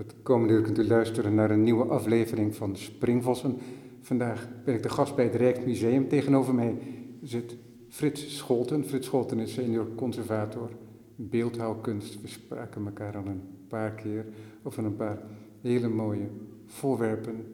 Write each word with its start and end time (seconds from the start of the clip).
Het 0.00 0.14
komende 0.22 0.54
uur 0.54 0.62
kunt 0.62 0.78
u 0.78 0.86
luisteren 0.86 1.34
naar 1.34 1.50
een 1.50 1.62
nieuwe 1.62 1.84
aflevering 1.84 2.54
van 2.54 2.76
Springvossen. 2.76 3.58
Vandaag 4.00 4.48
ben 4.64 4.74
ik 4.74 4.82
de 4.82 4.88
gast 4.88 5.14
bij 5.16 5.24
het 5.24 5.34
Rijksmuseum. 5.34 6.08
Tegenover 6.08 6.54
mij 6.54 6.76
zit 7.22 7.56
Frits 7.88 8.36
Scholten. 8.36 8.84
Frits 8.84 9.06
Scholten 9.06 9.38
is 9.38 9.52
senior 9.52 9.86
conservator 9.94 10.70
beeldhouwkunst. 11.16 12.20
We 12.20 12.28
spraken 12.28 12.84
elkaar 12.84 13.16
al 13.16 13.26
een 13.26 13.42
paar 13.68 13.90
keer 13.90 14.26
over 14.62 14.84
een 14.84 14.96
paar 14.96 15.22
hele 15.60 15.88
mooie 15.88 16.28
voorwerpen. 16.66 17.44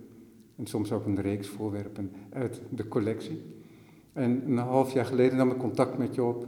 En 0.56 0.66
soms 0.66 0.92
ook 0.92 1.06
een 1.06 1.20
reeks 1.20 1.48
voorwerpen 1.48 2.12
uit 2.32 2.60
de 2.70 2.88
collectie. 2.88 3.42
En 4.12 4.42
een 4.46 4.58
half 4.58 4.92
jaar 4.92 5.06
geleden 5.06 5.36
nam 5.36 5.50
ik 5.50 5.58
contact 5.58 5.98
met 5.98 6.14
je 6.14 6.22
op 6.22 6.46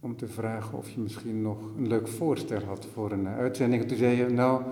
om 0.00 0.16
te 0.16 0.28
vragen 0.28 0.78
of 0.78 0.90
je 0.90 1.00
misschien 1.00 1.42
nog 1.42 1.58
een 1.76 1.88
leuk 1.88 2.08
voorstel 2.08 2.60
had 2.62 2.86
voor 2.92 3.12
een 3.12 3.26
uitzending. 3.26 3.82
En 3.82 3.88
toen 3.88 3.96
zei 3.96 4.16
je, 4.16 4.26
nou, 4.26 4.62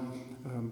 ehm, 0.45 0.64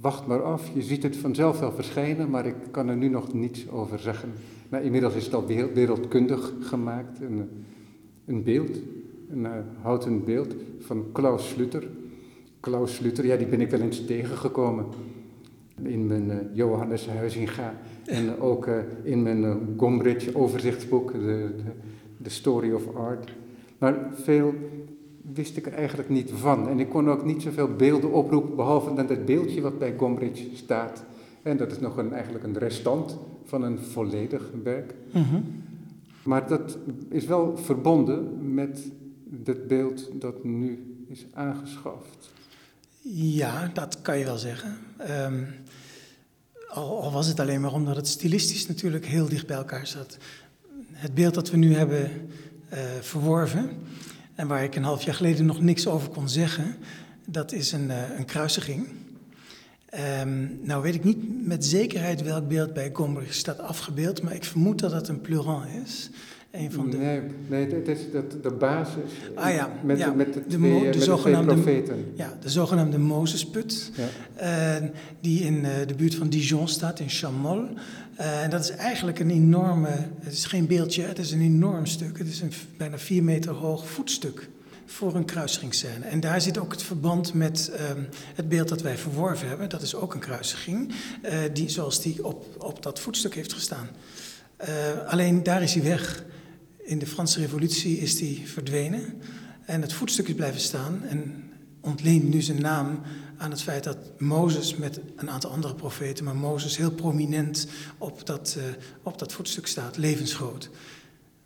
wacht 0.00 0.26
maar 0.26 0.42
af, 0.42 0.70
je 0.74 0.82
ziet 0.82 1.02
het 1.02 1.16
vanzelf 1.16 1.60
wel 1.60 1.72
verschijnen, 1.72 2.30
maar 2.30 2.46
ik 2.46 2.54
kan 2.70 2.88
er 2.88 2.96
nu 2.96 3.08
nog 3.08 3.32
niets 3.32 3.68
over 3.68 3.98
zeggen. 3.98 4.32
Nou, 4.68 4.84
inmiddels 4.84 5.14
is 5.14 5.24
het 5.24 5.34
al 5.34 5.46
wereldkundig 5.46 6.52
gemaakt, 6.60 7.20
een, 7.20 7.48
een 8.24 8.42
beeld, 8.42 8.78
een 9.30 9.44
uh, 9.44 9.50
houten 9.80 10.24
beeld 10.24 10.54
van 10.78 11.04
Klaus 11.12 11.48
Sluter. 11.48 11.88
Klaus 12.60 12.94
Sluter, 12.94 13.26
ja, 13.26 13.36
die 13.36 13.46
ben 13.46 13.60
ik 13.60 13.70
wel 13.70 13.80
eens 13.80 14.04
tegengekomen 14.04 14.86
in 15.82 16.06
mijn 16.06 16.30
uh, 16.30 16.36
Johannes 16.52 17.08
Huizinga 17.08 17.80
en 18.04 18.40
ook 18.40 18.68
in 19.02 19.22
mijn 19.22 19.74
Gombrich 19.76 20.34
overzichtsboek, 20.34 21.12
de, 21.12 21.18
de 21.56 21.62
The 22.22 22.30
Story 22.30 22.72
of 22.72 22.94
Art. 22.94 23.32
Maar 23.78 24.10
veel 24.12 24.54
wist 25.34 25.56
ik 25.56 25.66
er 25.66 25.72
eigenlijk 25.72 26.08
niet 26.08 26.30
van. 26.34 26.68
En 26.68 26.80
ik 26.80 26.88
kon 26.88 27.10
ook 27.10 27.24
niet 27.24 27.42
zoveel 27.42 27.74
beelden 27.76 28.12
oproepen, 28.12 28.56
behalve 28.56 28.94
dan 28.94 29.06
het 29.06 29.24
beeldje 29.24 29.60
wat 29.60 29.78
bij 29.78 29.94
Gombrich 29.96 30.46
staat. 30.54 31.04
En 31.42 31.56
dat 31.56 31.70
is 31.70 31.78
nog 31.78 31.96
een, 31.96 32.12
eigenlijk 32.12 32.44
een 32.44 32.58
restant 32.58 33.16
van 33.44 33.62
een 33.62 33.78
volledig 33.78 34.50
werk. 34.62 34.94
Mm 35.12 35.22
-hmm. 35.22 35.44
Maar 36.22 36.48
dat 36.48 36.78
is 37.08 37.26
wel 37.26 37.56
verbonden 37.56 38.54
met 38.54 38.90
het 39.44 39.66
beeld 39.66 40.20
dat 40.20 40.44
nu 40.44 40.94
is 41.08 41.26
aangeschaft. 41.32 42.32
Ja, 43.12 43.70
dat 43.74 44.02
kan 44.02 44.18
je 44.18 44.24
wel 44.24 44.38
zeggen. 44.38 44.78
Um, 45.10 45.46
al, 46.68 47.02
al, 47.02 47.12
was 47.12 47.26
het 47.26 47.40
alleen 47.40 47.60
maar 47.60 47.72
omdat 47.72 47.96
het 47.96 48.08
stilistisch 48.08 48.66
natuurlijk 48.66 49.06
heel 49.06 49.28
dicht 49.28 49.46
bij 49.46 49.56
elkaar 49.56 49.86
zat 49.86 50.18
het 51.00 51.14
beeld 51.14 51.34
dat 51.34 51.50
we 51.50 51.56
nu 51.56 51.74
hebben 51.74 52.10
uh, 52.72 52.78
verworven 53.00 53.70
en 54.34 54.46
waar 54.46 54.64
ik 54.64 54.76
een 54.76 54.84
half 54.84 55.02
jaar 55.02 55.14
geleden 55.14 55.46
nog 55.46 55.60
niks 55.60 55.86
over 55.86 56.08
kon 56.08 56.28
zeggen, 56.28 56.76
dat 57.26 57.52
is 57.52 57.72
een, 57.72 57.88
uh, 57.88 58.18
een 58.18 58.24
kruisiging. 58.24 58.88
Um, 60.20 60.58
nou 60.62 60.82
weet 60.82 60.94
ik 60.94 61.04
niet 61.04 61.46
met 61.46 61.64
zekerheid 61.64 62.22
welk 62.22 62.48
beeld 62.48 62.72
bij 62.72 62.90
Gombrich 62.92 63.34
staat 63.34 63.58
afgebeeld, 63.58 64.22
maar 64.22 64.34
ik 64.34 64.44
vermoed 64.44 64.78
dat 64.78 64.92
het 64.92 65.08
een 65.08 65.20
pleurant 65.20 65.66
is. 65.84 66.10
Een 66.50 66.72
van 66.72 66.90
de... 66.90 66.96
Nee, 66.96 67.20
nee, 67.48 67.74
het 67.74 67.88
is 67.88 67.98
dat 68.12 68.42
de 68.42 68.50
basis 68.50 69.10
ah, 69.34 69.54
ja, 69.54 69.72
met, 69.82 69.98
ja, 69.98 70.12
met 70.12 70.34
de, 70.34 70.42
de, 70.48 70.56
twee, 70.56 70.78
de, 70.78 70.84
met 70.84 70.92
de 70.92 71.00
zogenaamde, 71.00 71.60
twee 71.60 71.82
profeten. 71.82 72.12
Ja, 72.14 72.38
de 72.40 72.48
zogenaamde 72.48 72.98
Mozesput, 72.98 73.90
ja. 74.36 74.80
uh, 74.80 74.88
die 75.20 75.40
in 75.40 75.54
uh, 75.54 75.70
de 75.86 75.94
buurt 75.94 76.14
van 76.14 76.28
Dijon 76.28 76.68
staat, 76.68 77.00
in 77.00 77.08
Chamol. 77.08 77.68
Uh, 78.20 78.42
en 78.42 78.50
dat 78.50 78.64
is 78.64 78.70
eigenlijk 78.70 79.18
een 79.18 79.30
enorme, 79.30 79.88
het 80.20 80.32
is 80.32 80.44
geen 80.44 80.66
beeldje, 80.66 81.02
het 81.02 81.18
is 81.18 81.32
een 81.32 81.40
enorm 81.40 81.86
stuk. 81.86 82.18
Het 82.18 82.28
is 82.28 82.40
een 82.40 82.52
bijna 82.76 82.98
vier 82.98 83.22
meter 83.22 83.52
hoog 83.52 83.88
voetstuk 83.88 84.48
voor 84.86 85.14
een 85.14 85.24
kruisigingsscène. 85.24 86.04
En 86.04 86.20
daar 86.20 86.40
zit 86.40 86.58
ook 86.58 86.72
het 86.72 86.82
verband 86.82 87.34
met 87.34 87.72
um, 87.96 88.08
het 88.34 88.48
beeld 88.48 88.68
dat 88.68 88.82
wij 88.82 88.96
verworven 88.96 89.48
hebben. 89.48 89.68
Dat 89.68 89.82
is 89.82 89.94
ook 89.94 90.14
een 90.14 90.20
kruisiging, 90.20 90.92
die, 91.52 91.68
zoals 91.68 92.02
die 92.02 92.24
op, 92.24 92.44
op 92.58 92.82
dat 92.82 93.00
voetstuk 93.00 93.34
heeft 93.34 93.52
gestaan. 93.52 93.88
alleen 95.06 95.42
daar 95.42 95.62
is 95.62 95.74
hij 95.74 95.82
weg. 95.82 96.24
In 96.84 96.98
de 96.98 97.06
Franse 97.06 97.40
Revolutie 97.40 97.98
is 97.98 98.16
die 98.16 98.48
verdwenen 98.48 99.22
en 99.66 99.82
het 99.82 99.92
voetstuk 99.92 100.28
is 100.28 100.34
blijven 100.34 100.60
staan 100.60 101.02
en 101.02 101.50
ontleent 101.80 102.28
nu 102.28 102.42
zijn 102.42 102.60
naam 102.60 103.00
aan 103.36 103.50
het 103.50 103.62
feit 103.62 103.84
dat 103.84 103.96
Mozes 104.18 104.76
met 104.76 105.00
een 105.16 105.30
aantal 105.30 105.50
andere 105.50 105.74
profeten, 105.74 106.24
maar 106.24 106.36
Mozes 106.36 106.76
heel 106.76 106.90
prominent 106.90 107.66
op 107.98 108.26
dat, 108.26 108.54
uh, 108.58 108.64
op 109.02 109.18
dat 109.18 109.32
voetstuk 109.32 109.66
staat, 109.66 109.96
levensgroot. 109.96 110.70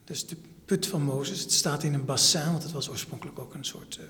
Dus 0.05 0.27
de 0.27 0.37
put 0.65 0.87
van 0.87 1.03
Mozes, 1.03 1.41
het 1.41 1.53
staat 1.53 1.83
in 1.83 1.95
een 1.95 2.05
bassin, 2.05 2.51
want 2.51 2.63
het 2.63 2.73
was 2.73 2.89
oorspronkelijk 2.89 3.39
ook 3.39 3.55
een 3.55 3.65
soort 3.65 3.99
uh, 4.01 4.05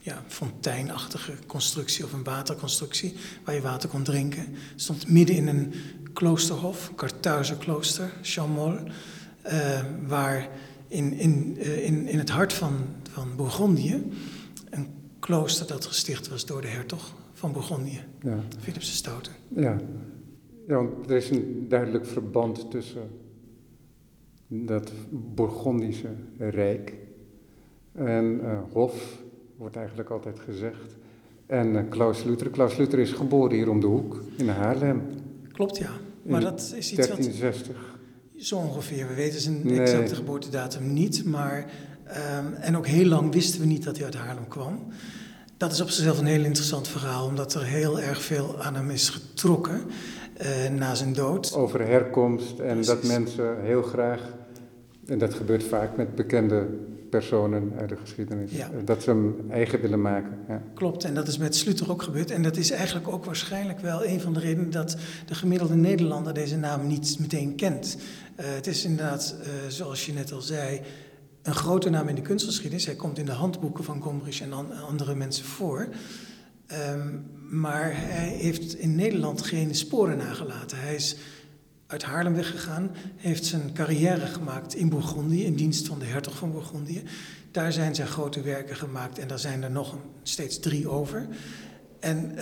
ja, 0.00 0.24
fonteinachtige 0.28 1.32
constructie 1.46 2.04
of 2.04 2.12
een 2.12 2.24
waterconstructie 2.24 3.14
waar 3.44 3.54
je 3.54 3.60
water 3.60 3.88
kon 3.88 4.02
drinken. 4.02 4.54
Het 4.70 4.82
stond 4.82 5.08
midden 5.08 5.36
in 5.36 5.48
een 5.48 5.74
kloosterhof, 6.12 6.92
Karthuizer 6.94 7.56
klooster, 7.56 8.12
Chamol. 8.22 8.78
Uh, 9.46 9.80
waar 10.06 10.48
in, 10.88 11.12
in, 11.12 11.56
uh, 11.58 11.86
in, 11.86 12.06
in 12.06 12.18
het 12.18 12.30
hart 12.30 12.52
van, 12.52 12.72
van 13.10 13.28
Bourgondië 13.36 14.02
een 14.70 14.86
klooster 15.18 15.66
dat 15.66 15.84
gesticht 15.84 16.28
was 16.28 16.46
door 16.46 16.60
de 16.60 16.68
hertog 16.68 17.14
van 17.32 17.52
Bourgondië, 17.52 18.00
ja. 18.20 18.38
Philips 18.60 18.86
de 18.86 18.96
Stoute. 18.96 19.30
Ja. 19.48 19.80
ja, 20.66 20.74
want 20.74 21.10
er 21.10 21.16
is 21.16 21.30
een 21.30 21.66
duidelijk 21.68 22.06
verband 22.06 22.70
tussen 22.70 23.10
dat 24.48 24.92
Bourgondische 25.10 26.08
rijk 26.38 26.94
en 27.92 28.40
uh, 28.42 28.58
hof, 28.72 29.22
wordt 29.56 29.76
eigenlijk 29.76 30.10
altijd 30.10 30.40
gezegd, 30.40 30.96
en 31.46 31.88
Klaus 31.88 32.24
Luther. 32.24 32.50
Klaus 32.50 32.76
Luther 32.76 32.98
is 32.98 33.12
geboren 33.12 33.56
hier 33.56 33.70
om 33.70 33.80
de 33.80 33.86
hoek, 33.86 34.22
in 34.36 34.48
Haarlem. 34.48 35.02
Klopt, 35.52 35.76
ja. 35.76 35.90
Maar 36.22 36.40
dat 36.40 36.60
is 36.60 36.92
iets 36.92 37.06
1360. 37.06 37.76
wat... 37.76 37.91
Zo 38.42 38.56
ongeveer. 38.56 39.08
We 39.08 39.14
weten 39.14 39.40
zijn 39.40 39.60
nee. 39.62 39.80
exacte 39.80 40.14
geboortedatum 40.14 40.92
niet, 40.92 41.24
maar 41.24 41.70
um, 42.38 42.54
en 42.54 42.76
ook 42.76 42.86
heel 42.86 43.06
lang 43.06 43.32
wisten 43.32 43.60
we 43.60 43.66
niet 43.66 43.84
dat 43.84 43.96
hij 43.96 44.04
uit 44.04 44.14
Haarlem 44.14 44.48
kwam. 44.48 44.86
Dat 45.56 45.72
is 45.72 45.80
op 45.80 45.90
zichzelf 45.90 46.18
een 46.18 46.26
heel 46.26 46.44
interessant 46.44 46.88
verhaal, 46.88 47.26
omdat 47.26 47.54
er 47.54 47.64
heel 47.64 48.00
erg 48.00 48.22
veel 48.22 48.62
aan 48.62 48.74
hem 48.74 48.90
is 48.90 49.08
getrokken 49.08 49.80
uh, 50.42 50.78
na 50.78 50.94
zijn 50.94 51.12
dood. 51.12 51.54
Over 51.54 51.86
herkomst 51.86 52.58
en 52.58 52.66
Precies. 52.66 52.86
dat 52.86 53.02
mensen 53.02 53.62
heel 53.62 53.82
graag, 53.82 54.20
en 55.06 55.18
dat 55.18 55.34
gebeurt 55.34 55.64
vaak 55.64 55.96
met 55.96 56.14
bekende 56.14 56.66
personen 57.12 57.72
uit 57.78 57.88
de 57.88 57.96
geschiedenis, 57.96 58.52
ja. 58.52 58.70
dat 58.84 59.02
ze 59.02 59.10
hem 59.10 59.50
eigen 59.50 59.80
willen 59.80 60.00
maken. 60.00 60.38
Ja. 60.48 60.62
Klopt, 60.74 61.04
en 61.04 61.14
dat 61.14 61.28
is 61.28 61.38
met 61.38 61.56
Sluter 61.56 61.90
ook 61.90 62.02
gebeurd. 62.02 62.30
En 62.30 62.42
dat 62.42 62.56
is 62.56 62.70
eigenlijk 62.70 63.08
ook 63.08 63.24
waarschijnlijk 63.24 63.80
wel 63.80 64.04
een 64.04 64.20
van 64.20 64.32
de 64.32 64.40
redenen 64.40 64.70
dat 64.70 64.96
de 65.26 65.34
gemiddelde 65.34 65.74
Nederlander 65.74 66.34
deze 66.34 66.56
naam 66.56 66.86
niet 66.86 67.16
meteen 67.18 67.56
kent. 67.56 67.96
Uh, 68.40 68.46
het 68.46 68.66
is 68.66 68.84
inderdaad, 68.84 69.36
uh, 69.40 69.46
zoals 69.68 70.06
je 70.06 70.12
net 70.12 70.32
al 70.32 70.40
zei, 70.40 70.80
een 71.42 71.54
grote 71.54 71.90
naam 71.90 72.08
in 72.08 72.14
de 72.14 72.22
kunstgeschiedenis. 72.22 72.86
Hij 72.86 72.94
komt 72.94 73.18
in 73.18 73.26
de 73.26 73.32
handboeken 73.32 73.84
van 73.84 74.02
Gombrich 74.02 74.40
en 74.40 74.52
an 74.52 74.72
andere 74.72 75.14
mensen 75.14 75.44
voor. 75.44 75.88
Um, 76.94 77.30
maar 77.50 77.92
hij 77.94 78.28
heeft 78.28 78.74
in 78.74 78.94
Nederland 78.94 79.42
geen 79.42 79.74
sporen 79.74 80.16
nagelaten. 80.16 80.78
Hij 80.78 80.94
is 80.94 81.16
uit 81.92 82.02
Haarlem 82.02 82.34
weggegaan, 82.34 82.90
heeft 83.16 83.44
zijn 83.44 83.72
carrière 83.72 84.26
gemaakt 84.26 84.74
in 84.74 84.88
Bourgondië, 84.88 85.44
in 85.44 85.54
dienst 85.54 85.86
van 85.86 85.98
de 85.98 86.04
hertog 86.04 86.36
van 86.36 86.52
Bourgondië. 86.52 87.02
Daar 87.50 87.72
zijn 87.72 87.94
zijn 87.94 88.08
grote 88.08 88.40
werken 88.40 88.76
gemaakt 88.76 89.18
en 89.18 89.28
daar 89.28 89.38
zijn 89.38 89.62
er 89.62 89.70
nog 89.70 89.96
steeds 90.22 90.58
drie 90.58 90.88
over. 90.88 91.26
En 92.00 92.34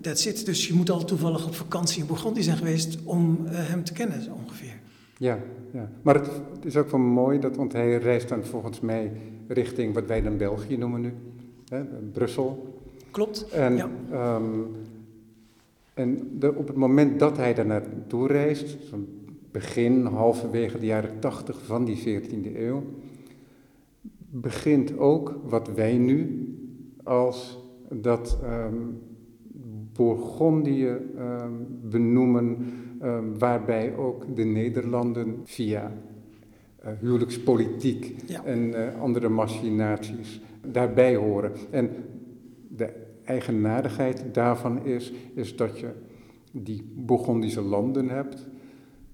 dat 0.00 0.12
um, 0.12 0.18
zit, 0.18 0.46
dus 0.46 0.66
je 0.66 0.74
moet 0.74 0.90
al 0.90 1.04
toevallig 1.04 1.46
op 1.46 1.54
vakantie 1.54 2.00
in 2.00 2.06
Bourgondië 2.06 2.42
zijn 2.42 2.56
geweest 2.56 2.98
om 3.04 3.38
uh, 3.44 3.50
hem 3.52 3.84
te 3.84 3.92
kennen, 3.92 4.32
ongeveer. 4.32 4.80
Ja, 5.18 5.38
ja. 5.72 5.90
maar 6.02 6.14
het, 6.14 6.26
het, 6.26 6.64
is 6.64 6.76
ook 6.76 6.90
wel 6.90 7.00
mooi, 7.00 7.38
dat, 7.38 7.56
want 7.56 7.72
hij 7.72 7.98
reist 7.98 8.28
dan 8.28 8.44
volgens 8.44 8.80
mij 8.80 9.12
richting 9.48 9.94
wat 9.94 10.06
wij 10.06 10.22
dan 10.22 10.36
België 10.36 10.76
noemen 10.76 11.00
nu, 11.00 11.12
hè, 11.68 11.84
Brussel. 12.12 12.80
Klopt, 13.10 13.48
en, 13.48 13.76
ja. 13.76 13.90
Um, 14.12 14.76
en 15.96 16.38
de, 16.38 16.54
op 16.54 16.66
het 16.66 16.76
moment 16.76 17.18
dat 17.18 17.36
hij 17.36 17.54
daar 17.54 17.66
naartoe 17.66 18.26
reist, 18.26 18.78
begin, 19.50 20.04
halverwege 20.04 20.78
de 20.78 20.86
jaren 20.86 21.18
tachtig 21.18 21.64
van 21.64 21.84
die 21.84 22.20
14e 22.20 22.56
eeuw, 22.56 22.82
begint 24.30 24.98
ook 24.98 25.40
wat 25.44 25.74
wij 25.74 25.96
nu 25.98 26.48
als 27.02 27.64
dat 27.90 28.38
um, 28.44 29.00
Bourgondië 29.92 30.96
um, 31.18 31.66
benoemen, 31.82 32.56
um, 33.02 33.38
waarbij 33.38 33.96
ook 33.96 34.36
de 34.36 34.44
Nederlanden 34.44 35.40
via 35.44 35.92
uh, 36.84 36.90
huwelijkspolitiek 37.00 38.14
ja. 38.26 38.44
en 38.44 38.68
uh, 38.68 39.00
andere 39.00 39.28
machinaties 39.28 40.40
daarbij 40.66 41.16
horen. 41.16 41.52
En 41.70 41.90
de 42.68 43.05
eigenaardigheid 43.26 44.22
daarvan 44.32 44.84
is, 44.84 45.12
is 45.34 45.56
dat 45.56 45.78
je 45.78 45.88
die 46.52 46.82
Bourgondische 46.94 47.60
landen 47.62 48.08
hebt, 48.08 48.46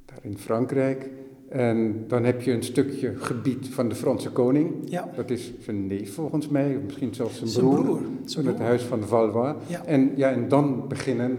daar 0.04 0.18
in 0.22 0.38
Frankrijk, 0.38 1.10
En 1.48 2.04
dan 2.08 2.24
heb 2.24 2.42
je 2.42 2.52
een 2.52 2.62
stukje 2.62 3.12
gebied 3.16 3.68
van 3.68 3.88
de 3.88 3.94
Franse 3.94 4.30
koning. 4.30 4.72
Ja. 4.84 5.10
Dat 5.16 5.30
is 5.30 5.52
zijn 5.60 5.86
neef 5.86 6.14
volgens 6.14 6.48
mij, 6.48 6.76
of 6.76 6.82
misschien 6.82 7.14
zelfs 7.14 7.36
zijn, 7.36 7.48
Zijn 7.48 7.66
broer. 7.68 7.84
broer, 7.84 8.00
zijn 8.24 8.46
het 8.46 8.58
huis 8.58 8.82
van 8.82 9.02
Valois. 9.02 9.54
Ja. 9.66 9.84
En, 9.84 10.10
ja, 10.16 10.30
en 10.30 10.48
dan 10.48 10.88
beginnen, 10.88 11.38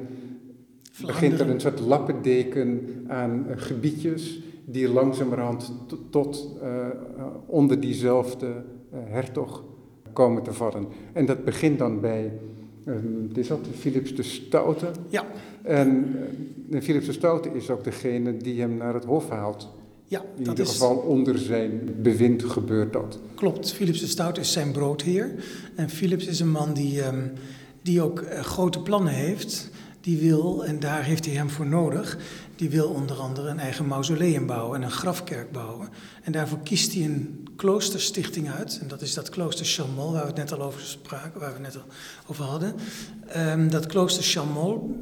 begint 1.05 1.39
er 1.39 1.49
een 1.49 1.59
soort 1.59 1.79
lappendeken 1.79 2.81
aan 3.07 3.45
eh, 3.49 3.53
gebiedjes 3.57 4.41
die 4.65 4.89
langzamerhand 4.89 5.73
to- 5.87 5.97
tot 6.09 6.57
eh, 6.61 6.87
onder 7.45 7.79
diezelfde 7.79 8.47
eh, 8.47 8.99
hertog 9.03 9.63
komen 10.13 10.43
te 10.43 10.53
vallen. 10.53 10.85
En 11.13 11.25
dat 11.25 11.43
begint 11.45 11.79
dan 11.79 11.99
bij, 12.01 12.31
het 13.27 13.37
is 13.37 13.47
dat, 13.47 13.59
Philips 13.79 14.15
de 14.15 14.23
Stoute. 14.23 14.91
Ja, 15.09 15.25
En 15.61 16.15
eh, 16.71 16.81
Philips 16.81 17.05
de 17.05 17.11
Stoute 17.11 17.49
is 17.53 17.69
ook 17.69 17.83
degene 17.83 18.37
die 18.37 18.59
hem 18.61 18.77
naar 18.77 18.93
het 18.93 19.05
hof 19.05 19.29
haalt. 19.29 19.69
ja 20.07 20.19
In 20.21 20.43
dat 20.43 20.47
ieder 20.47 20.63
is, 20.65 20.71
geval 20.71 20.95
onder 20.95 21.37
zijn 21.37 21.95
bewind 22.01 22.43
gebeurt 22.43 22.93
dat. 22.93 23.19
klopt. 23.35 23.73
Philips 23.73 23.99
de 23.99 24.07
Stout 24.07 24.37
is 24.37 24.51
zijn 24.51 24.71
broodheer. 24.71 25.31
En 25.75 25.89
Philips 25.89 26.27
is 26.27 26.39
een 26.39 26.51
man 26.51 26.73
die, 26.73 27.01
ehm, 27.01 27.27
die 27.81 28.01
ook 28.01 28.19
eh, 28.19 28.39
grote 28.39 28.79
plannen 28.81 29.13
heeft. 29.13 29.71
Die 30.01 30.17
wil, 30.17 30.65
en 30.65 30.79
daar 30.79 31.03
heeft 31.03 31.25
hij 31.25 31.33
hem 31.35 31.49
voor 31.49 31.65
nodig, 31.67 32.17
die 32.55 32.69
wil 32.69 32.87
onder 32.89 33.15
andere 33.15 33.49
een 33.49 33.59
eigen 33.59 33.87
mausoleum 33.87 34.45
bouwen 34.45 34.75
en 34.77 34.83
een 34.83 34.91
grafkerk 34.91 35.51
bouwen. 35.51 35.87
En 36.23 36.31
daarvoor 36.31 36.59
kiest 36.63 36.93
hij 36.93 37.03
een 37.03 37.42
kloosterstichting 37.55 38.51
uit. 38.51 38.79
En 38.81 38.87
dat 38.87 39.01
is 39.01 39.13
dat 39.13 39.29
klooster 39.29 39.65
Chamol, 39.65 40.11
waar 40.11 40.21
we 40.21 40.27
het 40.27 40.35
net 40.35 40.51
al 40.51 40.61
over 40.61 40.81
spraken, 40.81 41.39
waar 41.39 41.53
we 41.53 41.59
net 41.59 41.75
al 41.75 41.85
over 42.27 42.43
hadden. 42.43 42.75
Ehm, 43.27 43.69
dat 43.69 43.85
klooster 43.85 44.23
Chamol 44.23 44.97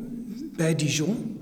bij 0.56 0.76
Dijon. 0.76 1.40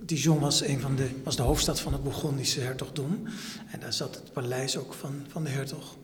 Dijon 0.00 0.38
was, 0.38 0.62
een 0.62 0.80
van 0.80 0.96
de, 0.96 1.08
was 1.24 1.36
de 1.36 1.42
hoofdstad 1.42 1.80
van 1.80 1.92
het 1.92 2.02
Bourgondische 2.02 2.60
hertogdom. 2.60 3.22
En 3.70 3.80
daar 3.80 3.92
zat 3.92 4.14
het 4.14 4.32
paleis 4.32 4.76
ook 4.76 4.94
van, 4.94 5.24
van 5.28 5.44
de 5.44 5.50
hertog. 5.50 5.96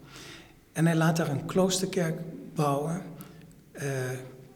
En 0.73 0.87
hij 0.87 0.97
laat 0.97 1.17
daar 1.17 1.31
een 1.31 1.47
kloosterkerk 1.47 2.19
bouwen 2.55 3.03
eh, 3.73 3.89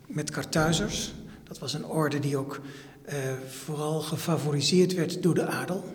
met 0.07 0.31
Kartuizers. 0.31 1.13
Dat 1.45 1.59
was 1.59 1.75
een 1.75 1.87
orde 1.87 2.19
die 2.19 2.37
ook 2.37 2.61
eh, 3.05 3.17
vooral 3.49 4.01
gefavoriseerd 4.01 4.95
werd 4.95 5.23
door 5.23 5.35
de 5.35 5.47
adel. 5.47 5.95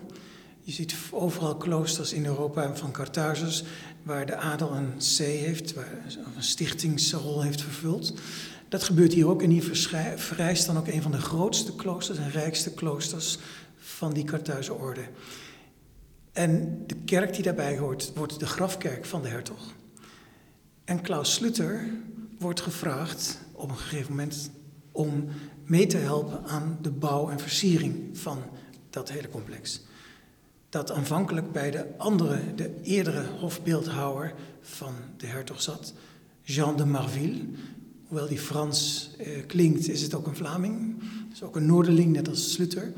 Je 0.70 0.76
ziet 0.76 0.94
overal 1.10 1.56
kloosters 1.56 2.12
in 2.12 2.26
Europa 2.26 2.76
van 2.76 2.90
Kartuizers 2.90 3.64
waar 4.02 4.26
de 4.26 4.36
adel 4.36 4.72
een 4.72 4.92
C 4.96 5.18
heeft, 5.18 5.74
waar 5.74 6.04
een 6.36 6.42
stichtingsrol 6.42 7.42
heeft 7.42 7.62
vervuld. 7.62 8.14
Dat 8.68 8.82
gebeurt 8.82 9.12
hier 9.12 9.28
ook 9.28 9.42
en 9.42 9.50
hier 9.50 9.90
verrijst 10.16 10.66
dan 10.66 10.76
ook 10.76 10.86
een 10.86 11.02
van 11.02 11.10
de 11.10 11.20
grootste 11.20 11.74
kloosters 11.74 12.18
en 12.18 12.30
rijkste 12.30 12.74
kloosters 12.74 13.38
van 13.76 14.12
die 14.12 14.24
Kartuizer 14.24 14.74
orde. 14.74 15.00
En 16.32 16.82
de 16.86 16.96
kerk 17.04 17.34
die 17.34 17.42
daarbij 17.42 17.78
hoort, 17.78 18.12
wordt 18.14 18.40
de 18.40 18.46
grafkerk 18.46 19.04
van 19.04 19.22
de 19.22 19.28
hertog. 19.28 19.74
En 20.84 21.00
Klaus 21.00 21.34
Sluter 21.34 21.90
wordt 22.38 22.60
gevraagd 22.60 23.38
op 23.52 23.70
een 23.70 23.76
gegeven 23.76 24.10
moment 24.10 24.50
om 24.92 25.28
mee 25.64 25.86
te 25.86 25.96
helpen 25.96 26.44
aan 26.44 26.78
de 26.82 26.90
bouw 26.90 27.28
en 27.28 27.40
versiering 27.40 28.18
van 28.18 28.42
dat 28.90 29.10
hele 29.10 29.28
complex. 29.28 29.88
Dat 30.70 30.90
aanvankelijk 30.90 31.52
bij 31.52 31.70
de 31.70 31.86
andere, 31.96 32.54
de 32.54 32.80
eerdere 32.82 33.24
hofbeeldhouwer 33.38 34.34
van 34.60 34.94
de 35.16 35.26
hertog 35.26 35.62
zat, 35.62 35.92
Jean 36.42 36.76
de 36.76 36.84
Marville. 36.84 37.44
Hoewel 38.06 38.28
die 38.28 38.38
Frans 38.38 39.10
eh, 39.18 39.46
klinkt, 39.46 39.88
is 39.88 40.02
het 40.02 40.14
ook 40.14 40.26
een 40.26 40.36
Vlaming. 40.36 41.02
is 41.32 41.42
ook 41.42 41.56
een 41.56 41.66
Noorderling, 41.66 42.12
net 42.12 42.28
als 42.28 42.52
Sluter. 42.52 42.92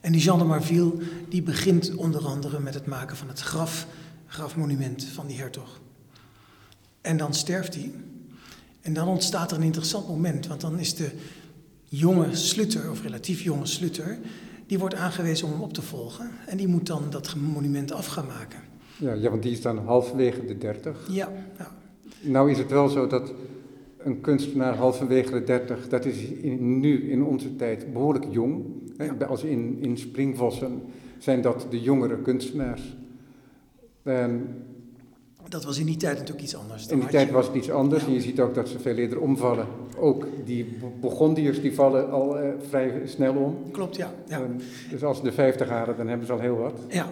En 0.00 0.12
die 0.12 0.20
Jean 0.20 0.38
de 0.38 0.44
Marville 0.44 0.92
die 1.28 1.42
begint 1.42 1.94
onder 1.94 2.26
andere 2.26 2.60
met 2.60 2.74
het 2.74 2.86
maken 2.86 3.16
van 3.16 3.28
het 3.28 3.40
graf, 3.40 3.86
grafmonument 4.26 5.04
van 5.04 5.26
die 5.26 5.38
hertog. 5.38 5.80
En 7.00 7.16
dan 7.16 7.34
sterft 7.34 7.74
hij. 7.74 7.92
En 8.80 8.92
dan 8.92 9.08
ontstaat 9.08 9.50
er 9.50 9.56
een 9.56 9.62
interessant 9.62 10.08
moment, 10.08 10.46
want 10.46 10.60
dan 10.60 10.78
is 10.78 10.94
de 10.94 11.10
jonge 11.84 12.36
Sluter, 12.36 12.90
of 12.90 13.02
relatief 13.02 13.40
jonge 13.40 13.66
Sluter, 13.66 14.18
die 14.68 14.78
wordt 14.78 14.94
aangewezen 14.94 15.46
om 15.46 15.52
hem 15.52 15.62
op 15.62 15.72
te 15.72 15.82
volgen. 15.82 16.30
En 16.46 16.56
die 16.56 16.68
moet 16.68 16.86
dan 16.86 17.02
dat 17.10 17.34
monument 17.36 17.92
af 17.92 18.06
gaan 18.06 18.26
maken. 18.26 18.58
Ja, 18.96 19.12
ja, 19.12 19.30
want 19.30 19.42
die 19.42 19.52
is 19.52 19.62
dan 19.62 19.78
halverwege 19.78 20.44
de 20.44 20.58
dertig. 20.58 21.06
Ja, 21.10 21.28
ja. 21.58 21.70
Nou 22.20 22.50
is 22.50 22.58
het 22.58 22.70
wel 22.70 22.88
zo 22.88 23.06
dat 23.06 23.32
een 23.98 24.20
kunstenaar 24.20 24.76
halverwege 24.76 25.32
de 25.32 25.44
dertig, 25.44 25.88
dat 25.88 26.04
is 26.04 26.22
in, 26.22 26.80
nu 26.80 27.10
in 27.10 27.22
onze 27.22 27.56
tijd 27.56 27.92
behoorlijk 27.92 28.26
jong. 28.30 28.64
Hè? 28.96 29.04
Ja. 29.04 29.26
Als 29.26 29.42
in, 29.42 29.78
in 29.80 29.98
Springvossen 29.98 30.82
zijn 31.18 31.40
dat 31.40 31.66
de 31.70 31.80
jongere 31.80 32.18
kunstenaars. 32.22 32.96
En 34.02 34.48
dat 35.48 35.64
was 35.64 35.78
in 35.78 35.86
die 35.86 35.96
tijd 35.96 36.14
natuurlijk 36.18 36.44
iets 36.44 36.56
anders. 36.56 36.86
Dan 36.86 36.96
in 36.96 37.00
die 37.00 37.12
tijd 37.12 37.26
je- 37.26 37.32
was 37.32 37.46
het 37.46 37.54
iets 37.54 37.70
anders 37.70 38.02
Ja. 38.02 38.08
en 38.08 38.14
je 38.14 38.20
ziet 38.20 38.40
ook 38.40 38.54
dat 38.54 38.68
ze 38.68 38.78
veel 38.78 38.94
eerder 38.96 39.20
omvallen. 39.20 39.66
Ook 39.96 40.26
die 40.44 40.76
Burgondiërs 41.00 41.60
die 41.60 41.74
vallen 41.74 42.10
al 42.10 42.38
eh, 42.38 42.48
vrij 42.68 43.02
snel 43.04 43.34
om. 43.34 43.70
Klopt, 43.72 43.96
ja. 43.96 44.12
ja. 44.28 44.36
En 44.36 44.60
dus 44.90 45.02
als 45.04 45.16
ze 45.16 45.22
de 45.22 45.32
50 45.32 45.68
halen, 45.68 45.96
dan 45.96 46.06
hebben 46.08 46.26
ze 46.26 46.32
al 46.32 46.40
heel 46.40 46.56
wat. 46.56 46.72
Ja, 46.88 47.06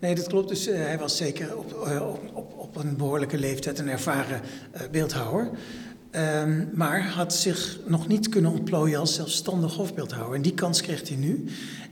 nee, 0.00 0.14
dat 0.14 0.26
klopt. 0.26 0.48
Dus 0.48 0.66
eh, 0.66 0.78
hij 0.78 0.98
was 0.98 1.16
zeker 1.16 1.56
op, 1.56 1.72
eh, 1.86 2.08
op, 2.08 2.20
op, 2.32 2.52
op 2.58 2.76
een 2.76 2.96
behoorlijke 2.96 3.38
leeftijd 3.38 3.78
een 3.78 3.88
ervaren 3.88 4.40
beeldhouwer. 4.90 5.50
Ehm, 6.10 6.64
maar 6.72 7.02
had 7.08 7.34
zich 7.34 7.78
nog 7.86 8.08
niet 8.08 8.28
kunnen 8.28 8.50
ontplooien 8.50 8.98
als 8.98 9.14
zelfstandig 9.14 9.74
hofbeeldhouwer. 9.74 10.36
En 10.36 10.42
die 10.42 10.54
kans 10.54 10.80
kreeg 10.82 11.08
hij 11.08 11.16
nu. 11.16 11.44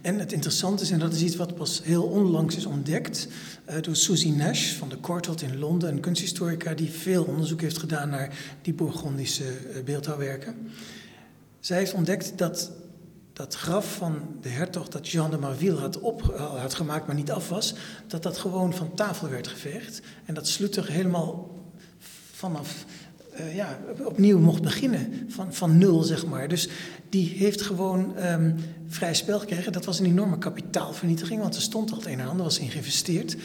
En 0.03 0.19
het 0.19 0.33
interessante 0.33 0.83
is, 0.83 0.91
en 0.91 0.99
dat 0.99 1.13
is 1.13 1.23
iets 1.23 1.37
wat 1.37 1.55
pas 1.55 1.81
heel 1.85 2.03
onlangs 2.03 2.57
is 2.57 2.67
ontdekt 2.67 3.29
eh, 3.65 3.83
door 3.83 3.97
Susie 3.97 4.33
Nash 4.33 4.73
van 4.73 4.89
de 4.89 5.01
Courtauld 5.01 5.43
in 5.43 5.59
Londen, 5.59 5.89
een 5.89 6.01
kunsthistorica 6.01 6.75
die 6.75 6.91
veel 6.91 7.25
onderzoek 7.25 7.61
heeft 7.61 7.79
gedaan 7.79 8.09
naar 8.09 8.39
die 8.63 8.75
Bourgondische 8.75 9.45
eh, 9.45 9.83
beeldhouwwerken. 9.85 10.71
Zij 11.61 11.79
heeft 11.79 11.95
ontdekt 11.95 12.39
dat 12.39 12.71
dat 13.33 13.55
graf 13.55 13.95
van 13.95 14.37
de 14.41 14.49
hertog 14.49 14.89
dat 14.89 15.09
Jean 15.09 15.31
de 15.31 15.39
Marville 15.39 15.79
had, 15.79 16.01
op, 16.01 16.33
eh, 16.35 16.61
had 16.61 16.75
gemaakt, 16.75 17.07
maar 17.07 17.17
niet 17.17 17.33
af 17.33 17.49
was, 17.49 17.75
dat 18.07 18.23
dat 18.23 18.39
gewoon 18.39 18.75
van 18.75 18.95
tafel 18.95 19.29
werd 19.29 19.49
geveegd. 19.49 20.01
En 20.25 20.35
dat 20.35 20.49
Sluter 20.49 20.91
helemaal 20.91 21.51
vanaf, 22.33 22.85
eh, 23.33 23.57
ja, 23.57 23.79
opnieuw 24.05 24.39
mocht 24.39 24.63
beginnen, 24.63 25.27
van, 25.29 25.55
van 25.55 25.79
nul 25.79 26.03
zeg 26.03 26.27
maar. 26.27 26.49
Dus 26.49 26.69
die 27.09 27.29
heeft 27.29 27.63
gewoon 27.63 28.17
ehm, 28.17 28.55
vrij 28.87 29.15
spel 29.15 29.39
gekregen. 29.39 29.73
Dat 29.73 29.85
was 29.85 29.99
een 29.99 30.07
enorme 30.07 30.39
kapitaalvernietiging, 30.39 31.41
want 31.41 31.55
er 31.55 31.63
stond 31.63 31.91
al 31.91 31.97
het 31.97 32.07
een 32.07 32.21
en 32.21 32.29
ander, 32.29 32.45
was 32.45 32.59
in 32.59 32.71
geïnvesteerd. 32.71 33.37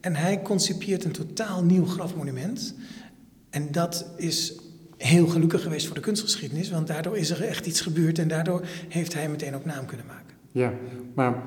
En 0.00 0.14
hij 0.14 0.42
concipieert 0.42 1.04
een 1.04 1.12
totaal 1.12 1.64
nieuw 1.64 1.86
grafmonument. 1.86 2.74
En 3.50 3.72
dat 3.72 4.06
is 4.16 4.54
heel 4.96 5.26
gelukkig 5.26 5.62
geweest 5.62 5.86
voor 5.86 5.94
de 5.94 6.00
kunstgeschiedenis, 6.00 6.70
want 6.70 6.86
daardoor 6.86 7.16
is 7.16 7.30
er 7.30 7.42
echt 7.42 7.66
iets 7.66 7.80
gebeurd 7.80 8.18
en 8.18 8.28
daardoor 8.28 8.66
heeft 8.88 9.14
hij 9.14 9.28
meteen 9.28 9.54
ook 9.54 9.64
naam 9.64 9.86
kunnen 9.86 10.06
maken. 10.06 10.36
Ja, 10.52 10.72
maar 11.14 11.42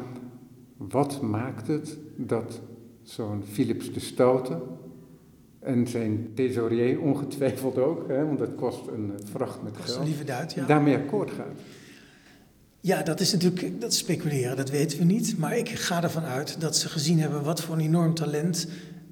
wat 0.77 1.21
maakt 1.21 1.67
het 1.67 1.97
dat 2.17 2.61
zo'n 3.03 3.43
Philips 3.51 3.93
de 3.93 3.99
Stoute 3.99 4.61
en 5.67 5.87
zijn 5.87 6.31
thesaurier 6.33 6.99
ongetwijfeld 7.01 7.77
ook, 7.77 8.07
hè, 8.07 8.25
want 8.25 8.39
dat 8.39 8.55
kost 8.55 8.87
een 8.87 9.11
vracht 9.31 9.63
met 9.63 9.73
Kost 9.73 9.87
een 9.87 9.93
geld, 9.93 10.07
lieve 10.07 10.23
duit, 10.23 10.53
ja. 10.53 10.65
daarmee 10.65 10.95
akkoord 10.95 11.31
gaat? 11.31 11.59
Ja, 12.81 13.01
dat 13.03 13.19
is 13.19 13.31
natuurlijk 13.31 13.81
dat 13.81 13.91
is 13.91 13.97
speculeren, 13.97 14.57
dat 14.57 14.69
weten 14.69 14.97
we 14.97 15.03
niet. 15.03 15.37
Maar 15.37 15.57
ik 15.57 15.69
ga 15.69 16.03
ervan 16.03 16.23
uit 16.23 16.61
dat 16.61 16.75
ze 16.75 16.89
gezien 16.89 17.19
hebben 17.19 17.43
wat 17.43 17.61
voor 17.61 17.75
een 17.75 17.81
enorm 17.81 18.13
talent 18.13 18.67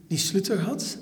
die 0.08 0.18
Sluter 0.18 0.60
had. 0.60 0.98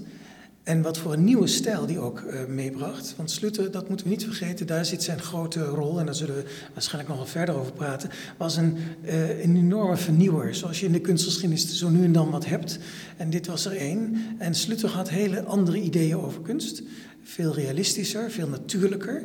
En 0.64 0.82
wat 0.82 0.98
voor 0.98 1.14
een 1.14 1.24
nieuwe 1.24 1.48
stijl 1.48 1.86
die 1.86 2.00
ook 2.00 2.20
eh, 2.20 2.46
meebracht. 2.46 3.14
Want 3.18 3.32
Sluter, 3.32 3.72
dat 3.72 3.88
moeten 3.88 4.06
we 4.06 4.12
niet 4.12 4.24
vergeten, 4.24 4.68
daar 4.68 4.86
zit 4.86 5.04
zijn 5.04 5.20
grote 5.20 5.66
rol, 5.66 6.00
en 6.00 6.06
daar 6.06 6.16
zullen 6.16 6.36
we 6.36 6.46
waarschijnlijk 6.74 7.10
nog 7.10 7.18
wel 7.18 7.32
verder 7.32 7.56
over 7.56 7.72
praten, 7.72 8.10
was 8.38 8.58
een, 8.58 8.78
eh, 9.02 9.44
een 9.44 9.56
enorme 9.56 9.98
vernieuwer. 9.98 10.56
Zoals 10.56 10.80
je 10.80 10.86
in 10.86 10.92
de 10.92 11.02
kunstgeschiedenis 11.02 11.78
zo 11.78 11.90
nu 11.90 12.04
en 12.04 12.12
dan 12.12 12.32
wat 12.32 12.46
hebt. 12.46 12.80
En 13.18 13.30
dit 13.30 13.48
was 13.48 13.66
er 13.66 13.78
één. 13.78 14.18
En 14.38 14.56
Sluter 14.56 14.90
had 14.90 15.10
hele 15.10 15.44
andere 15.44 15.82
ideeën 15.82 16.18
over 16.18 16.42
kunst. 16.42 16.84
Veel 17.24 17.54
realistischer, 17.54 18.32
veel 18.32 18.48
natuurlijker. 18.48 19.24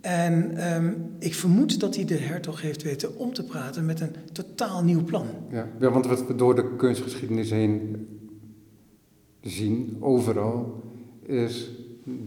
En 0.00 0.56
ehm, 0.56 0.92
ik 1.18 1.34
vermoed 1.34 1.80
dat 1.80 1.94
hij 1.96 2.04
de 2.04 2.18
hertog 2.18 2.62
heeft 2.62 2.82
weten 2.82 3.18
om 3.18 3.32
te 3.32 3.44
praten 3.44 3.86
met 3.86 4.00
een 4.00 4.14
totaal 4.32 4.84
nieuw 4.84 5.04
plan. 5.04 5.26
Ja, 5.50 5.90
want 5.90 6.06
wat 6.06 6.38
door 6.38 6.54
de 6.54 6.76
kunstgeschiedenis 6.76 7.50
heen 7.50 7.96
zien, 9.46 9.96
overal, 10.00 10.82
is 11.22 11.70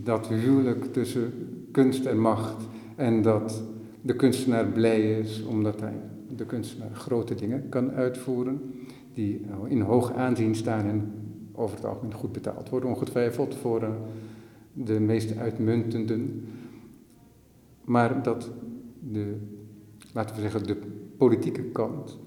dat 0.04 0.28
huwelijk 0.28 0.94
tussen 0.94 1.34
kunst 1.72 2.06
en 2.06 2.20
macht. 2.20 2.68
En 2.96 3.22
dat 3.22 3.64
de 4.02 4.16
kunstenaar 4.16 4.66
blij 4.66 5.20
is 5.20 5.44
omdat 5.44 5.80
hij, 5.80 6.02
de 6.36 6.46
kunstenaar, 6.46 6.92
grote 6.94 7.36
dingen 7.36 7.70
kan 7.70 7.92
uitvoeren. 7.92 8.62
Die 9.14 9.46
in 9.68 9.82
hoog 9.82 10.14
aanzien 10.14 10.56
staan 10.56 10.86
en 10.86 11.12
over 11.54 11.76
het 11.76 11.86
algemeen 11.86 12.14
goed 12.14 12.32
betaald 12.32 12.70
worden, 12.70 12.90
ongetwijfeld 12.90 13.56
voor 13.56 13.84
eh, 13.84 13.90
de 14.74 15.00
meest 15.00 15.38
uitmuntenden. 15.38 16.46
Maar 17.84 18.24
dat 18.24 18.50
de, 19.12 19.36
laten 20.14 20.36
we 20.36 20.42
zeggen, 20.42 20.64
de 20.64 20.78
politieke 21.18 21.64
kant 21.64 22.20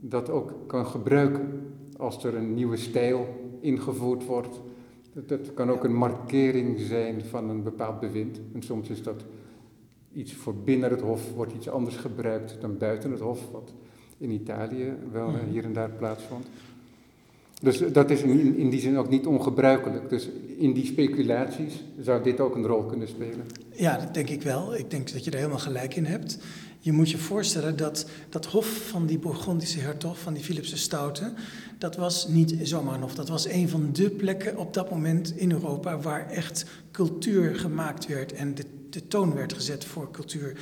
dat 0.00 0.30
ook 0.30 0.54
kan 0.66 0.86
gebruiken 0.86 1.48
als 1.96 2.24
er 2.24 2.34
een 2.34 2.54
nieuwe 2.54 2.76
stijl 2.76 3.43
ingevoerd 3.64 4.24
wordt. 4.24 4.60
Dat, 5.12 5.28
dat 5.28 5.54
kan 5.54 5.70
ook 5.70 5.84
een 5.84 5.94
markering 5.94 6.80
zijn 6.80 7.22
van 7.24 7.48
een 7.48 7.62
bepaald 7.62 8.00
bewind. 8.00 8.40
En 8.54 8.62
soms 8.62 8.88
is 8.88 9.02
dat 9.02 9.24
iets 10.12 10.32
voor 10.32 10.54
binnen 10.54 10.90
het 10.90 11.00
hof, 11.00 11.34
wordt 11.34 11.52
iets 11.52 11.68
anders 11.68 11.96
gebruikt 11.96 12.56
dan 12.60 12.78
buiten 12.78 13.10
het 13.10 13.20
hof, 13.20 13.50
wat 13.52 13.72
in 14.18 14.30
Italië 14.30 14.92
wel 15.12 15.28
mhm. 15.28 15.48
hier 15.50 15.64
en 15.64 15.72
daar 15.72 15.90
plaatsvond. 15.90 16.46
Dus 17.60 17.78
dat 17.92 18.10
is 18.10 18.22
in, 18.22 18.56
in 18.56 18.70
die 18.70 18.80
zin 18.80 18.96
ook 18.96 19.08
niet 19.08 19.26
ongebruikelijk. 19.26 20.08
Dus 20.08 20.28
in 20.56 20.72
die 20.72 20.86
speculaties 20.86 21.84
zou 22.00 22.22
dit 22.22 22.40
ook 22.40 22.54
een 22.54 22.66
rol 22.66 22.82
kunnen 22.82 23.08
spelen. 23.08 23.46
Ja, 23.72 23.98
dat 23.98 24.14
denk 24.14 24.28
ik 24.28 24.42
wel. 24.42 24.76
Ik 24.76 24.90
denk 24.90 25.12
dat 25.12 25.24
je 25.24 25.30
er 25.30 25.36
helemaal 25.36 25.58
gelijk 25.58 25.96
in 25.96 26.04
hebt. 26.04 26.38
Je 26.84 26.92
moet 26.92 27.10
je 27.10 27.18
voorstellen 27.18 27.76
dat 27.76 28.06
dat 28.28 28.46
hof 28.46 28.66
van 28.66 29.06
die 29.06 29.18
Bourgondische 29.18 29.80
hertog, 29.80 30.18
van 30.18 30.34
die 30.34 30.44
Philipse 30.44 30.76
Stoute, 30.76 31.32
dat 31.78 31.96
was 31.96 32.28
niet 32.28 32.56
zomaar 32.62 32.94
een 32.94 33.00
hof. 33.00 33.14
Dat 33.14 33.28
was 33.28 33.48
een 33.48 33.68
van 33.68 33.92
de 33.92 34.10
plekken 34.10 34.56
op 34.56 34.74
dat 34.74 34.90
moment 34.90 35.36
in 35.36 35.52
Europa 35.52 35.98
waar 35.98 36.30
echt 36.30 36.64
cultuur 36.90 37.56
gemaakt 37.56 38.06
werd 38.06 38.32
en 38.32 38.54
de, 38.54 38.64
de 38.90 39.08
toon 39.08 39.34
werd 39.34 39.52
gezet 39.52 39.84
voor 39.84 40.10
cultuur. 40.10 40.58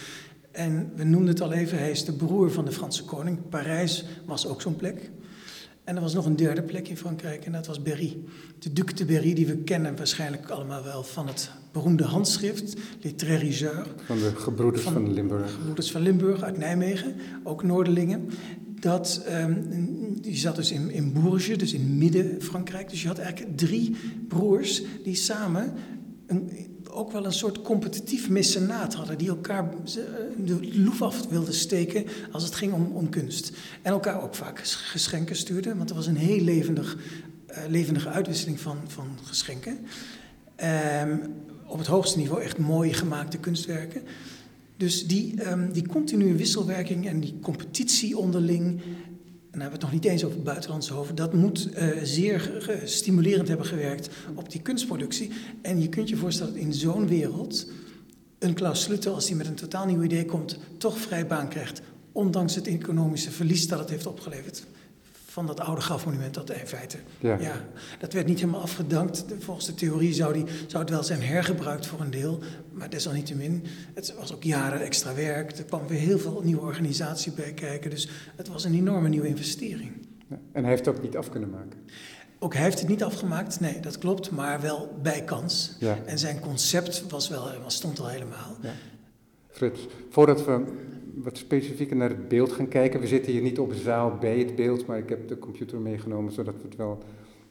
En 0.50 0.92
we 0.94 1.04
noemden 1.04 1.28
het 1.28 1.40
al 1.40 1.52
even, 1.52 1.78
hij 1.78 1.90
is 1.90 2.04
de 2.04 2.12
broer 2.12 2.50
van 2.50 2.64
de 2.64 2.72
Franse 2.72 3.04
koning. 3.04 3.48
Parijs 3.48 4.04
was 4.26 4.46
ook 4.46 4.62
zo'n 4.62 4.76
plek. 4.76 5.10
En 5.84 5.96
er 5.96 6.02
was 6.02 6.14
nog 6.14 6.26
een 6.26 6.36
derde 6.36 6.62
plek 6.62 6.88
in 6.88 6.96
Frankrijk 6.96 7.44
en 7.44 7.52
dat 7.52 7.66
was 7.66 7.82
Berry. 7.82 8.18
De 8.58 8.72
Duc 8.72 8.94
de 8.94 9.04
Berry, 9.04 9.34
die 9.34 9.46
we 9.46 9.56
kennen 9.56 9.96
waarschijnlijk 9.96 10.48
allemaal 10.48 10.84
wel 10.84 11.02
van 11.02 11.26
het 11.26 11.50
beroemde 11.72 12.04
handschrift, 12.04 12.76
Les. 13.16 13.64
Van 14.04 14.18
de 14.18 14.32
gebroeders 14.34 14.82
van, 14.82 14.92
van 14.92 15.12
Limburg. 15.12 15.52
Gebroeders 15.52 15.90
van 15.90 16.02
Limburg 16.02 16.42
uit 16.42 16.58
Nijmegen, 16.58 17.14
ook 17.42 17.62
Noorderlingen. 17.62 18.30
Dat, 18.80 19.26
um, 19.30 20.20
die 20.20 20.36
zat 20.36 20.56
dus 20.56 20.72
in, 20.72 20.90
in 20.90 21.12
Bourges, 21.12 21.58
dus 21.58 21.72
in 21.72 21.98
midden-Frankrijk. 21.98 22.90
Dus 22.90 23.02
je 23.02 23.08
had 23.08 23.18
eigenlijk 23.18 23.56
drie 23.56 23.96
broers 24.28 24.82
die 25.04 25.14
samen 25.14 25.72
een, 26.26 26.50
ook 26.92 27.12
wel 27.12 27.24
een 27.24 27.32
soort 27.32 27.62
competitief 27.62 28.28
mecenaat 28.28 28.94
hadden. 28.94 29.18
Die 29.18 29.28
elkaar 29.28 29.64
eh, 29.64 29.94
de 30.44 30.78
loef 30.78 31.02
af 31.02 31.28
wilden 31.28 31.54
steken 31.54 32.04
als 32.32 32.44
het 32.44 32.54
ging 32.54 32.72
om, 32.72 32.90
om 32.94 33.08
kunst. 33.08 33.52
En 33.82 33.92
elkaar 33.92 34.22
ook 34.22 34.34
vaak 34.34 34.60
geschenken 34.66 35.36
stuurden. 35.36 35.76
Want 35.76 35.90
er 35.90 35.96
was 35.96 36.06
een 36.06 36.16
heel 36.16 36.40
levendig, 36.40 36.96
uh, 37.50 37.56
levendige 37.68 38.08
uitwisseling 38.08 38.60
van, 38.60 38.78
van 38.86 39.06
geschenken. 39.22 39.78
Um, 41.02 41.20
op 41.66 41.78
het 41.78 41.86
hoogste 41.86 42.18
niveau 42.18 42.42
echt 42.42 42.58
mooie 42.58 42.92
gemaakte 42.92 43.38
kunstwerken. 43.38 44.02
Dus 44.76 45.06
die, 45.06 45.50
um, 45.50 45.72
die 45.72 45.86
continue 45.86 46.34
wisselwerking 46.34 47.08
en 47.08 47.20
die 47.20 47.38
competitie 47.42 48.18
onderling 48.18 48.80
daar 49.52 49.60
hebben 49.60 49.80
we 49.80 49.86
het 49.86 49.94
nog 49.94 50.02
niet 50.02 50.12
eens 50.12 50.24
over 50.24 50.42
buitenlandse 50.42 50.92
hoven. 50.92 51.14
Dat 51.14 51.32
moet 51.32 51.68
uh, 51.76 51.88
zeer 52.02 52.62
stimulerend 52.84 53.48
hebben 53.48 53.66
gewerkt 53.66 54.08
op 54.34 54.50
die 54.50 54.62
kunstproductie. 54.62 55.30
En 55.62 55.80
je 55.80 55.88
kunt 55.88 56.08
je 56.08 56.16
voorstellen 56.16 56.52
dat 56.52 56.62
in 56.62 56.74
zo'n 56.74 57.08
wereld 57.08 57.66
een 58.38 58.54
Klaus 58.54 58.82
Slutter, 58.82 59.12
als 59.12 59.28
hij 59.28 59.36
met 59.36 59.46
een 59.46 59.54
totaal 59.54 59.86
nieuw 59.86 60.02
idee 60.02 60.24
komt, 60.24 60.58
toch 60.76 60.98
vrij 60.98 61.26
baan 61.26 61.48
krijgt. 61.48 61.82
Ondanks 62.12 62.54
het 62.54 62.66
economische 62.66 63.30
verlies 63.30 63.68
dat 63.68 63.78
het 63.78 63.90
heeft 63.90 64.06
opgeleverd 64.06 64.64
van 65.32 65.46
dat 65.46 65.60
oude 65.60 65.80
grafmonument, 65.80 66.34
dat 66.34 66.50
in 66.50 66.66
feite. 66.66 66.96
Ja. 67.18 67.38
ja. 67.40 67.64
dat 67.98 68.12
werd 68.12 68.26
niet 68.26 68.40
helemaal 68.40 68.60
afgedankt. 68.60 69.24
Volgens 69.38 69.66
de 69.66 69.74
theorie 69.74 70.12
zou, 70.14 70.32
die, 70.32 70.44
zou 70.66 70.82
het 70.82 70.92
wel 70.92 71.02
zijn 71.02 71.22
hergebruikt 71.22 71.86
voor 71.86 72.00
een 72.00 72.10
deel. 72.10 72.38
Maar 72.72 72.90
desalniettemin, 72.90 73.64
het 73.94 74.14
was 74.18 74.34
ook 74.34 74.42
jaren 74.42 74.80
extra 74.80 75.14
werk. 75.14 75.58
Er 75.58 75.64
kwam 75.64 75.86
weer 75.86 75.98
heel 75.98 76.18
veel 76.18 76.40
nieuwe 76.44 76.60
organisatie 76.60 77.32
bij 77.32 77.52
kijken. 77.52 77.90
Dus 77.90 78.08
het 78.36 78.48
was 78.48 78.64
een 78.64 78.74
enorme 78.74 79.08
nieuwe 79.08 79.26
investering. 79.26 79.90
Ja. 80.28 80.38
En 80.52 80.62
hij 80.62 80.70
heeft 80.70 80.86
het 80.86 80.96
ook 80.96 81.02
niet 81.02 81.16
af 81.16 81.28
kunnen 81.28 81.50
maken? 81.50 81.78
Ook 82.38 82.54
hij 82.54 82.62
heeft 82.62 82.78
het 82.78 82.88
niet 82.88 83.02
afgemaakt, 83.02 83.60
nee, 83.60 83.80
dat 83.80 83.98
klopt. 83.98 84.30
Maar 84.30 84.60
wel 84.60 84.98
bij 85.02 85.22
kans. 85.22 85.76
Ja. 85.78 85.98
En 86.04 86.18
zijn 86.18 86.40
concept 86.40 87.04
was 87.08 87.28
wel, 87.28 87.48
was, 87.62 87.74
stond 87.74 88.00
al 88.00 88.08
helemaal. 88.08 88.56
Ja. 88.62 88.72
Frits, 89.50 89.86
voordat 90.10 90.44
we 90.44 90.64
wat 91.22 91.36
specifieker 91.36 91.96
naar 91.96 92.08
het 92.08 92.28
beeld 92.28 92.52
gaan 92.52 92.68
kijken. 92.68 93.00
We 93.00 93.06
zitten 93.06 93.32
hier 93.32 93.42
niet 93.42 93.58
op 93.58 93.72
zaal 93.72 94.16
bij 94.20 94.38
het 94.38 94.56
beeld, 94.56 94.86
maar 94.86 94.98
ik 94.98 95.08
heb 95.08 95.28
de 95.28 95.38
computer 95.38 95.80
meegenomen 95.80 96.32
zodat 96.32 96.54
we 96.54 96.62
het 96.62 96.76
wel 96.76 96.98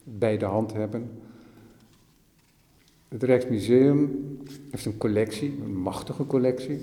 bij 0.04 0.38
de 0.38 0.46
hand 0.46 0.74
hebben. 0.74 1.10
Het 3.08 3.24
Rijksmuseum 3.24 4.38
heeft 4.70 4.86
een 4.86 4.98
collectie, 4.98 5.54
een 5.64 5.76
machtige 5.76 6.26
collectie. 6.26 6.80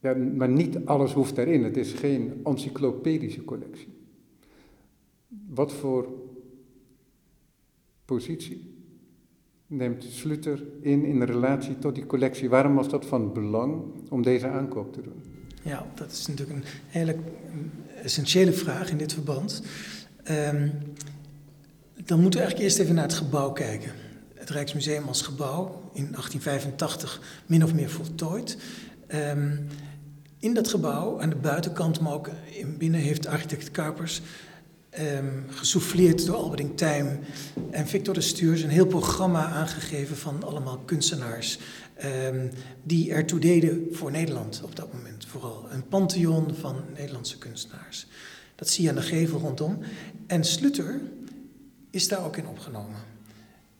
Ja, 0.00 0.14
maar 0.14 0.48
niet 0.48 0.86
alles 0.86 1.12
hoeft 1.12 1.36
daarin. 1.36 1.64
Het 1.64 1.76
is 1.76 1.92
geen 1.92 2.40
encyclopedische 2.44 3.44
collectie. 3.44 3.88
Wat 5.48 5.72
voor 5.72 6.08
positie 8.04 8.71
neemt 9.72 10.04
Sluter 10.10 10.62
in 10.80 11.04
in 11.04 11.22
relatie 11.22 11.78
tot 11.78 11.94
die 11.94 12.06
collectie? 12.06 12.48
Waarom 12.48 12.74
was 12.74 12.88
dat 12.88 13.06
van 13.06 13.32
belang 13.32 13.82
om 14.08 14.22
deze 14.22 14.48
aankoop 14.48 14.92
te 14.92 15.02
doen? 15.02 15.22
Ja, 15.62 15.86
dat 15.94 16.10
is 16.10 16.26
natuurlijk 16.26 16.58
een 16.58 16.64
hele 16.86 17.16
essentiële 18.02 18.52
vraag 18.52 18.90
in 18.90 18.96
dit 18.96 19.12
verband. 19.12 19.62
Um, 20.30 20.72
dan 22.04 22.20
moeten 22.20 22.40
we 22.40 22.46
eigenlijk 22.46 22.58
eerst 22.58 22.78
even 22.78 22.94
naar 22.94 23.04
het 23.04 23.14
gebouw 23.14 23.52
kijken. 23.52 23.92
Het 24.34 24.50
Rijksmuseum 24.50 25.06
als 25.06 25.22
gebouw, 25.22 25.90
in 25.92 26.10
1885 26.10 27.42
min 27.46 27.64
of 27.64 27.74
meer 27.74 27.90
voltooid. 27.90 28.58
Um, 29.14 29.66
in 30.38 30.54
dat 30.54 30.68
gebouw, 30.68 31.20
aan 31.20 31.30
de 31.30 31.36
buitenkant, 31.36 32.00
maar 32.00 32.12
ook 32.12 32.30
in 32.50 32.76
binnen, 32.78 33.00
heeft 33.00 33.26
architect 33.26 33.70
Kuipers 33.70 34.22
um, 35.00 35.44
gesouffleerd 35.48 36.26
door 36.26 36.36
Alberding 36.36 36.76
Tijm 36.76 37.18
en 37.70 37.86
Victor 37.86 38.14
de 38.14 38.20
Stuurs 38.20 38.62
een 38.62 38.70
heel 38.70 38.86
programma 38.86 39.46
aangegeven 39.46 40.16
van 40.16 40.42
allemaal 40.42 40.78
kunstenaars 40.78 41.58
um, 42.26 42.50
die 42.82 43.12
ertoe 43.12 43.38
deden 43.38 43.86
voor 43.90 44.10
Nederland 44.10 44.60
op 44.64 44.76
dat 44.76 44.92
moment. 44.92 45.26
Vooral 45.26 45.66
een 45.70 45.88
pantheon 45.88 46.54
van 46.54 46.76
Nederlandse 46.96 47.38
kunstenaars. 47.38 48.06
Dat 48.54 48.68
zie 48.68 48.82
je 48.82 48.88
aan 48.88 48.94
de 48.94 49.02
gevel 49.02 49.38
rondom. 49.38 49.78
En 50.26 50.44
Slutter 50.44 51.00
is 51.90 52.08
daar 52.08 52.24
ook 52.24 52.36
in 52.36 52.46
opgenomen. 52.46 53.00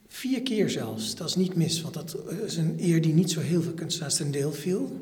Vier 0.09 0.43
keer 0.43 0.71
zelfs, 0.71 1.15
dat 1.15 1.29
is 1.29 1.35
niet 1.35 1.55
mis, 1.55 1.83
want 1.83 1.95
dat 1.95 2.17
is 2.47 2.57
een 2.57 2.77
eer 2.81 3.01
die 3.03 3.15
niet 3.15 3.31
zo 3.31 3.41
heel 3.41 3.63
veel 3.63 3.73
kunstenaars 3.73 4.17
ten 4.17 4.31
deel 4.31 4.53
viel. 4.53 5.01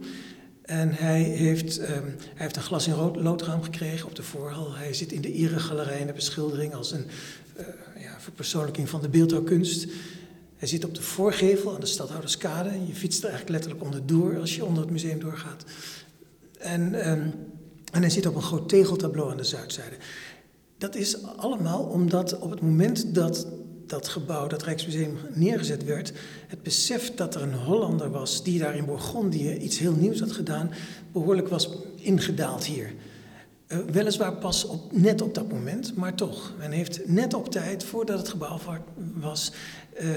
En 0.71 0.93
hij 0.93 1.23
heeft, 1.23 1.79
um, 1.79 1.87
hij 1.87 2.35
heeft 2.35 2.57
een 2.57 2.62
glas 2.62 2.87
in 2.87 3.23
loodraam 3.23 3.62
gekregen 3.62 4.09
op 4.09 4.15
de 4.15 4.23
voorhal. 4.23 4.75
Hij 4.75 4.95
zit 4.95 5.12
in 5.12 5.21
de 5.21 5.33
eregalerij 5.33 6.00
in 6.00 6.07
de 6.07 6.12
beschildering 6.12 6.75
als 6.75 6.93
een 6.93 7.07
uh, 7.59 7.67
ja, 8.03 8.21
verpersoonlijking 8.21 8.89
van 8.89 9.00
de 9.00 9.09
beeldhouwkunst. 9.09 9.87
Hij 10.57 10.69
zit 10.69 10.85
op 10.85 10.95
de 10.95 11.03
voorgevel 11.03 11.75
aan 11.75 11.81
de 11.81 11.87
Stadhouderskade. 11.87 12.71
Je 12.87 12.95
fietst 12.95 13.23
er 13.23 13.29
eigenlijk 13.29 13.50
letterlijk 13.50 13.85
onderdoor 13.85 14.41
als 14.41 14.57
je 14.57 14.65
onder 14.65 14.83
het 14.83 14.93
museum 14.93 15.19
doorgaat. 15.19 15.65
En, 16.59 17.11
um, 17.11 17.33
en 17.93 18.00
hij 18.00 18.11
zit 18.11 18.27
op 18.27 18.35
een 18.35 18.43
groot 18.43 18.69
tegeltableau 18.69 19.31
aan 19.31 19.37
de 19.37 19.45
zuidzijde. 19.45 19.97
Dat 20.79 20.95
is 20.95 21.25
allemaal 21.25 21.83
omdat 21.83 22.39
op 22.39 22.50
het 22.50 22.61
moment 22.61 23.15
dat 23.15 23.47
dat 23.90 24.09
gebouw, 24.09 24.47
dat 24.47 24.62
Rijksmuseum, 24.62 25.16
neergezet 25.35 25.85
werd, 25.85 26.12
het 26.47 26.62
besef 26.62 27.14
dat 27.14 27.35
er 27.35 27.42
een 27.42 27.54
Hollander 27.54 28.11
was 28.11 28.42
die 28.44 28.59
daar 28.59 28.76
in 28.76 28.85
Bourgondië 28.85 29.52
iets 29.54 29.78
heel 29.78 29.92
nieuws 29.92 30.20
had 30.20 30.32
gedaan, 30.32 30.70
behoorlijk 31.12 31.49
was 31.49 31.70
ingedaald 31.97 32.64
hier. 32.64 32.92
Uh, 33.68 33.78
weliswaar 33.78 34.32
pas 34.37 34.66
net 34.90 35.23
op 35.23 35.35
dat 35.35 35.52
moment, 35.52 35.97
maar 35.97 36.14
toch. 36.14 36.54
Men 36.59 36.70
heeft 36.70 37.09
net 37.09 37.35
op 37.35 37.50
tijd, 37.50 37.85
voordat 37.85 38.18
het 38.18 38.28
gebouw 38.28 38.59
was, 39.14 39.52
uh, 40.02 40.11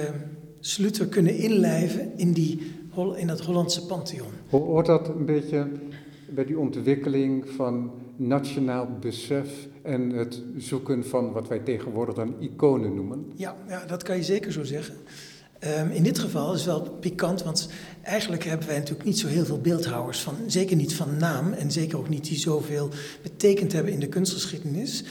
Sluter 0.59 1.07
kunnen 1.07 1.35
inlijven 1.35 2.17
in, 2.17 2.33
die, 2.33 2.71
in 3.15 3.27
dat 3.27 3.41
Hollandse 3.41 3.85
pantheon. 3.85 4.31
Hoort 4.49 4.85
dat 4.85 5.07
een 5.07 5.25
beetje 5.25 5.67
bij 6.29 6.45
die 6.45 6.59
ontwikkeling 6.59 7.49
van 7.49 7.91
nationaal 8.15 8.87
besef 8.99 9.67
en 9.83 10.09
het 10.09 10.41
zoeken 10.57 11.05
van 11.05 11.31
wat 11.31 11.47
wij 11.47 11.59
tegenwoordig 11.59 12.15
dan 12.15 12.35
iconen 12.39 12.95
noemen? 12.95 13.31
Ja, 13.35 13.55
ja 13.67 13.85
dat 13.85 14.03
kan 14.03 14.15
je 14.15 14.23
zeker 14.23 14.51
zo 14.51 14.63
zeggen. 14.63 14.95
Um, 15.79 15.91
in 15.91 16.03
dit 16.03 16.19
geval 16.19 16.53
is 16.53 16.65
wel 16.65 16.81
pikant, 16.81 17.43
want 17.43 17.69
eigenlijk 18.01 18.43
hebben 18.43 18.67
wij 18.67 18.77
natuurlijk 18.77 19.05
niet 19.05 19.19
zo 19.19 19.27
heel 19.27 19.45
veel 19.45 19.61
beeldhouwers 19.61 20.19
van, 20.19 20.35
zeker 20.47 20.75
niet 20.75 20.95
van 20.95 21.17
naam 21.17 21.53
en 21.53 21.71
zeker 21.71 21.97
ook 21.97 22.09
niet 22.09 22.25
die 22.25 22.37
zoveel 22.37 22.89
betekend 23.21 23.71
hebben 23.71 23.93
in 23.93 23.99
de 23.99 24.07
kunstgeschiedenis. 24.07 25.03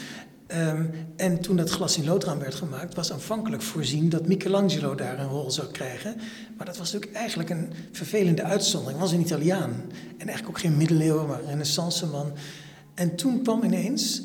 Um, 0.56 0.90
en 1.16 1.40
toen 1.40 1.56
dat 1.56 1.70
glas 1.70 1.98
in 1.98 2.04
loodraam 2.04 2.38
werd 2.38 2.54
gemaakt, 2.54 2.94
was 2.94 3.12
aanvankelijk 3.12 3.62
voorzien 3.62 4.08
dat 4.08 4.26
Michelangelo 4.26 4.94
daar 4.94 5.18
een 5.18 5.28
rol 5.28 5.50
zou 5.50 5.70
krijgen. 5.70 6.14
Maar 6.56 6.66
dat 6.66 6.76
was 6.76 6.92
natuurlijk 6.92 7.20
eigenlijk 7.20 7.50
een 7.50 7.72
vervelende 7.92 8.42
uitzondering. 8.42 9.00
Was 9.00 9.12
een 9.12 9.20
Italiaan 9.20 9.70
en 10.18 10.26
eigenlijk 10.26 10.48
ook 10.48 10.58
geen 10.58 10.76
middeleeuwen, 10.76 11.26
maar 11.26 11.40
een 11.40 11.48
renaissance 11.48 12.06
man. 12.06 12.32
En 12.94 13.16
toen 13.16 13.42
kwam 13.42 13.62
ineens 13.62 14.22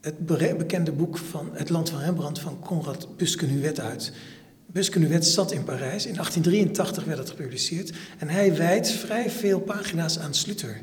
het 0.00 0.26
bekende 0.58 0.92
boek 0.92 1.18
van 1.18 1.50
Het 1.52 1.68
Land 1.68 1.90
van 1.90 2.00
Rembrandt 2.00 2.38
van 2.38 2.60
Conrad 2.60 3.16
Busquenuet 3.16 3.80
uit. 3.80 4.12
Busquenuet 4.66 5.26
zat 5.26 5.52
in 5.52 5.64
Parijs. 5.64 6.06
In 6.06 6.14
1883 6.14 7.04
werd 7.04 7.18
het 7.18 7.30
gepubliceerd. 7.30 7.92
En 8.18 8.28
hij 8.28 8.56
wijdt 8.56 8.90
vrij 8.90 9.30
veel 9.30 9.60
pagina's 9.60 10.18
aan 10.18 10.34
Sluter. 10.34 10.82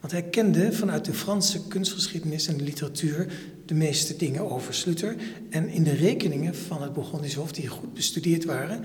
Want 0.00 0.12
hij 0.12 0.22
kende 0.22 0.72
vanuit 0.72 1.04
de 1.04 1.12
Franse 1.12 1.66
kunstgeschiedenis 1.66 2.46
en 2.46 2.62
literatuur 2.62 3.32
de 3.66 3.74
meeste 3.74 4.16
dingen 4.16 4.50
over 4.50 4.74
Sluter. 4.74 5.16
En 5.50 5.68
in 5.68 5.82
de 5.82 5.94
rekeningen 5.94 6.54
van 6.54 6.82
het 6.82 6.92
Bourgondisch 6.92 7.34
Hof, 7.34 7.52
die 7.52 7.68
goed 7.68 7.94
bestudeerd 7.94 8.44
waren, 8.44 8.82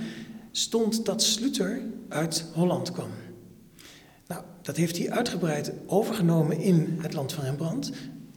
stond 0.51 1.05
dat 1.05 1.23
Sluter 1.23 1.81
uit 2.09 2.45
Holland 2.53 2.91
kwam. 2.91 3.09
Nou, 4.27 4.43
dat 4.61 4.77
heeft 4.77 4.97
hij 4.97 5.11
uitgebreid 5.11 5.71
overgenomen 5.85 6.59
in 6.59 6.97
het 7.01 7.13
land 7.13 7.33
van 7.33 7.43
Rembrandt. 7.43 7.91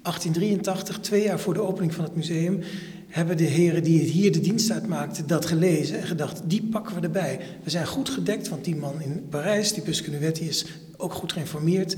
1883, 0.07 0.99
twee 1.01 1.23
jaar 1.23 1.41
voor 1.41 1.55
de 1.55 1.61
opening 1.61 1.95
van 1.95 2.05
het 2.05 2.17
museum, 2.17 2.61
hebben 3.09 3.37
de 3.37 3.45
heren 3.45 3.83
die 3.83 4.01
hier 4.01 4.33
de 4.33 4.41
dienst 4.41 4.71
uitmaakten 4.71 5.27
dat 5.27 5.47
gelezen 5.47 6.01
en 6.01 6.07
gedacht, 6.07 6.41
die 6.45 6.63
pakken 6.63 6.95
we 6.95 7.01
erbij. 7.01 7.41
We 7.63 7.71
zijn 7.71 7.87
goed 7.87 8.09
gedekt, 8.09 8.49
want 8.49 8.65
die 8.65 8.77
man 8.77 9.01
in 9.01 9.27
Parijs, 9.29 9.73
die 9.73 9.83
Busquenuetti, 9.83 10.49
is 10.49 10.67
ook 10.97 11.13
goed 11.13 11.33
geïnformeerd. 11.33 11.97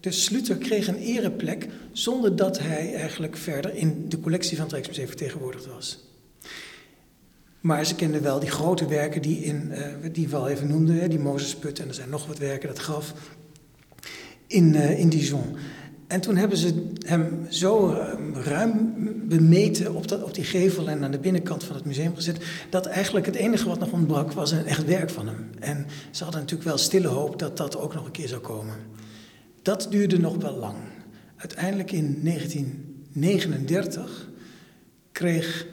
Dus 0.00 0.24
Sluter 0.24 0.56
kreeg 0.56 0.88
een 0.88 0.98
ereplek 0.98 1.68
zonder 1.92 2.36
dat 2.36 2.58
hij 2.58 2.94
eigenlijk 2.94 3.36
verder 3.36 3.74
in 3.74 4.08
de 4.08 4.20
collectie 4.20 4.56
van 4.56 4.64
het 4.64 4.72
Rijksmuseum 4.72 5.08
vertegenwoordigd 5.08 5.66
was. 5.66 6.04
Maar 7.60 7.86
ze 7.86 7.94
kenden 7.94 8.22
wel 8.22 8.40
die 8.40 8.50
grote 8.50 8.86
werken 8.86 9.22
die, 9.22 9.38
in, 9.38 9.72
uh, 9.72 9.86
die 10.12 10.28
we 10.28 10.36
al 10.36 10.48
even 10.48 10.68
noemden, 10.68 11.10
die 11.10 11.18
Mozesput 11.18 11.78
en 11.78 11.88
er 11.88 11.94
zijn 11.94 12.10
nog 12.10 12.26
wat 12.26 12.38
werken, 12.38 12.68
dat 12.68 12.78
graf, 12.78 13.14
in, 14.46 14.74
uh, 14.74 14.98
in 14.98 15.08
Dijon. 15.08 15.56
En 16.12 16.20
toen 16.20 16.36
hebben 16.36 16.58
ze 16.58 16.90
hem 17.06 17.46
zo 17.50 17.92
ehm, 17.92 18.34
ruim 18.34 18.94
bemeten 19.28 19.94
op, 19.94 20.08
dat, 20.08 20.22
op 20.22 20.34
die 20.34 20.44
gevel 20.44 20.88
en 20.88 21.04
aan 21.04 21.10
de 21.10 21.18
binnenkant 21.18 21.64
van 21.64 21.76
het 21.76 21.84
museum 21.84 22.14
gezet, 22.14 22.44
dat 22.70 22.86
eigenlijk 22.86 23.26
het 23.26 23.34
enige 23.34 23.68
wat 23.68 23.78
nog 23.78 23.92
ontbrak 23.92 24.32
was 24.32 24.50
een 24.50 24.66
echt 24.66 24.84
werk 24.84 25.10
van 25.10 25.26
hem. 25.26 25.50
En 25.58 25.86
ze 26.10 26.22
hadden 26.22 26.40
natuurlijk 26.40 26.68
wel 26.68 26.78
stille 26.78 27.06
hoop 27.06 27.38
dat 27.38 27.56
dat 27.56 27.76
ook 27.76 27.94
nog 27.94 28.04
een 28.04 28.10
keer 28.10 28.28
zou 28.28 28.40
komen. 28.40 28.74
Dat 29.62 29.86
duurde 29.90 30.18
nog 30.18 30.36
wel 30.36 30.56
lang. 30.56 30.76
Uiteindelijk 31.36 31.92
in 31.92 32.20
1939 32.22 34.28
kreeg 35.12 35.66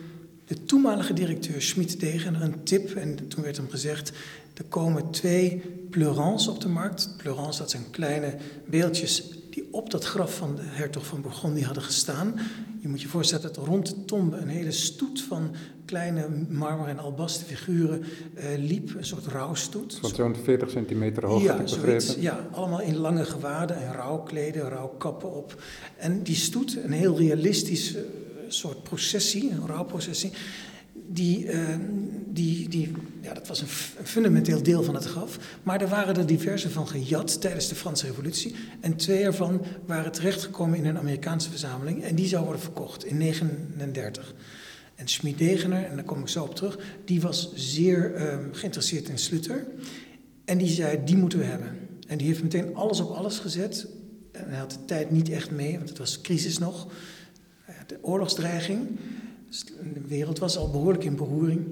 de 0.45 0.63
toenmalige 0.63 1.13
directeur 1.13 1.61
Schmid 1.61 1.99
Degener 1.99 2.41
een 2.41 2.63
tip 2.63 2.95
en 2.95 3.27
toen 3.27 3.43
werd 3.43 3.57
hem 3.57 3.69
gezegd: 3.69 4.11
er 4.53 4.63
komen 4.63 5.11
twee 5.11 5.61
pleurants 5.89 6.47
op 6.47 6.61
de 6.61 6.69
markt. 6.69 7.13
Pleurants, 7.17 7.57
dat 7.57 7.69
zijn 7.69 7.89
kleine 7.91 8.35
beeldjes 8.65 9.38
die 9.59 9.73
op 9.73 9.89
dat 9.89 10.05
graf 10.05 10.35
van 10.35 10.55
de 10.55 10.61
hertog 10.65 11.05
van 11.05 11.21
Bourgondië 11.21 11.63
hadden 11.63 11.83
gestaan. 11.83 12.39
Je 12.79 12.87
moet 12.87 13.01
je 13.01 13.07
voorstellen 13.07 13.53
dat 13.53 13.65
rond 13.65 13.87
de 13.87 14.05
tombe 14.05 14.37
een 14.37 14.47
hele 14.47 14.71
stoet 14.71 15.21
van 15.21 15.55
kleine 15.85 16.27
marmer- 16.49 16.87
en 16.87 16.99
albasten 16.99 17.47
figuren 17.47 17.99
uh, 17.99 18.43
liep. 18.57 18.95
Een 18.95 19.05
soort 19.05 19.25
rouwstoet. 19.25 19.97
Van 20.01 20.09
zo'n 20.09 20.35
40 20.43 20.69
centimeter 20.69 21.25
hoog, 21.25 21.43
ja, 21.43 21.65
zoiets, 21.65 22.15
ja, 22.19 22.47
allemaal 22.51 22.81
in 22.81 22.95
lange 22.95 23.25
gewaden 23.25 23.77
en 23.77 23.93
rouwkleden, 23.93 24.69
rouwkappen 24.69 25.35
op. 25.35 25.63
En 25.97 26.23
die 26.23 26.35
stoet, 26.35 26.77
een 26.83 26.91
heel 26.91 27.17
realistisch 27.17 27.95
uh, 27.95 28.01
soort 28.47 28.83
processie, 28.83 29.51
een 29.51 29.67
rouwprocessie 29.67 30.31
die, 31.07 31.45
uh, 31.45 31.75
die, 32.39 32.69
die, 32.69 32.91
ja, 33.21 33.33
dat 33.33 33.47
was 33.47 33.61
een, 33.61 33.67
fundamenteel 34.03 34.63
deel 34.63 34.83
van 34.83 34.95
het 34.95 35.05
graf. 35.05 35.39
Maar 35.63 35.81
er 35.81 35.87
waren 35.87 36.15
er 36.15 36.25
diverse 36.25 36.69
van 36.69 36.87
gejat 36.87 37.41
tijdens 37.41 37.67
de 37.67 37.75
Franse 37.75 38.05
Revolutie. 38.05 38.55
En 38.79 38.95
twee 38.95 39.23
ervan 39.23 39.61
waren 39.85 40.11
terechtgekomen 40.11 40.77
in 40.77 40.85
een 40.85 40.97
Amerikaanse 40.97 41.49
verzameling. 41.49 42.03
En 42.03 42.15
die 42.15 42.27
zou 42.27 42.43
worden 42.43 42.61
verkocht 42.61 43.05
in 43.05 43.19
1939. 43.19 44.33
En 44.95 45.07
Schmid 45.07 45.37
Degener, 45.37 45.83
en 45.83 45.95
daar 45.95 46.05
kom 46.05 46.19
ik 46.21 46.27
zo 46.27 46.43
op 46.43 46.55
terug, 46.55 46.79
die 47.05 47.21
was 47.21 47.53
zeer 47.55 48.15
uh, 48.15 48.37
geïnteresseerd 48.51 49.09
in 49.09 49.17
Sluter. 49.17 49.67
En 50.45 50.57
die 50.57 50.69
zei, 50.69 50.99
die 51.05 51.17
moeten 51.17 51.39
we 51.39 51.45
hebben. 51.45 51.77
En 52.07 52.17
die 52.17 52.27
heeft 52.27 52.43
meteen 52.43 52.75
alles 52.75 52.99
op 52.99 53.09
alles 53.09 53.39
gezet. 53.39 53.87
En 54.31 54.49
hij 54.49 54.57
had 54.57 54.71
de 54.71 54.85
tijd 54.85 55.11
niet 55.11 55.29
echt 55.29 55.51
mee, 55.51 55.77
want 55.77 55.89
het 55.89 55.97
was 55.97 56.21
crisis 56.21 56.57
nog. 56.57 56.87
De 57.87 57.97
oorlogsdreiging. 58.01 58.87
De 59.93 60.07
wereld 60.07 60.39
was 60.39 60.57
al 60.57 60.71
behoorlijk 60.71 61.03
in 61.03 61.15
beroering. 61.15 61.65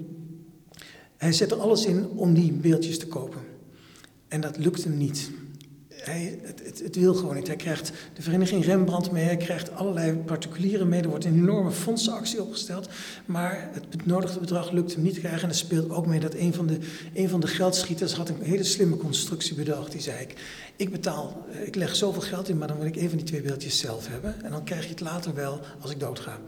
Hij 1.18 1.32
zette 1.32 1.54
alles 1.54 1.84
in 1.84 2.08
om 2.08 2.34
die 2.34 2.52
beeldjes 2.52 2.98
te 2.98 3.06
kopen. 3.06 3.40
En 4.28 4.40
dat 4.40 4.58
lukte 4.58 4.88
niet. 4.88 5.30
Hij, 5.88 6.38
het, 6.42 6.60
het, 6.64 6.78
het, 6.78 6.96
wil 6.96 7.14
gewoon 7.14 7.34
niet. 7.34 7.46
Hij 7.46 7.56
krijgt 7.56 7.92
de 8.14 8.22
vereniging 8.22 8.64
Rembrandt 8.64 9.10
mee, 9.10 9.24
hij 9.24 9.36
krijgt 9.36 9.74
allerlei 9.74 10.12
particulieren 10.16 10.88
mee. 10.88 11.02
Er 11.02 11.08
wordt 11.08 11.24
een 11.24 11.34
enorme 11.34 11.70
fondsenactie 11.70 12.42
opgesteld. 12.42 12.88
Maar 13.26 13.68
het 13.72 14.04
benodigde 14.04 14.40
bedrag 14.40 14.70
lukt 14.70 14.94
hem 14.94 15.02
niet 15.02 15.14
te 15.14 15.20
krijgen. 15.20 15.42
En 15.42 15.48
er 15.48 15.54
speelt 15.54 15.90
ook 15.90 16.06
mee 16.06 16.20
dat 16.20 16.34
een 16.34 16.54
van, 16.54 16.66
de, 16.66 16.78
een 17.14 17.28
van 17.28 17.40
de 17.40 17.46
geldschieters 17.46 18.12
had 18.12 18.28
een 18.28 18.42
hele 18.42 18.64
slimme 18.64 18.96
constructie 18.96 19.54
bedacht. 19.54 19.92
Die 19.92 20.00
zei: 20.00 20.20
ik, 20.20 20.34
ik 20.76 20.90
betaal, 20.90 21.46
ik 21.64 21.74
leg 21.74 21.96
zoveel 21.96 22.22
geld 22.22 22.48
in, 22.48 22.58
maar 22.58 22.68
dan 22.68 22.78
wil 22.78 22.86
ik 22.86 22.96
een 22.96 23.08
van 23.08 23.18
die 23.18 23.26
twee 23.26 23.42
beeldjes 23.42 23.78
zelf 23.78 24.08
hebben. 24.08 24.42
En 24.44 24.50
dan 24.50 24.64
krijg 24.64 24.82
je 24.82 24.90
het 24.90 25.00
later 25.00 25.34
wel 25.34 25.60
als 25.80 25.90
ik 25.90 26.00
doodga. 26.00 26.38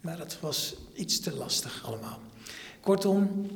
Maar 0.00 0.16
dat 0.16 0.38
was 0.40 0.76
iets 0.94 1.20
te 1.20 1.34
lastig 1.34 1.82
allemaal. 1.86 2.18
Kortom, 2.80 3.48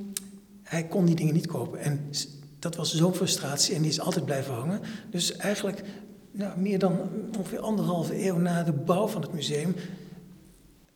hij 0.67 0.85
kon 0.85 1.05
die 1.05 1.15
dingen 1.15 1.35
niet 1.35 1.47
kopen. 1.47 1.79
En 1.79 2.11
dat 2.59 2.77
was 2.77 2.95
zo'n 2.95 3.15
frustratie 3.15 3.75
en 3.75 3.83
die 3.83 3.91
is 3.91 4.01
altijd 4.01 4.25
blijven 4.25 4.55
hangen. 4.55 4.81
Dus 5.11 5.37
eigenlijk 5.37 5.83
nou, 6.31 6.59
meer 6.59 6.79
dan 6.79 6.99
ongeveer 7.39 7.59
anderhalve 7.59 8.27
eeuw 8.27 8.39
na 8.39 8.63
de 8.63 8.73
bouw 8.73 9.07
van 9.07 9.23
het 9.23 9.33
museum 9.33 9.75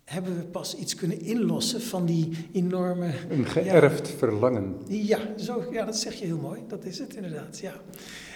hebben 0.05 0.37
we 0.37 0.43
pas 0.43 0.77
iets 0.77 0.95
kunnen 0.95 1.21
inlossen 1.21 1.81
van 1.81 2.07
die 2.07 2.49
enorme... 2.53 3.11
Een 3.29 3.47
geërfd 3.47 4.09
ja, 4.09 4.15
verlangen. 4.17 4.75
Ja, 4.89 5.19
zo, 5.37 5.65
ja, 5.73 5.85
dat 5.85 5.97
zeg 5.97 6.15
je 6.15 6.25
heel 6.25 6.39
mooi. 6.39 6.61
Dat 6.69 6.85
is 6.85 6.99
het 6.99 7.15
inderdaad, 7.15 7.59
ja. 7.59 7.73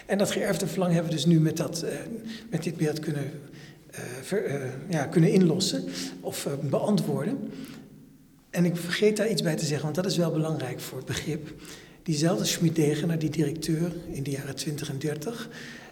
En 0.05 0.17
dat 0.17 0.31
geërfde 0.31 0.67
verlangen 0.67 0.93
hebben 0.93 1.11
we 1.11 1.17
dus 1.17 1.25
nu 1.25 1.39
met, 1.39 1.57
dat, 1.57 1.83
uh, 1.85 1.91
met 2.49 2.63
dit 2.63 2.77
beeld 2.77 2.99
kunnen, 2.99 3.23
uh, 3.91 3.99
ver, 4.21 4.49
uh, 4.49 4.69
ja, 4.89 5.05
kunnen 5.05 5.31
inlossen 5.31 5.83
of 6.19 6.47
beantwoorden. 6.61 7.51
En 8.55 8.65
ik 8.65 8.77
vergeet 8.77 9.17
daar 9.17 9.29
iets 9.29 9.41
bij 9.41 9.55
te 9.55 9.65
zeggen, 9.65 9.83
want 9.83 9.95
dat 9.95 10.05
is 10.05 10.17
wel 10.17 10.31
belangrijk 10.31 10.79
voor 10.79 10.97
het 10.97 11.07
begrip. 11.07 11.53
Diezelfde 12.03 12.45
Schmid 12.45 12.75
Degener, 12.75 13.19
die 13.19 13.29
directeur 13.29 13.95
in 14.11 14.23
de 14.23 14.31
jaren 14.31 14.55
20 14.55 14.89
en 14.89 14.99
30, 14.99 15.49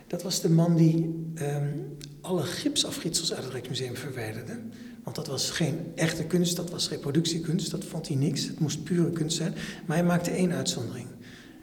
dat 0.07 0.23
was 0.23 0.41
de 0.41 0.49
man 0.49 0.75
die 0.75 0.95
um, 1.41 1.97
alle 2.21 2.43
gipsafgietsels 2.43 3.33
uit 3.33 3.43
het 3.43 3.51
Rijksmuseum 3.51 3.95
verwijderde. 3.95 4.59
Want 5.03 5.15
dat 5.15 5.27
was 5.27 5.49
geen 5.49 5.79
echte 5.95 6.23
kunst, 6.23 6.55
dat 6.55 6.69
was 6.69 6.89
reproductiekunst, 6.89 7.71
dat 7.71 7.83
vond 7.83 8.07
hij 8.07 8.17
niks. 8.17 8.47
Het 8.47 8.59
moest 8.59 8.83
pure 8.83 9.11
kunst 9.11 9.37
zijn. 9.37 9.53
Maar 9.85 9.97
hij 9.97 10.05
maakte 10.05 10.31
één 10.31 10.51
uitzondering. 10.51 11.07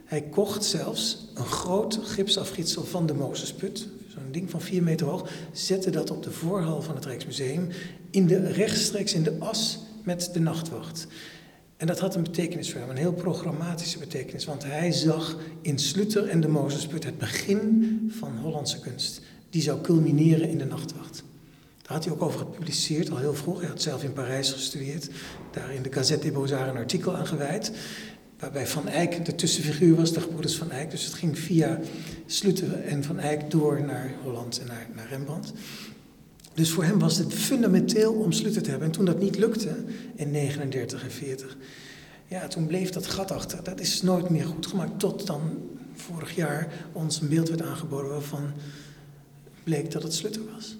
Hij 0.05 0.21
kocht 0.21 0.63
zelfs 0.63 1.27
een 1.33 1.45
groot 1.45 1.99
gipsafgietsel 2.03 2.83
van 2.83 3.05
de 3.05 3.13
Mozesput, 3.13 3.87
zo'n 4.07 4.31
ding 4.31 4.49
van 4.49 4.61
vier 4.61 4.83
meter 4.83 5.07
hoog, 5.07 5.29
zette 5.51 5.89
dat 5.89 6.11
op 6.11 6.23
de 6.23 6.31
voorhal 6.31 6.81
van 6.81 6.95
het 6.95 7.05
Rijksmuseum, 7.05 7.67
in 8.09 8.27
de, 8.27 8.51
rechtstreeks 8.51 9.13
in 9.13 9.23
de 9.23 9.35
as 9.39 9.79
met 10.03 10.29
de 10.33 10.39
nachtwacht. 10.39 11.07
En 11.77 11.87
dat 11.87 11.99
had 11.99 12.15
een 12.15 12.23
betekenis 12.23 12.71
voor 12.71 12.79
hem, 12.79 12.89
een 12.89 12.97
heel 12.97 13.13
programmatische 13.13 13.99
betekenis. 13.99 14.45
Want 14.45 14.63
hij 14.63 14.91
zag 14.91 15.37
in 15.61 15.79
Sluter 15.79 16.27
en 16.27 16.41
de 16.41 16.47
Mozesput 16.47 17.03
het 17.03 17.17
begin 17.17 18.11
van 18.19 18.37
Hollandse 18.37 18.79
kunst. 18.79 19.21
Die 19.49 19.61
zou 19.61 19.81
culmineren 19.81 20.49
in 20.49 20.57
de 20.57 20.65
nachtwacht. 20.65 21.23
Daar 21.81 21.93
had 21.93 22.03
hij 22.05 22.13
ook 22.13 22.21
over 22.21 22.39
gepubliceerd, 22.39 23.11
al 23.11 23.17
heel 23.17 23.33
vroeg. 23.33 23.59
Hij 23.59 23.69
had 23.69 23.81
zelf 23.81 24.03
in 24.03 24.13
Parijs 24.13 24.51
gestudeerd. 24.51 25.09
Daar 25.51 25.73
in 25.73 25.81
de 25.81 25.91
Gazette 25.91 26.23
des 26.23 26.33
Beaux-Arts 26.33 26.69
een 26.69 26.77
artikel 26.77 27.15
aan 27.15 27.27
gewijd. 27.27 27.71
Waarbij 28.39 28.67
Van 28.67 28.87
Eyck 28.87 29.25
de 29.25 29.35
tussenfiguur 29.35 29.95
was, 29.95 30.13
de 30.13 30.21
gebroeders 30.21 30.55
Van 30.55 30.71
Eyck. 30.71 30.91
Dus 30.91 31.05
het 31.05 31.13
ging 31.13 31.39
via 31.39 31.79
Sluter 32.25 32.83
en 32.83 33.03
Van 33.03 33.19
Eyck 33.19 33.51
door 33.51 33.81
naar 33.81 34.13
Holland 34.23 34.59
en 34.59 34.67
naar, 34.67 34.87
naar 34.95 35.07
Rembrandt. 35.09 35.53
Dus 36.53 36.71
voor 36.71 36.83
hem 36.83 36.99
was 36.99 37.17
het 37.17 37.33
fundamenteel 37.33 38.13
om 38.13 38.31
Sluter 38.31 38.61
te 38.61 38.69
hebben. 38.69 38.87
En 38.87 38.93
toen 38.93 39.05
dat 39.05 39.19
niet 39.19 39.37
lukte, 39.37 39.75
in 40.15 40.31
39 40.31 41.03
en 41.03 41.11
40, 41.11 41.57
ja, 42.27 42.47
toen 42.47 42.65
bleef 42.65 42.89
dat 42.89 43.07
gat 43.07 43.31
achter. 43.31 43.63
Dat 43.63 43.79
is 43.79 44.01
nooit 44.01 44.29
meer 44.29 44.45
goed 44.45 44.67
gemaakt, 44.67 44.99
tot 44.99 45.27
dan 45.27 45.41
vorig 45.93 46.35
jaar 46.35 46.73
ons 46.91 47.21
een 47.21 47.29
beeld 47.29 47.49
werd 47.49 47.61
aangeboden 47.61 48.09
waarvan 48.09 48.43
bleek 49.63 49.91
dat 49.91 50.03
het 50.03 50.13
Sluter 50.13 50.41
was. 50.53 50.77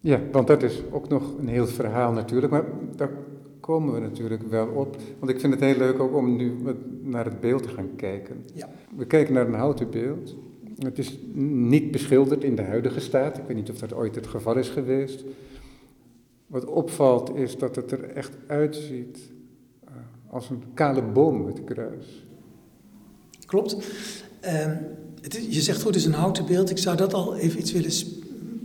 Ja, 0.00 0.20
want 0.32 0.46
dat 0.46 0.62
is 0.62 0.82
ook 0.90 1.08
nog 1.08 1.38
een 1.38 1.48
heel 1.48 1.66
verhaal 1.66 2.12
natuurlijk, 2.12 2.52
maar 2.52 2.64
daar 2.96 3.10
komen 3.60 3.94
we 3.94 4.00
natuurlijk 4.00 4.42
wel 4.42 4.66
op. 4.66 4.96
Want 5.18 5.30
ik 5.30 5.40
vind 5.40 5.52
het 5.52 5.62
heel 5.62 5.76
leuk 5.76 6.00
ook 6.00 6.14
om 6.14 6.36
nu 6.36 6.56
naar 7.02 7.24
het 7.24 7.40
beeld 7.40 7.62
te 7.62 7.68
gaan 7.68 7.96
kijken. 7.96 8.44
Ja. 8.54 8.68
We 8.96 9.06
kijken 9.06 9.34
naar 9.34 9.46
een 9.46 9.54
houten 9.54 9.90
beeld. 9.90 10.36
Het 10.84 10.98
is 10.98 11.18
niet 11.34 11.90
beschilderd 11.90 12.44
in 12.44 12.56
de 12.56 12.62
huidige 12.62 13.00
staat. 13.00 13.38
Ik 13.38 13.44
weet 13.46 13.56
niet 13.56 13.70
of 13.70 13.78
dat 13.78 13.94
ooit 13.94 14.14
het 14.14 14.26
geval 14.26 14.56
is 14.56 14.68
geweest. 14.68 15.24
Wat 16.46 16.64
opvalt 16.64 17.34
is 17.34 17.58
dat 17.58 17.76
het 17.76 17.90
er 17.90 18.04
echt 18.04 18.32
uitziet 18.46 19.18
uh, 19.84 19.90
als 20.30 20.50
een 20.50 20.62
kale 20.74 21.02
boom 21.02 21.44
met 21.44 21.64
kruis. 21.64 22.26
Klopt. 23.46 23.76
Uh, 24.44 24.72
het 25.20 25.46
je 25.50 25.60
zegt 25.60 25.82
goed, 25.82 25.94
het 25.94 25.96
is 25.96 26.04
een 26.04 26.12
houten 26.12 26.46
beeld. 26.46 26.70
Ik 26.70 26.78
zou 26.78 26.96
dat 26.96 27.14
al 27.14 27.36
even 27.36 27.58
iets 27.58 27.72
willen 27.72 27.92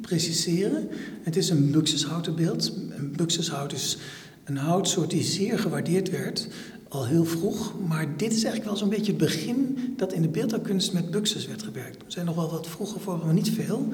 preciseren. 0.01 0.87
Het 1.21 1.35
is 1.35 1.49
een 1.49 1.71
buxushouten 1.71 2.35
beeld. 2.35 2.73
Een 2.89 3.13
buxushout 3.15 3.71
is 3.71 3.97
een 4.43 4.57
houtsoort 4.57 5.09
die 5.09 5.23
zeer 5.23 5.59
gewaardeerd 5.59 6.09
werd 6.09 6.47
al 6.89 7.05
heel 7.05 7.25
vroeg. 7.25 7.73
Maar 7.87 8.17
dit 8.17 8.31
is 8.31 8.43
eigenlijk 8.43 8.65
wel 8.65 8.75
zo'n 8.75 8.89
beetje 8.89 9.11
het 9.11 9.21
begin 9.21 9.77
dat 9.97 10.13
in 10.13 10.21
de 10.21 10.27
beeldhouwkunst 10.27 10.93
met 10.93 11.11
buxus 11.11 11.47
werd 11.47 11.63
gewerkt. 11.63 11.95
Er 11.95 12.11
zijn 12.11 12.25
nog 12.25 12.35
wel 12.35 12.51
wat 12.51 12.67
vroege 12.67 12.99
vormen, 12.99 13.25
maar 13.25 13.33
niet 13.35 13.51
veel. 13.51 13.87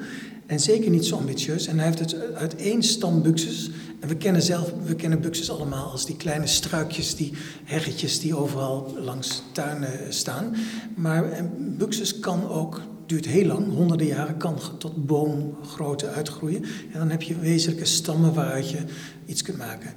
En 0.46 0.60
zeker 0.60 0.90
niet 0.90 1.06
zo 1.06 1.16
ambitieus. 1.16 1.66
En 1.66 1.76
hij 1.76 1.86
heeft 1.86 1.98
het 1.98 2.34
uit 2.34 2.56
één 2.56 2.82
stam 2.82 3.22
buxus. 3.22 3.70
En 4.00 4.08
we 4.08 4.16
kennen 4.16 4.42
zelf, 4.42 4.72
we 4.84 4.94
kennen 4.94 5.20
buxus 5.20 5.50
allemaal 5.50 5.90
als 5.90 6.06
die 6.06 6.16
kleine 6.16 6.46
struikjes, 6.46 7.16
die 7.16 7.32
heggetjes 7.64 8.20
die 8.20 8.36
overal 8.36 8.94
langs 8.98 9.42
tuinen 9.52 10.12
staan. 10.12 10.56
Maar 10.96 11.32
eh, 11.32 11.44
buxus 11.58 12.20
kan 12.20 12.48
ook 12.48 12.80
duurt 13.06 13.26
heel 13.26 13.46
lang, 13.46 13.72
honderden 13.72 14.06
jaren, 14.06 14.36
kan 14.36 14.58
tot 14.78 15.06
boomgrootte 15.06 16.08
uitgroeien. 16.08 16.62
En 16.92 16.98
dan 16.98 17.10
heb 17.10 17.22
je 17.22 17.38
wezenlijke 17.38 17.84
stammen 17.84 18.34
waaruit 18.34 18.70
je 18.70 18.78
iets 19.26 19.42
kunt 19.42 19.58
maken. 19.58 19.88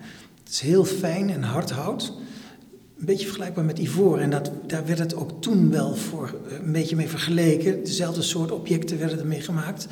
Het 0.44 0.52
is 0.52 0.60
heel 0.60 0.86
fijn 0.86 1.30
en 1.30 1.44
hard 1.44 1.70
hout. 1.70 2.14
Een 3.00 3.06
beetje 3.06 3.26
vergelijkbaar 3.26 3.66
met 3.66 3.80
ivoor. 3.80 4.20
En 4.20 4.30
dat, 4.30 4.52
daar 4.66 4.86
werd 4.86 5.00
het 5.00 5.16
ook 5.16 5.42
toen 5.42 5.70
wel 5.72 5.96
voor 5.96 6.36
eh, 6.50 6.58
een 6.66 6.72
beetje 6.72 6.96
mee 6.96 7.08
vergeleken. 7.08 7.84
Dezelfde 7.84 8.22
soort 8.22 8.52
objecten 8.52 8.98
werden 9.00 9.20
ermee 9.20 9.42
gemaakt. 9.42 9.88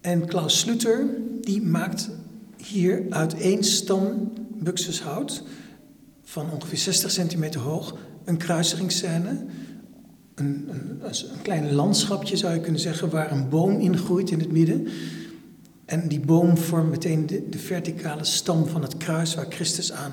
En 0.00 0.26
Klaus 0.26 0.58
Sluter, 0.58 1.06
die 1.40 1.62
maakt 1.62 2.10
hier 2.56 3.02
uit 3.10 3.34
één 3.34 3.64
stam 3.64 4.32
buxushout 4.54 5.42
van 6.22 6.50
ongeveer 6.50 6.78
60 6.78 7.10
centimeter 7.10 7.60
hoog 7.60 7.96
een 8.24 8.36
kruisigingsscène 8.36 9.44
een, 10.36 10.68
een, 10.68 11.00
een 11.02 11.42
klein 11.42 11.72
landschapje 11.72 12.36
zou 12.36 12.54
je 12.54 12.60
kunnen 12.60 12.80
zeggen, 12.80 13.10
waar 13.10 13.32
een 13.32 13.48
boom 13.48 13.80
in 13.80 13.98
groeit 13.98 14.30
in 14.30 14.38
het 14.38 14.52
midden. 14.52 14.88
En 15.84 16.08
die 16.08 16.20
boom 16.20 16.56
vormt 16.56 16.90
meteen 16.90 17.26
de, 17.26 17.48
de, 17.48 17.58
verticale 17.58 18.24
stam 18.24 18.66
van 18.66 18.82
het 18.82 18.96
kruis 18.96 19.34
waar 19.34 19.46
Christus 19.48 19.92
aan 19.92 20.12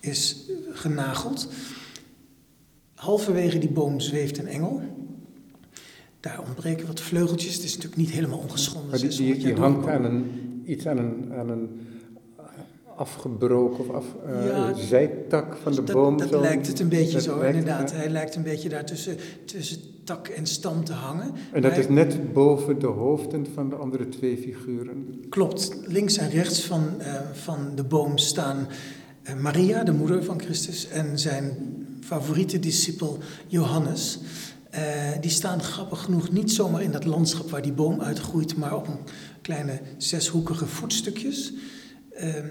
is 0.00 0.45
genageld. 0.76 1.48
Halverwege 2.94 3.58
die 3.58 3.70
boom 3.70 4.00
zweeft 4.00 4.38
een 4.38 4.46
engel. 4.46 4.82
Daar 6.20 6.40
ontbreken 6.46 6.86
wat 6.86 7.00
vleugeltjes. 7.00 7.54
Het 7.54 7.64
is 7.64 7.74
natuurlijk 7.74 8.00
niet 8.00 8.10
helemaal 8.10 8.38
ongeschonden. 8.38 8.90
Maar 8.90 8.98
die, 8.98 9.08
die, 9.08 9.38
die 9.38 9.54
hangt 9.54 9.86
aan 9.86 10.04
een, 10.04 10.30
iets 10.64 10.86
aan 10.86 10.98
een, 10.98 11.32
aan 11.32 11.48
een 11.48 11.80
afgebroken 12.96 13.78
of 13.78 13.90
af, 13.90 14.04
uh, 14.28 14.76
zijtak 14.76 15.56
van 15.62 15.74
de 15.74 15.82
boom. 15.82 16.16
Dat 16.16 16.30
lijkt 16.30 16.66
het 16.66 16.80
een 16.80 16.88
beetje 16.88 17.20
zo, 17.20 17.40
inderdaad. 17.40 17.92
Hij 17.92 18.08
lijkt 18.08 18.34
een 18.34 18.42
beetje 18.42 18.68
daar 18.68 18.84
tussen, 18.84 19.16
tussen 19.44 19.78
tak 20.04 20.28
en 20.28 20.46
stam 20.46 20.84
te 20.84 20.92
hangen. 20.92 21.32
En 21.52 21.62
dat 21.62 21.76
is 21.76 21.88
net 21.88 22.32
boven 22.32 22.78
de 22.78 22.86
hoofden 22.86 23.46
van 23.54 23.68
de 23.68 23.76
andere 23.76 24.08
twee 24.08 24.36
figuren. 24.36 25.24
Klopt. 25.28 25.76
Links 25.86 26.16
en 26.16 26.30
rechts 26.30 26.62
van, 26.62 26.82
uh, 26.98 27.14
van 27.32 27.58
de 27.74 27.84
boom 27.84 28.18
staan 28.18 28.68
Maria, 29.34 29.84
de 29.84 29.92
moeder 29.92 30.24
van 30.24 30.40
Christus, 30.40 30.88
en 30.88 31.18
zijn 31.18 31.56
favoriete 32.00 32.58
discipel 32.58 33.18
Johannes. 33.46 34.18
die 35.20 35.30
staan 35.30 35.62
grappig 35.62 36.00
genoeg 36.00 36.30
niet 36.30 36.52
zomaar 36.52 36.82
in 36.82 36.90
dat 36.90 37.04
landschap 37.04 37.50
waar 37.50 37.62
die 37.62 37.72
boom 37.72 38.00
uitgroeit, 38.00 38.56
maar 38.56 38.76
op 38.76 38.88
een 38.88 38.98
kleine 39.42 39.80
zeshoekige 39.96 40.66
voetstukjes. 40.66 41.52
Ehm, 42.16 42.46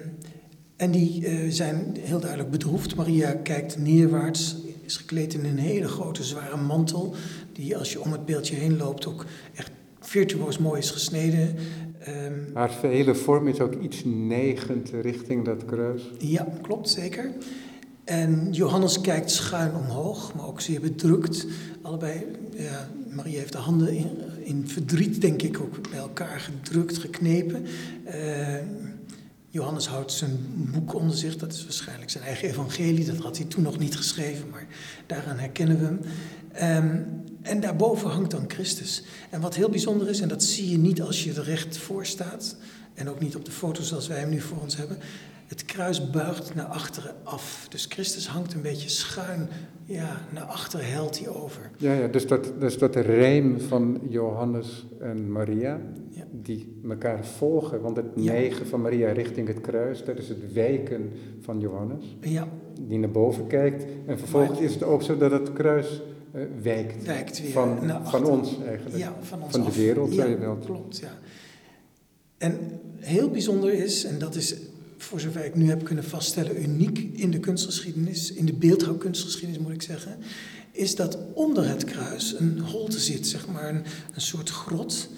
en 0.76 0.92
die 0.92 1.22
uh, 1.22 1.52
zijn 1.52 1.98
heel 2.00 2.20
duidelijk 2.20 2.52
bedroefd. 2.52 2.96
Maria 2.96 3.34
kijkt 3.34 3.78
neerwaarts, 3.78 4.56
is 4.82 4.98
gekleed 4.98 5.34
in 5.34 5.46
een 5.46 5.58
hele 5.58 5.88
grote 5.88 6.24
zware 6.24 6.58
mantel, 6.58 7.16
die 7.54 7.78
als 7.78 7.92
je 7.92 8.02
om 8.02 8.12
het 8.12 8.26
beeldje 8.26 8.56
heen 8.56 8.78
loopt 8.78 9.06
ook 9.06 9.26
echt 9.54 9.72
virtuoos 10.00 10.58
mooi 10.58 10.80
is 10.80 10.90
gesneden. 10.90 11.56
Um, 12.08 12.48
Haar 12.54 12.72
hele 12.82 13.16
vorm 13.16 13.48
is 13.48 13.60
ook 13.60 13.82
iets 13.82 14.02
neigend 14.06 14.90
richting 15.02 15.46
dat 15.46 15.66
kruis. 15.66 16.12
Ja, 16.18 16.48
klopt, 16.62 16.90
zeker. 16.90 17.32
En 18.04 18.48
Johannes 18.52 19.02
kijkt 19.02 19.32
schuin 19.32 19.76
omhoog, 19.76 20.34
maar 20.34 20.48
ook 20.48 20.62
zeer 20.62 20.82
bedrukt. 20.82 21.48
Allebei, 21.82 22.26
ja, 22.58 22.90
Maria 23.10 23.40
heeft 23.40 23.52
de 23.52 23.58
handen 23.58 23.94
in, 23.94 24.10
in 24.44 24.68
verdriet, 24.68 25.22
denk 25.22 25.42
ik, 25.42 25.60
ook 25.60 25.90
bij 25.90 26.00
elkaar 26.00 26.40
gedrukt, 26.40 26.98
geknepen. 26.98 27.66
Uh, 28.06 28.56
Johannes 29.50 29.88
houdt 29.88 30.12
zijn 30.12 30.38
boek 30.74 30.94
onder 30.94 31.18
zich, 31.18 31.38
dat 31.38 31.54
is 31.54 31.64
waarschijnlijk 31.64 32.10
zijn 32.10 32.24
eigen 32.24 32.50
evangelie, 32.50 33.06
dat 33.06 33.18
had 33.18 33.38
hij 33.38 33.46
toen 33.46 33.64
nog 33.64 33.80
niet 33.80 33.96
geschreven, 33.96 34.50
maar 34.50 34.68
daaraan 35.06 35.38
herkennen 35.38 35.80
we 35.80 35.86
hem. 35.86 36.00
Um, 36.86 37.24
en 37.46 37.60
daarboven 37.60 38.10
hangt 38.10 38.32
dan 38.32 38.44
Christus. 38.48 39.04
En 39.30 39.42
wat 39.42 39.56
heel 39.56 39.70
bijzonder 39.70 40.10
is, 40.10 40.22
en 40.22 40.28
dat 40.28 40.44
zie 40.44 40.70
je 40.70 40.78
niet 40.78 41.02
als 41.02 41.24
je 41.24 41.34
er 41.34 41.44
recht 41.44 41.78
voor 41.78 42.06
staat, 42.06 42.56
en 42.94 43.10
ook 43.10 43.20
niet 43.20 43.36
op 43.36 43.46
de 43.46 43.52
foto's 43.52 43.88
zoals 43.88 44.08
wij 44.08 44.20
hem 44.20 44.30
nu 44.30 44.40
voor 44.40 44.58
ons 44.62 44.78
hebben, 44.78 44.98
het 45.48 45.66
kruis 45.66 46.10
buigt 46.10 46.56
naar 46.56 46.66
achteren 46.66 47.16
af. 47.24 47.68
Dus 47.70 47.86
Christus 47.86 48.28
hangt 48.28 48.54
een 48.54 48.62
beetje 48.62 48.90
schuin, 48.90 49.50
ja, 49.86 50.22
naar 50.34 50.44
achteren 50.44 50.86
helt 50.86 51.20
hij 51.20 51.28
over. 51.28 51.72
Ja, 51.78 51.94
ja 51.94 52.08
dus, 52.08 52.28
dat, 52.28 52.54
dus 52.60 52.78
dat 52.78 52.96
rijm 52.96 53.60
van 53.60 54.02
Johannes 54.10 54.86
en 55.00 55.32
Maria, 55.32 55.80
ja. 56.10 56.24
die 56.32 56.80
elkaar 56.90 57.26
volgen. 57.26 57.82
Want 57.82 57.96
het 57.96 58.16
neigen 58.16 58.68
van 58.68 58.82
Maria 58.82 59.12
richting 59.12 59.48
het 59.48 59.62
kruis, 59.62 60.04
dat 60.04 60.18
is 60.18 60.30
het 60.30 60.54
wijken 60.54 61.12
van 61.42 61.60
Johannes. 61.60 62.18
Ja. 62.22 62.48
Die 62.82 63.00
naar 63.00 63.12
boven 63.12 63.48
kijkt. 63.48 63.86
En 64.06 64.20
vervolgens 64.20 64.60
is 64.60 64.74
het 64.74 64.84
ook 64.84 65.02
zo 65.02 65.18
dat 65.18 65.32
het 65.32 65.54
kruis 65.54 66.02
wijkt. 66.62 67.06
Wijkt 67.06 67.42
weer 67.42 67.52
van, 67.52 67.80
van 68.04 68.26
ons 68.26 68.58
eigenlijk. 68.68 68.98
Ja, 68.98 69.16
van 69.22 69.42
ons 69.42 69.52
Van 69.52 69.64
de 69.64 69.74
wereld, 69.76 70.14
ja, 70.14 70.26
je 70.26 70.38
wel. 70.38 70.56
klopt, 70.58 70.98
ja. 70.98 71.18
En 72.38 72.58
heel 73.00 73.30
bijzonder 73.30 73.74
is, 73.74 74.04
en 74.06 74.20
dat 74.20 74.36
is 74.36 74.56
voor 74.98 75.20
zover 75.20 75.46
ik 75.46 75.56
nu 75.56 75.70
heb 75.70 75.84
kunnen 75.84 76.04
vaststellen, 76.04 76.62
uniek 76.64 77.00
in 77.14 77.32
de 77.32 77.40
kunstgeschiedenis, 77.40 78.34
in 78.34 78.46
de 78.46 78.54
beeldhouwkunstgeschiedenis 78.54 79.62
moet 79.62 79.74
ik 79.74 79.82
zeggen, 79.82 80.18
is 80.72 80.96
dat 80.96 81.18
onder 81.34 81.68
het 81.68 81.84
kruis 81.84 82.36
een 82.40 82.60
holte 82.60 83.00
zit, 83.00 83.28
zeg 83.28 83.48
maar, 83.48 83.70
een, 83.70 83.84
een 84.14 84.22
soort 84.22 84.50
grot. 84.50 85.10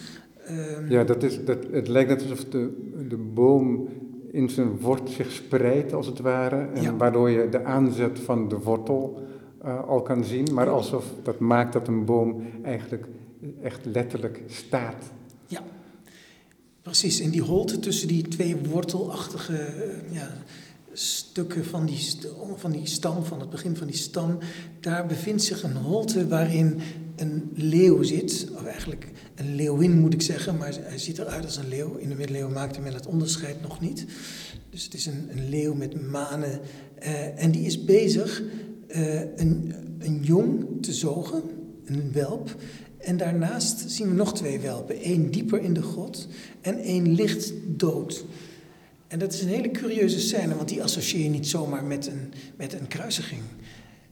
Um, 0.50 0.90
ja, 0.90 1.04
dat 1.04 1.24
is, 1.24 1.46
dat, 1.46 1.58
het 1.72 1.88
lijkt 1.88 2.10
net 2.10 2.22
alsof 2.22 2.46
de, 2.46 2.70
de 3.10 3.18
boom 3.18 3.88
in 4.32 4.50
zijn 4.50 4.80
wort 4.80 5.10
zich 5.10 5.32
spreidt, 5.32 5.94
als 5.94 6.06
het 6.08 6.20
ware, 6.20 6.68
en 6.74 6.82
Ja. 6.82 6.96
waardoor 6.96 7.30
je 7.30 7.50
de 7.50 7.64
aanzet 7.64 8.20
van 8.20 8.50
de 8.50 8.58
wortel 8.58 9.27
uh, 9.68 9.88
al 9.88 10.02
kan 10.02 10.24
zien, 10.24 10.54
maar 10.54 10.70
alsof 10.70 11.06
dat 11.24 11.40
maakt 11.40 11.74
dat 11.74 11.88
een 11.88 12.06
boom 12.06 12.42
eigenlijk 12.64 13.06
echt 13.62 13.86
letterlijk 13.86 14.42
staat. 14.48 15.04
Ja, 15.46 15.64
precies. 16.82 17.20
In 17.20 17.30
die 17.30 17.42
holte 17.42 17.80
tussen 17.80 18.08
die 18.08 18.28
twee 18.28 18.56
wortelachtige 18.56 19.54
uh, 19.54 20.14
ja, 20.16 20.32
stukken 20.92 21.66
van 21.66 21.86
die, 21.86 22.00
van 22.56 22.72
die 22.72 22.86
stam, 22.86 23.24
van 23.24 23.40
het 23.40 23.50
begin 23.50 23.76
van 23.76 23.88
die 23.88 23.96
stam, 23.96 24.38
daar 24.80 25.06
bevindt 25.06 25.44
zich 25.44 25.64
een 25.64 25.76
holte 25.76 26.28
waarin 26.28 26.82
een 27.16 27.52
leeuw 27.54 28.04
zit, 28.04 28.48
of 28.56 28.66
eigenlijk 28.66 29.12
een 29.36 29.56
leeuwin 29.56 30.00
moet 30.00 30.14
ik 30.14 30.22
zeggen, 30.22 30.58
maar 30.58 30.78
hij 30.82 30.98
ziet 30.98 31.18
eruit 31.18 31.46
als 31.46 31.58
een 31.58 31.68
leeuw. 31.68 31.96
In 31.96 32.10
de 32.10 32.16
middeleeuwen 32.16 32.54
maakte 32.54 32.82
men 32.82 32.94
het 32.94 33.08
onderscheid 33.08 33.62
nog 33.62 33.80
niet. 33.82 34.06
Dus 34.70 34.84
het 34.84 34.94
is 34.94 35.06
een, 35.06 35.28
een 35.32 35.50
leeuw 35.50 35.74
met 35.74 36.10
manen 36.12 36.60
uh, 37.00 37.44
en 37.44 37.52
die 37.52 37.66
is 37.66 37.84
bezig 37.84 38.44
uh, 38.88 39.20
een, 39.36 39.74
een 40.00 40.20
jong 40.22 40.66
te 40.82 40.94
zogen, 40.94 41.44
een 41.86 42.12
welp. 42.12 42.56
En 42.98 43.18
daarnaast 43.18 43.92
zien 43.92 44.08
we 44.08 44.14
nog 44.14 44.34
twee 44.34 44.60
welpen. 44.60 45.08
Eén 45.08 45.32
dieper 45.32 45.62
in 45.62 45.74
de 45.74 45.82
grot 45.82 46.28
en 46.62 46.80
één 46.80 47.16
licht 47.16 47.54
dood. 47.66 48.26
En 49.08 49.20
dat 49.20 49.34
is 49.34 49.42
een 49.42 49.48
hele 49.48 49.72
curieuze 49.72 50.20
scène, 50.20 50.56
want 50.56 50.70
die 50.70 50.84
associeer 50.84 51.24
je 51.24 51.30
niet 51.30 51.48
zomaar 51.48 51.84
met 51.84 52.08
een, 52.08 52.34
met 52.58 52.74
een 52.74 52.88
kruisiging. 52.88 53.42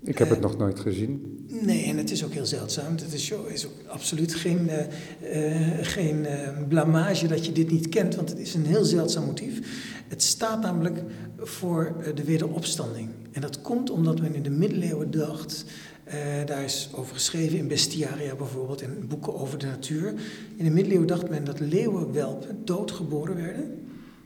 Ik 0.06 0.18
heb 0.18 0.30
het 0.30 0.39
nog 0.39 0.58
nooit 0.58 0.80
gezien. 0.80 1.46
Nee, 1.48 1.86
en 1.86 1.98
het 1.98 2.12
is 2.12 2.26
ook 2.26 2.34
heel 2.34 2.46
zeldzaam. 2.46 2.91
Het 2.91 3.13
is, 3.13 3.34
is 3.48 3.65
ook 3.65 3.74
absoluut 3.88 4.36
geen, 4.36 4.70
uh, 4.70 5.78
geen 5.82 6.26
blamage 6.68 7.28
dat 7.28 7.46
je 7.46 7.52
dit 7.52 7.72
niet 7.72 7.89
kent, 7.89 8.15
want 8.15 8.30
het 8.30 8.39
is 8.39 8.54
een 8.54 8.65
heel 8.65 8.84
zeldzaam 8.84 9.26
motief. 9.26 9.60
Het 10.08 10.24
staat 10.24 10.62
namelijk 10.62 11.04
voor 11.38 11.96
de 12.15 12.24
wederopstanding. 12.24 13.10
En 13.32 13.41
dat 13.41 13.62
komt 13.62 13.89
omdat 13.89 14.22
men 14.22 14.36
in 14.36 14.44
de 14.44 14.50
middeleeuwen 14.50 15.12
dacht, 15.12 15.65
uh, 16.08 16.13
daar 16.46 16.63
is 16.63 16.89
over 16.94 17.13
geschreven 17.13 17.58
in 17.58 17.68
Bestiaria 17.68 18.36
bijvoorbeeld, 18.36 18.82
in 18.82 19.08
boeken 19.08 19.36
over 19.36 19.58
de 19.58 19.65
natuur. 19.65 20.13
In 20.56 20.65
de 20.65 20.72
middeleeuwen 20.72 21.08
dacht 21.08 21.30
men 21.30 21.44
dat 21.44 21.60
leeuwenwelpen 21.60 22.62
doodgeboren 22.65 23.36
werden 23.36 23.86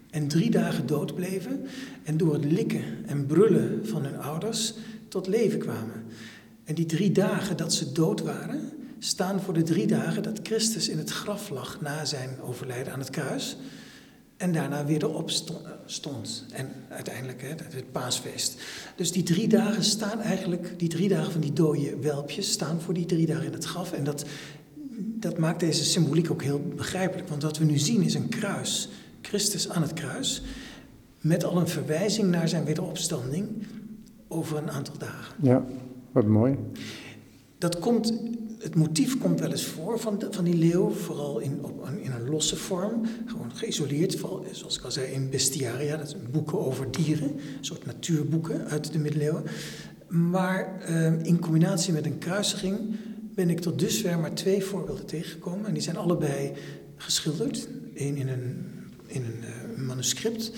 en 0.10 0.28
drie 0.28 0.50
dagen 0.50 0.88
dood 0.88 1.16
bleven 1.16 1.62
en 2.04 2.18
door 2.18 2.34
het 2.34 2.46
likken 2.46 2.84
en 3.06 3.26
brullen 3.26 3.80
van 3.88 4.04
hun 4.04 4.18
ouders 4.18 4.74
tot 5.10 5.28
leven 5.28 5.60
kwamen. 5.60 6.04
En 6.64 6.76
die 6.76 6.86
drie 6.86 7.12
dagen 7.12 7.58
dat 7.58 7.74
ze 7.74 7.92
dood 7.92 8.22
waren, 8.22 8.72
staan 9.00 9.42
voor 9.42 9.54
de 9.54 9.64
drie 9.64 9.88
dagen 9.88 10.24
dat 10.24 10.40
Christus 10.44 10.90
in 10.90 10.98
het 10.98 11.10
graf 11.10 11.50
lag 11.50 11.82
na 11.82 12.06
zijn 12.06 12.42
overlijden 12.42 12.94
aan 12.94 13.00
het 13.00 13.10
kruis. 13.10 13.58
En 14.38 14.52
daarna 14.52 14.86
weer 14.86 15.04
erop 15.04 15.32
stond. 15.86 16.46
En 16.52 16.70
uiteindelijk 16.90 17.42
het 17.42 17.92
paasfeest. 17.92 18.62
Dus 18.96 19.12
die 19.12 19.24
drie 19.24 19.48
dagen 19.48 19.84
staan 19.84 20.22
eigenlijk, 20.22 20.80
die 20.80 20.90
drie 20.90 21.10
dagen 21.10 21.32
van 21.32 21.42
die 21.42 21.54
dode 21.54 21.98
welpjes 21.98 22.52
staan 22.52 22.82
voor 22.82 22.94
die 22.94 23.06
drie 23.06 23.26
dagen 23.26 23.46
in 23.46 23.54
het 23.54 23.66
graf. 23.66 23.92
En 23.92 24.04
dat, 24.04 24.26
dat 24.98 25.38
maakt 25.38 25.60
deze 25.60 25.84
symboliek 25.84 26.32
ook 26.32 26.44
heel 26.44 26.62
begrijpelijk. 26.76 27.30
Want 27.30 27.44
wat 27.44 27.58
we 27.58 27.66
nu 27.66 27.78
zien 27.78 28.02
is 28.02 28.14
een 28.14 28.30
kruis. 28.30 28.90
Christus 29.22 29.70
aan 29.70 29.82
het 29.82 29.94
kruis. 29.94 30.42
Met 31.22 31.44
al 31.44 31.58
een 31.58 31.68
verwijzing 31.68 32.30
naar 32.30 32.50
zijn 32.50 32.66
wederopstanding. 32.66 33.48
Over 34.30 34.58
een 34.58 34.72
aantal 34.72 34.98
dagen. 34.98 35.36
Ja, 35.42 35.66
wat 36.12 36.26
mooi. 36.26 36.58
Dat 37.58 37.80
komt, 37.80 38.14
het 38.60 38.76
motief 38.76 39.18
komt 39.18 39.40
wel 39.40 39.52
eens 39.52 39.66
voor 39.66 40.00
van, 40.00 40.20
de, 40.20 40.28
van 40.32 40.44
die 40.44 40.56
leeuw, 40.56 40.90
vooral 40.90 41.40
in, 41.40 41.60
op, 41.62 41.90
in 42.02 42.12
een 42.12 42.30
losse 42.30 42.56
vorm, 42.56 43.02
gewoon 43.26 43.52
geïsoleerd, 43.54 44.20
zoals 44.52 44.78
ik 44.78 44.84
al 44.84 44.92
zei 44.92 45.12
in 45.12 45.30
bestiaria, 45.30 45.98
dat 45.98 46.10
zijn 46.10 46.32
boeken 46.32 46.66
over 46.66 46.92
dieren, 46.92 47.30
een 47.30 47.66
soort 47.66 47.86
natuurboeken 47.86 48.68
uit 48.68 48.92
de 48.92 49.00
middeleeuwen. 49.00 49.44
Maar 50.08 50.90
uh, 50.90 51.24
in 51.24 51.40
combinatie 51.40 51.94
met 51.94 52.06
een 52.06 52.18
kruisiging 52.18 52.80
ben 53.36 53.50
ik 53.50 53.60
tot 53.60 53.80
dusver 53.80 54.20
maar 54.20 54.34
twee 54.34 54.64
voorbeelden 54.64 55.06
tegengekomen. 55.06 55.66
En 55.66 55.74
die 55.74 55.82
zijn 55.82 55.98
allebei 55.98 56.52
geschilderd. 56.96 57.68
Eén 57.96 58.16
in 58.16 58.28
een, 58.28 58.66
in 59.08 59.24
een 59.24 59.44
uh, 59.78 59.88
manuscript 59.88 60.52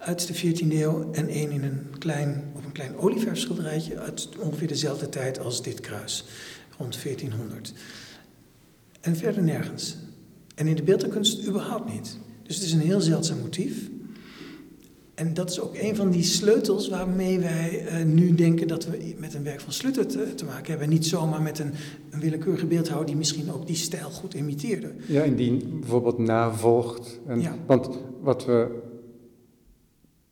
uit 0.00 0.26
de 0.26 0.34
14e 0.34 0.72
eeuw 0.72 1.08
en 1.12 1.28
één 1.28 1.50
in 1.50 1.62
een 1.62 1.98
klein, 1.98 2.44
op 2.56 2.64
een 2.64 2.72
klein 2.72 2.96
olieverfschilderijtje 2.96 3.98
uit 3.98 4.28
ongeveer 4.38 4.68
dezelfde 4.68 5.08
tijd 5.08 5.40
als 5.40 5.62
dit 5.62 5.80
kruis, 5.80 6.24
rond 6.78 7.02
1400. 7.02 7.72
En 9.00 9.16
verder 9.16 9.42
nergens. 9.42 9.96
En 10.54 10.66
in 10.66 10.76
de 10.76 10.82
beeldkunst 10.82 11.46
überhaupt 11.46 11.92
niet. 11.92 12.18
Dus 12.42 12.54
het 12.54 12.64
is 12.64 12.72
een 12.72 12.80
heel 12.80 13.00
zeldzaam 13.00 13.38
motief. 13.38 13.88
En 15.14 15.34
dat 15.34 15.50
is 15.50 15.60
ook 15.60 15.74
een 15.74 15.96
van 15.96 16.10
die 16.10 16.22
sleutels 16.22 16.88
waarmee 16.88 17.38
wij 17.38 17.84
uh, 17.84 18.04
nu 18.04 18.34
denken 18.34 18.68
dat 18.68 18.86
we 18.86 19.14
met 19.18 19.34
een 19.34 19.42
werk 19.42 19.60
van 19.60 19.72
Slutter 19.72 20.06
te, 20.06 20.34
te 20.34 20.44
maken 20.44 20.70
hebben. 20.70 20.88
Niet 20.88 21.06
zomaar 21.06 21.42
met 21.42 21.58
een, 21.58 21.72
een, 22.10 22.20
willekeurige 22.20 22.66
beeldhouwer 22.66 23.06
die 23.06 23.16
misschien 23.16 23.52
ook 23.52 23.66
die 23.66 23.76
stijl 23.76 24.10
goed 24.10 24.34
imiteerde. 24.34 24.92
Ja, 25.06 25.22
en 25.22 25.36
die 25.36 25.66
bijvoorbeeld 25.66 26.18
navolgt. 26.18 27.20
En, 27.26 27.40
ja. 27.40 27.56
Want 27.66 27.88
wat 28.20 28.44
we 28.44 28.88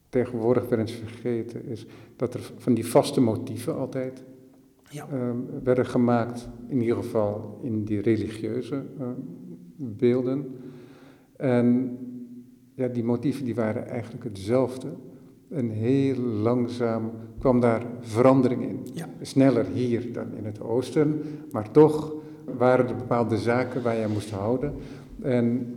tegenwoordig 0.09 0.69
wel 0.69 0.79
eens 0.79 0.93
vergeten 0.93 1.65
is 1.65 1.87
dat 2.17 2.35
er 2.35 2.53
van 2.57 2.75
die 2.75 2.87
vaste 2.87 3.21
motieven 3.21 3.77
altijd 3.77 4.23
ja. 4.91 5.07
uh, 5.13 5.31
werden 5.63 5.87
gemaakt, 5.87 6.49
in 6.69 6.81
ieder 6.81 6.97
geval 6.97 7.59
in 7.63 7.85
die 7.85 8.01
religieuze 8.01 8.85
uh, 9.01 9.07
beelden. 9.77 10.47
En 11.37 11.99
ja, 12.75 12.89
die 12.89 13.05
motieven 13.05 13.45
die 13.45 13.55
waren 13.55 13.87
eigenlijk 13.87 14.25
hetzelfde. 14.25 14.89
En 15.49 15.71
heel 15.71 16.17
langzaam 16.17 17.11
kwam 17.39 17.61
daar 17.61 17.87
verandering 18.01 18.63
in. 18.63 18.81
Ja. 18.95 19.09
Sneller 19.21 19.67
hier 19.67 20.13
dan 20.13 20.35
in 20.35 20.45
het 20.45 20.61
oosten, 20.61 21.23
maar 21.51 21.71
toch 21.71 22.15
waren 22.57 22.89
er 22.89 22.97
bepaalde 22.97 23.37
zaken 23.37 23.83
waar 23.83 23.97
je 23.97 24.07
moest 24.13 24.31
houden. 24.31 24.75
En 25.23 25.75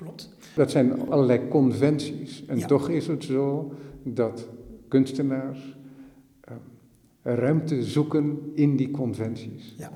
Klopt. 0.00 0.28
Dat 0.54 0.70
zijn 0.70 1.08
allerlei 1.08 1.48
conventies. 1.48 2.44
En 2.46 2.66
toch 2.66 2.88
is 2.88 3.06
het 3.06 3.24
zo 3.24 3.72
dat 4.02 4.48
kunstenaars 4.88 5.76
uh, 6.48 6.54
ruimte 7.22 7.82
zoeken 7.82 8.38
in 8.54 8.76
die 8.76 8.90
conventies. 8.90 9.74
Ja. 9.78 9.92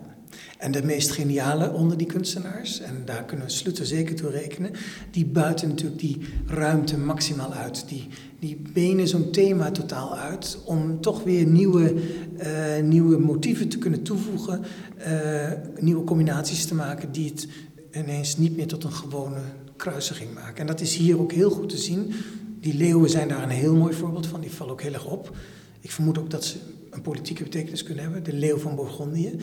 En 0.58 0.72
de 0.72 0.82
meest 0.82 1.10
geniale 1.10 1.72
onder 1.72 1.96
die 1.96 2.06
kunstenaars, 2.06 2.80
en 2.80 3.02
daar 3.04 3.24
kunnen 3.24 3.46
we 3.46 3.52
Slutter 3.52 3.86
zeker 3.86 4.14
toe 4.14 4.30
rekenen, 4.30 4.70
die 5.10 5.26
buiten 5.26 5.68
natuurlijk 5.68 6.00
die 6.00 6.18
ruimte 6.46 6.98
maximaal 6.98 7.52
uit. 7.52 7.88
Die, 7.88 8.08
die 8.38 8.62
benen 8.72 9.08
zo'n 9.08 9.30
thema 9.30 9.70
totaal 9.70 10.16
uit 10.16 10.58
om 10.64 11.00
toch 11.00 11.22
weer 11.22 11.46
nieuwe, 11.46 11.94
uh, 12.38 12.82
nieuwe 12.82 13.18
motieven 13.18 13.68
te 13.68 13.78
kunnen 13.78 14.02
toevoegen, 14.02 14.60
uh, 14.98 15.52
nieuwe 15.80 16.04
combinaties 16.04 16.66
te 16.66 16.74
maken 16.74 17.12
die 17.12 17.28
het 17.28 17.48
ineens 17.92 18.36
niet 18.36 18.56
meer 18.56 18.66
tot 18.66 18.84
een 18.84 18.92
gewone 18.92 19.40
kruisiging 19.76 20.34
maken. 20.34 20.56
En 20.56 20.66
dat 20.66 20.80
is 20.80 20.96
hier 20.96 21.20
ook 21.20 21.32
heel 21.32 21.50
goed 21.50 21.68
te 21.68 21.78
zien. 21.78 22.14
Die 22.60 22.74
leeuwen 22.74 23.10
zijn 23.10 23.28
daar 23.28 23.42
een 23.42 23.48
heel 23.48 23.74
mooi 23.74 23.94
voorbeeld 23.94 24.26
van, 24.26 24.40
die 24.40 24.50
vallen 24.50 24.72
ook 24.72 24.82
heel 24.82 24.92
erg 24.92 25.06
op. 25.06 25.36
Ik 25.80 25.90
vermoed 25.90 26.18
ook 26.18 26.30
dat 26.30 26.44
ze 26.44 26.56
een 26.90 27.02
politieke 27.02 27.42
betekenis 27.42 27.82
kunnen 27.82 28.04
hebben. 28.04 28.22
De 28.22 28.32
leeuw 28.32 28.58
van 28.58 28.74
Bourgondië. 28.74 29.36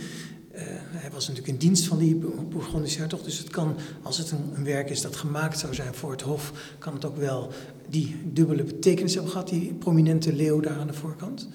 Uh, 0.55 0.61
hij 0.75 1.11
was 1.11 1.27
natuurlijk 1.27 1.53
in 1.53 1.67
dienst 1.67 1.85
van 1.85 1.97
die 1.97 2.15
Bourgondische 2.49 2.99
hertog. 2.99 3.23
Dus 3.23 3.37
het 3.37 3.49
kan, 3.49 3.75
als 4.01 4.17
het 4.17 4.31
een, 4.31 4.51
een, 4.53 4.63
werk 4.63 4.89
is 4.89 5.01
dat 5.01 5.15
gemaakt 5.15 5.59
zou 5.59 5.73
zijn 5.73 5.93
voor 5.93 6.11
het 6.11 6.21
hof, 6.21 6.75
kan 6.79 6.93
het 6.93 7.05
ook 7.05 7.17
wel 7.17 7.51
die 7.89 8.15
dubbele 8.33 8.63
betekenis 8.63 9.13
hebben 9.13 9.31
gehad, 9.31 9.49
die 9.49 9.73
prominente 9.73 10.33
leeuw 10.33 10.59
daar 10.59 10.77
aan 10.77 10.87
de 10.87 10.93
voorkant. 10.93 11.47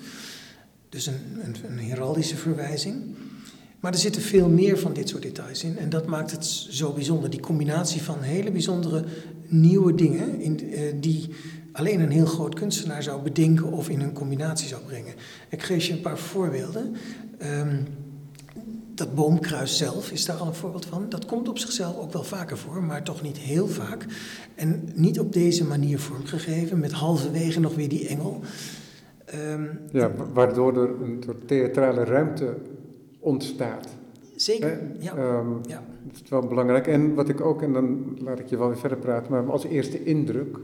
Dus 0.89 1.07
een, 1.07 1.21
een, 1.43 1.57
een 1.69 1.79
heraldische 1.79 2.37
verwijzing. 2.37 3.15
Maar 3.87 3.95
er 3.95 4.01
zitten 4.01 4.23
veel 4.23 4.49
meer 4.49 4.79
van 4.79 4.93
dit 4.93 5.09
soort 5.09 5.23
details 5.23 5.65
in. 5.65 5.79
En 5.79 5.91
dat 5.91 6.07
maakt 6.07 6.31
het 6.31 6.45
zo 6.47 6.93
bijzonder. 6.93 7.31
Die 7.31 7.41
combinatie 7.41 8.03
van 8.03 8.21
hele 8.21 8.51
bijzondere 8.51 9.05
nieuwe 9.47 9.95
dingen, 9.95 10.41
in, 10.41 10.65
uh, 10.65 10.81
die 11.01 11.29
alleen 11.73 12.01
een 12.01 12.11
heel 12.11 12.27
groot 12.27 12.55
kunstenaar 12.55 13.03
zou 13.03 13.23
bedenken 13.23 13.73
of 13.73 13.89
in 13.89 14.01
een 14.01 14.13
combinatie 14.13 14.69
zou 14.69 14.83
brengen. 14.87 15.15
Ik 15.49 15.63
geef 15.63 15.85
je 15.85 15.93
een 15.93 16.01
paar 16.01 16.19
voorbeelden. 16.19 16.97
Um, 17.43 17.87
dat 18.95 19.15
boomkruis 19.15 19.77
zelf 19.77 20.11
is 20.11 20.25
daar 20.25 20.37
al 20.37 20.47
een 20.47 20.55
voorbeeld 20.55 20.87
van. 20.87 21.07
Dat 21.09 21.25
komt 21.25 21.49
op 21.49 21.59
zichzelf 21.59 21.97
ook 21.97 22.13
wel 22.13 22.25
vaker 22.25 22.59
voor, 22.59 22.83
maar 22.83 23.03
toch 23.03 23.23
niet 23.23 23.39
heel 23.39 23.69
vaak. 23.69 24.07
En 24.55 24.89
niet 24.95 25.21
op 25.21 25.33
deze 25.33 25.65
manier 25.65 25.99
vormgegeven, 25.99 26.79
met 26.79 26.93
halverwege 26.93 27.61
nog 27.61 27.75
weer 27.75 27.89
die 27.89 28.09
engel. 28.09 28.41
Um, 29.35 29.79
ja, 29.93 30.11
waardoor 30.33 30.77
er 30.77 30.91
een 31.03 31.23
soort 31.25 31.49
theatrale 31.49 32.05
ruimte 32.05 32.57
ontstaat. 33.27 33.89
Zeker, 34.37 34.81
ja. 34.99 35.39
Um, 35.39 35.61
ja. 35.69 35.85
Dat 36.13 36.21
is 36.25 36.31
wel 36.31 36.47
belangrijk. 36.47 36.87
En 36.87 37.15
wat 37.15 37.29
ik 37.29 37.41
ook, 37.41 37.63
en 37.63 37.73
dan 37.73 38.17
laat 38.21 38.39
ik 38.39 38.49
je 38.49 38.59
wel 38.59 38.69
weer 38.69 38.79
verder 38.79 38.99
praten, 38.99 39.33
maar 39.33 39.51
als 39.51 39.65
eerste 39.65 40.05
indruk 40.05 40.59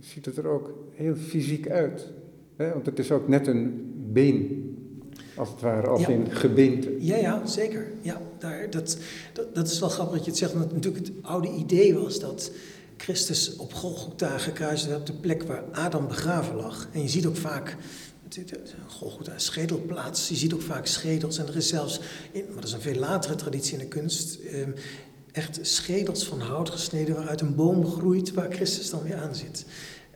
ziet 0.00 0.24
het 0.24 0.36
er 0.36 0.46
ook 0.46 0.72
heel 0.90 1.14
fysiek 1.14 1.68
uit. 1.68 2.08
Hè? 2.56 2.72
Want 2.72 2.86
het 2.86 2.98
is 2.98 3.12
ook 3.12 3.28
net 3.28 3.46
een 3.46 3.92
been, 4.12 4.74
als 5.36 5.50
het 5.50 5.60
ware, 5.60 5.86
als 5.86 6.08
in 6.08 6.30
gebeente. 6.30 6.96
Ja, 6.98 7.16
ja, 7.16 7.46
zeker. 7.46 7.86
Ja, 8.00 8.20
daar, 8.38 8.70
dat, 8.70 8.98
dat, 9.32 9.54
dat 9.54 9.68
is 9.68 9.80
wel 9.80 9.88
grappig 9.88 10.14
dat 10.14 10.24
je 10.24 10.30
het 10.30 10.40
zegt, 10.40 10.52
omdat 10.52 10.72
natuurlijk 10.72 11.06
het 11.06 11.14
oude 11.22 11.48
idee 11.58 11.94
was 11.94 12.20
dat 12.20 12.52
Christus 12.96 13.56
op 13.56 13.72
Golgotha 13.72 14.38
gekruist 14.38 14.86
werd 14.86 15.00
op 15.00 15.06
de 15.06 15.12
plek 15.20 15.42
waar 15.42 15.62
Adam 15.72 16.08
begraven 16.08 16.56
lag. 16.56 16.88
En 16.92 17.02
je 17.02 17.08
ziet 17.08 17.26
ook 17.26 17.36
vaak 17.36 17.76
Golgotha, 18.86 19.38
schedelplaats. 19.38 20.28
Je 20.28 20.34
ziet 20.36 20.52
ook 20.52 20.62
vaak 20.62 20.86
schedels. 20.86 21.38
En 21.38 21.46
er 21.46 21.56
is 21.56 21.68
zelfs, 21.68 22.00
in, 22.32 22.44
maar 22.44 22.54
dat 22.54 22.64
is 22.64 22.72
een 22.72 22.80
veel 22.80 22.98
latere 22.98 23.34
traditie 23.34 23.72
in 23.72 23.78
de 23.78 23.86
kunst, 23.88 24.38
ehm, 24.40 24.70
echt 25.32 25.58
schedels 25.62 26.24
van 26.24 26.40
hout 26.40 26.70
gesneden 26.70 27.14
waaruit 27.14 27.40
een 27.40 27.54
boom 27.54 27.86
groeit 27.86 28.32
waar 28.32 28.52
Christus 28.52 28.90
dan 28.90 29.02
weer 29.02 29.16
aan 29.16 29.34
zit. 29.34 29.64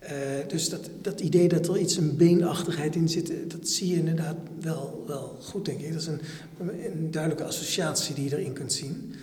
Uh, 0.03 0.11
dus 0.49 0.69
dat, 0.69 0.91
dat 1.03 1.21
idee 1.21 1.49
dat 1.49 1.69
er 1.69 1.79
iets, 1.79 1.97
een 1.97 2.17
beenachtigheid 2.17 2.95
in 2.95 3.09
zit, 3.09 3.51
dat 3.51 3.69
zie 3.69 3.89
je 3.89 3.97
inderdaad 3.97 4.37
wel, 4.61 5.05
wel 5.07 5.37
goed, 5.41 5.65
denk 5.65 5.81
ik. 5.81 5.93
Dat 5.93 6.01
is 6.01 6.07
een, 6.07 6.21
een 6.59 7.11
duidelijke 7.11 7.45
associatie 7.45 8.15
die 8.15 8.25
je 8.25 8.37
erin 8.37 8.53
kunt 8.53 8.73
zien. 8.73 9.15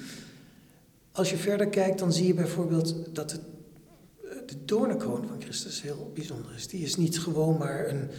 Als 1.11 1.29
je 1.29 1.37
verder 1.37 1.67
kijkt, 1.67 1.99
dan 1.99 2.13
zie 2.13 2.27
je 2.27 2.33
bijvoorbeeld 2.33 2.95
dat 3.15 3.31
het, 3.31 3.41
de 4.45 4.65
doornenkroon 4.65 5.27
van 5.27 5.41
Christus 5.41 5.81
heel 5.81 6.11
bijzonder 6.13 6.53
is. 6.55 6.67
Die 6.67 6.83
is 6.83 6.95
niet 6.95 7.19
gewoon 7.19 7.57
maar 7.57 7.89
een 7.89 8.09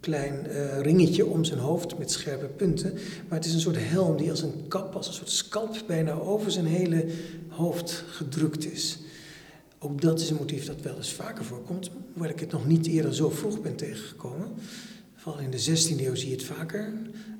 klein 0.00 0.46
uh, 0.48 0.80
ringetje 0.80 1.26
om 1.26 1.44
zijn 1.44 1.58
hoofd 1.58 1.98
met 1.98 2.10
scherpe 2.10 2.46
punten. 2.46 2.92
Maar 3.28 3.38
het 3.38 3.46
is 3.46 3.54
een 3.54 3.60
soort 3.60 3.76
helm 3.78 4.16
die 4.16 4.30
als 4.30 4.42
een 4.42 4.64
kap, 4.68 4.94
als 4.94 5.06
een 5.06 5.12
soort 5.12 5.30
scalp 5.30 5.76
bijna 5.86 6.12
over 6.12 6.50
zijn 6.50 6.66
hele 6.66 7.06
hoofd 7.48 8.04
gedrukt 8.08 8.72
is. 8.72 8.98
Ook 9.78 10.00
dat 10.00 10.20
is 10.20 10.30
een 10.30 10.36
motief 10.36 10.66
dat 10.66 10.80
wel 10.80 10.96
eens 10.96 11.12
vaker 11.12 11.44
voorkomt, 11.44 11.90
hoewel 12.12 12.30
ik 12.30 12.40
het 12.40 12.52
nog 12.52 12.66
niet 12.66 12.86
eerder 12.86 13.14
zo 13.14 13.30
vroeg 13.30 13.60
ben 13.60 13.76
tegengekomen. 13.76 14.48
Vooral 15.16 15.40
in 15.40 15.50
de 15.50 15.60
16e 15.60 16.00
eeuw 16.00 16.14
zie 16.14 16.28
je 16.28 16.34
het 16.34 16.44
vaker. 16.44 16.80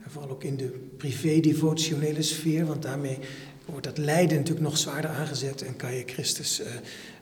En 0.05 0.11
vooral 0.11 0.31
ook 0.31 0.45
in 0.45 0.57
de 0.57 0.89
privé-devotionele 0.97 2.23
sfeer, 2.23 2.67
want 2.67 2.83
daarmee 2.83 3.19
wordt 3.65 3.87
dat 3.87 3.99
lijden 3.99 4.37
natuurlijk 4.37 4.67
nog 4.67 4.79
zwaarder 4.79 5.11
aangezet 5.11 5.63
en 5.63 5.77
kan 5.77 5.95
je 5.95 6.03
Christus 6.07 6.61
uh, 6.61 6.67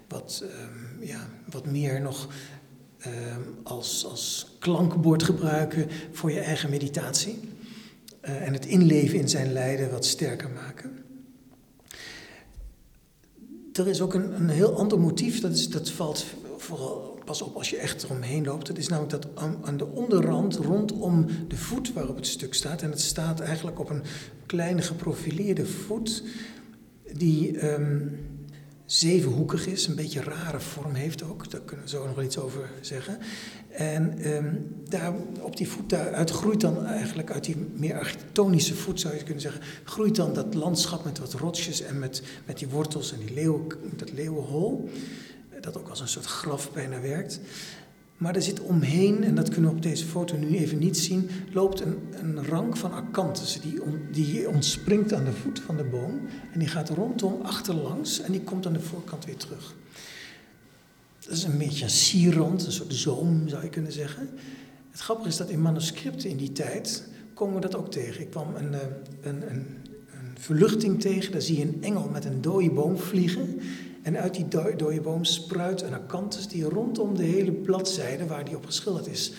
wat, 0.08 0.44
um, 0.44 1.06
ja, 1.06 1.28
wat 1.50 1.66
meer 1.66 2.00
nog 2.00 2.28
uh, 3.06 3.12
als, 3.62 4.04
als 4.04 4.47
klankbord 4.58 5.22
gebruiken 5.22 5.86
voor 6.12 6.32
je 6.32 6.40
eigen 6.40 6.70
meditatie. 6.70 7.38
Uh, 8.24 8.46
en 8.46 8.52
het 8.52 8.66
inleven 8.66 9.18
in 9.18 9.28
zijn 9.28 9.52
lijden 9.52 9.90
wat 9.90 10.04
sterker 10.04 10.50
maken. 10.50 10.98
Er 13.72 13.88
is 13.88 14.00
ook 14.00 14.14
een, 14.14 14.34
een 14.34 14.48
heel 14.48 14.76
ander 14.76 15.00
motief, 15.00 15.40
dat, 15.40 15.52
is, 15.52 15.68
dat 15.68 15.90
valt 15.90 16.26
vooral 16.56 17.18
pas 17.24 17.42
op 17.42 17.56
als 17.56 17.70
je 17.70 17.76
echt 17.76 18.02
eromheen 18.02 18.44
loopt. 18.44 18.66
Dat 18.66 18.78
is 18.78 18.88
namelijk 18.88 19.22
dat 19.22 19.28
aan, 19.64 19.76
de 19.76 19.86
onderrand, 19.86 20.56
rondom 20.56 21.26
de 21.48 21.56
voet 21.56 21.92
waarop 21.92 22.16
het 22.16 22.26
stuk 22.26 22.54
staat, 22.54 22.82
en 22.82 22.90
het 22.90 23.00
staat 23.00 23.40
eigenlijk 23.40 23.78
op 23.80 23.90
een 23.90 24.02
kleine 24.46 24.82
geprofileerde 24.82 25.66
voet, 25.66 26.22
die 27.12 27.70
um, 27.72 28.18
zevenhoekig 28.90 29.66
is, 29.66 29.86
een 29.86 29.94
beetje 29.94 30.22
rare 30.22 30.60
vorm 30.60 30.94
heeft 30.94 31.22
ook. 31.22 31.50
Daar 31.50 31.60
kunnen 31.60 31.84
we 31.84 31.90
zo 31.90 32.06
nog 32.06 32.14
wel 32.14 32.24
iets 32.24 32.38
over 32.38 32.70
zeggen. 32.80 33.18
En 33.68 34.32
um, 34.34 34.74
daar, 34.88 35.12
op 35.40 35.56
die 35.56 35.68
voet 35.68 35.90
daaruit 35.90 36.30
groeit 36.30 36.60
dan 36.60 36.84
eigenlijk, 36.84 37.30
uit 37.30 37.44
die 37.44 37.56
meer 37.74 37.98
architectonische 37.98 38.74
voet 38.74 39.00
zou 39.00 39.14
je 39.14 39.22
kunnen 39.22 39.42
zeggen, 39.42 39.60
groeit 39.84 40.16
dan 40.16 40.34
dat 40.34 40.54
landschap 40.54 41.04
met 41.04 41.18
wat 41.18 41.32
rotsjes 41.32 41.80
en 41.80 41.98
met, 41.98 42.22
met 42.44 42.58
die 42.58 42.68
wortels 42.68 43.12
en 43.12 43.18
die 43.18 43.34
leeuw, 43.34 43.66
dat 43.96 44.12
leeuwenhol. 44.12 44.90
Dat 45.60 45.78
ook 45.78 45.88
als 45.88 46.00
een 46.00 46.08
soort 46.08 46.26
graf 46.26 46.72
bijna 46.72 47.00
werkt. 47.00 47.40
Maar 48.18 48.34
er 48.34 48.42
zit 48.42 48.60
omheen, 48.60 49.24
en 49.24 49.34
dat 49.34 49.48
kunnen 49.48 49.70
we 49.70 49.76
op 49.76 49.82
deze 49.82 50.04
foto 50.04 50.36
nu 50.36 50.56
even 50.56 50.78
niet 50.78 50.98
zien, 50.98 51.30
loopt 51.52 51.80
een, 51.80 51.98
een 52.12 52.46
rank 52.46 52.76
van 52.76 52.92
acanthus. 52.92 53.60
Die, 53.60 53.80
die 54.12 54.48
ontspringt 54.48 55.12
aan 55.12 55.24
de 55.24 55.32
voet 55.32 55.60
van 55.60 55.76
de 55.76 55.84
boom 55.84 56.20
en 56.52 56.58
die 56.58 56.68
gaat 56.68 56.88
rondom 56.88 57.40
achterlangs 57.42 58.20
en 58.20 58.32
die 58.32 58.40
komt 58.40 58.66
aan 58.66 58.72
de 58.72 58.80
voorkant 58.80 59.24
weer 59.24 59.36
terug. 59.36 59.74
Dat 61.18 61.32
is 61.32 61.44
een 61.44 61.58
beetje 61.58 61.84
een 61.84 61.90
sierrand, 61.90 62.66
een 62.66 62.72
soort 62.72 62.94
zoom 62.94 63.48
zou 63.48 63.62
je 63.62 63.68
kunnen 63.68 63.92
zeggen. 63.92 64.28
Het 64.90 65.00
grappige 65.00 65.28
is 65.28 65.36
dat 65.36 65.48
in 65.48 65.62
manuscripten 65.62 66.30
in 66.30 66.36
die 66.36 66.52
tijd 66.52 67.08
komen 67.34 67.54
we 67.54 67.60
dat 67.60 67.76
ook 67.76 67.90
tegen. 67.90 68.20
Ik 68.20 68.30
kwam 68.30 68.54
een, 68.54 68.74
eh, 68.74 68.80
een, 69.22 69.50
een, 69.50 69.66
een 70.12 70.34
verluchting 70.38 71.00
tegen, 71.00 71.32
daar 71.32 71.42
zie 71.42 71.58
je 71.58 71.64
een 71.64 71.82
engel 71.82 72.08
met 72.08 72.24
een 72.24 72.40
dode 72.40 72.70
boom 72.70 72.98
vliegen. 72.98 73.60
En 74.02 74.16
uit 74.16 74.34
die 74.34 74.48
dode 74.48 75.00
boom 75.00 75.24
spruit 75.24 75.82
een 75.82 75.94
acanthus 75.94 76.48
die 76.48 76.64
rondom 76.64 77.16
de 77.16 77.22
hele 77.22 77.52
bladzijde 77.52 78.26
waar 78.26 78.44
die 78.44 78.56
op 78.56 78.64
geschilderd 78.64 79.06
is, 79.06 79.32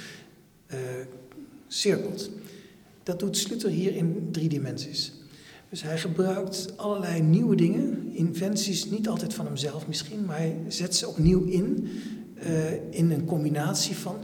uh, 0.74 0.78
cirkelt. 1.68 2.30
Dat 3.04 3.20
doet 3.20 3.38
Sluter 3.38 3.70
hier 3.70 3.96
in 3.96 4.28
drie 4.32 4.50
dimensies. 4.50 5.14
Dus 5.70 5.82
hij 5.82 5.98
gebruikt 5.98 6.78
allerlei 6.78 7.22
nieuwe 7.22 7.56
dingen, 7.56 8.12
inventies, 8.14 8.86
niet 8.86 9.08
altijd 9.08 9.34
van 9.34 9.46
hemzelf 9.46 9.88
misschien, 9.88 10.26
maar 10.26 10.38
hij 10.38 10.58
zet 10.68 10.96
ze 10.96 11.08
opnieuw 11.08 11.44
in, 11.44 11.90
uh, 12.44 12.74
in 12.90 13.12
een 13.12 13.26
combinatie 13.26 13.96
van, 13.96 14.16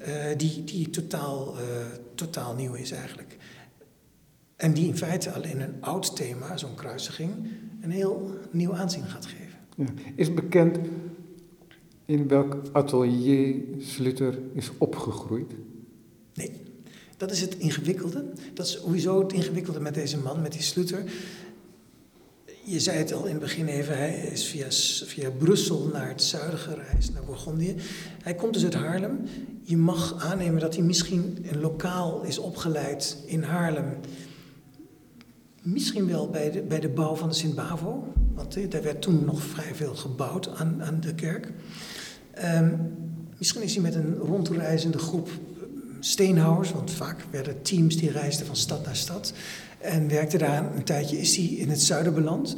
uh, 0.00 0.24
die, 0.36 0.64
die 0.64 0.90
totaal, 0.90 1.54
totaal 2.14 2.54
nieuw 2.54 2.74
is 2.74 2.90
eigenlijk. 2.90 3.36
En 4.56 4.72
die 4.72 4.86
in 4.86 4.96
feite 4.96 5.30
alleen 5.30 5.60
een 5.60 5.74
oud 5.80 6.16
thema, 6.16 6.56
zo'n 6.56 6.74
kruisiging, 6.74 7.32
een 7.80 7.90
heel 7.90 8.30
nieuw 8.50 8.74
aanzien 8.74 9.04
gaat 9.04 9.26
geven. 9.26 9.41
Is 10.14 10.34
bekend 10.34 10.78
in 12.04 12.28
welk 12.28 12.56
atelier 12.72 13.54
Sluter 13.78 14.38
is 14.52 14.70
opgegroeid? 14.78 15.52
Nee, 16.34 16.50
dat 17.16 17.30
is 17.30 17.40
het 17.40 17.58
ingewikkelde. 17.58 18.24
Dat 18.54 18.66
is 18.66 18.72
sowieso 18.72 19.22
het 19.22 19.32
ingewikkelde 19.32 19.80
met 19.80 19.94
deze 19.94 20.18
man, 20.18 20.42
met 20.42 20.52
die 20.52 20.62
Sluter. 20.62 21.04
Je 22.64 22.80
zei 22.80 22.98
het 22.98 23.12
al 23.12 23.24
in 23.24 23.32
het 23.32 23.40
begin 23.40 23.66
even, 23.66 23.96
hij 23.96 24.14
is 24.14 24.46
via, 24.46 24.66
via 25.06 25.30
Brussel 25.30 25.90
naar 25.92 26.08
het 26.08 26.22
zuiden 26.22 26.58
gereisd, 26.58 27.12
naar 27.12 27.24
Bourgondië. 27.24 27.74
Hij 28.22 28.34
komt 28.34 28.54
dus 28.54 28.64
uit 28.64 28.74
Haarlem. 28.74 29.18
Je 29.62 29.76
mag 29.76 30.24
aannemen 30.30 30.60
dat 30.60 30.74
hij 30.76 30.84
misschien 30.84 31.46
een 31.50 31.60
lokaal 31.60 32.22
is 32.22 32.38
opgeleid 32.38 33.22
in 33.26 33.42
Haarlem 33.42 33.96
Misschien 35.62 36.06
wel 36.06 36.28
bij 36.28 36.50
de, 36.50 36.62
bij 36.62 36.80
de 36.80 36.88
bouw 36.88 37.14
van 37.14 37.28
de 37.28 37.34
Sint-Bavo, 37.34 38.12
want 38.34 38.54
er 38.54 38.74
eh, 38.74 38.80
werd 38.80 39.02
toen 39.02 39.24
nog 39.24 39.42
vrij 39.42 39.74
veel 39.74 39.94
gebouwd 39.94 40.48
aan, 40.48 40.82
aan 40.82 41.00
de 41.00 41.14
kerk. 41.14 41.52
Um, 42.44 42.94
misschien 43.38 43.62
is 43.62 43.74
hij 43.74 43.82
met 43.82 43.94
een 43.94 44.16
rondreizende 44.16 44.98
groep 44.98 45.28
eh, 45.28 45.64
steenhouwers, 46.00 46.72
want 46.72 46.90
vaak 46.90 47.24
werden 47.30 47.62
teams 47.62 47.96
die 47.96 48.10
reisden 48.10 48.46
van 48.46 48.56
stad 48.56 48.84
naar 48.84 48.96
stad. 48.96 49.32
En 49.78 50.08
werkte 50.08 50.38
daar 50.38 50.76
een 50.76 50.84
tijdje, 50.84 51.18
is 51.18 51.36
hij 51.36 51.44
in 51.44 51.70
het 51.70 51.82
zuiden 51.82 52.14
beland. 52.14 52.56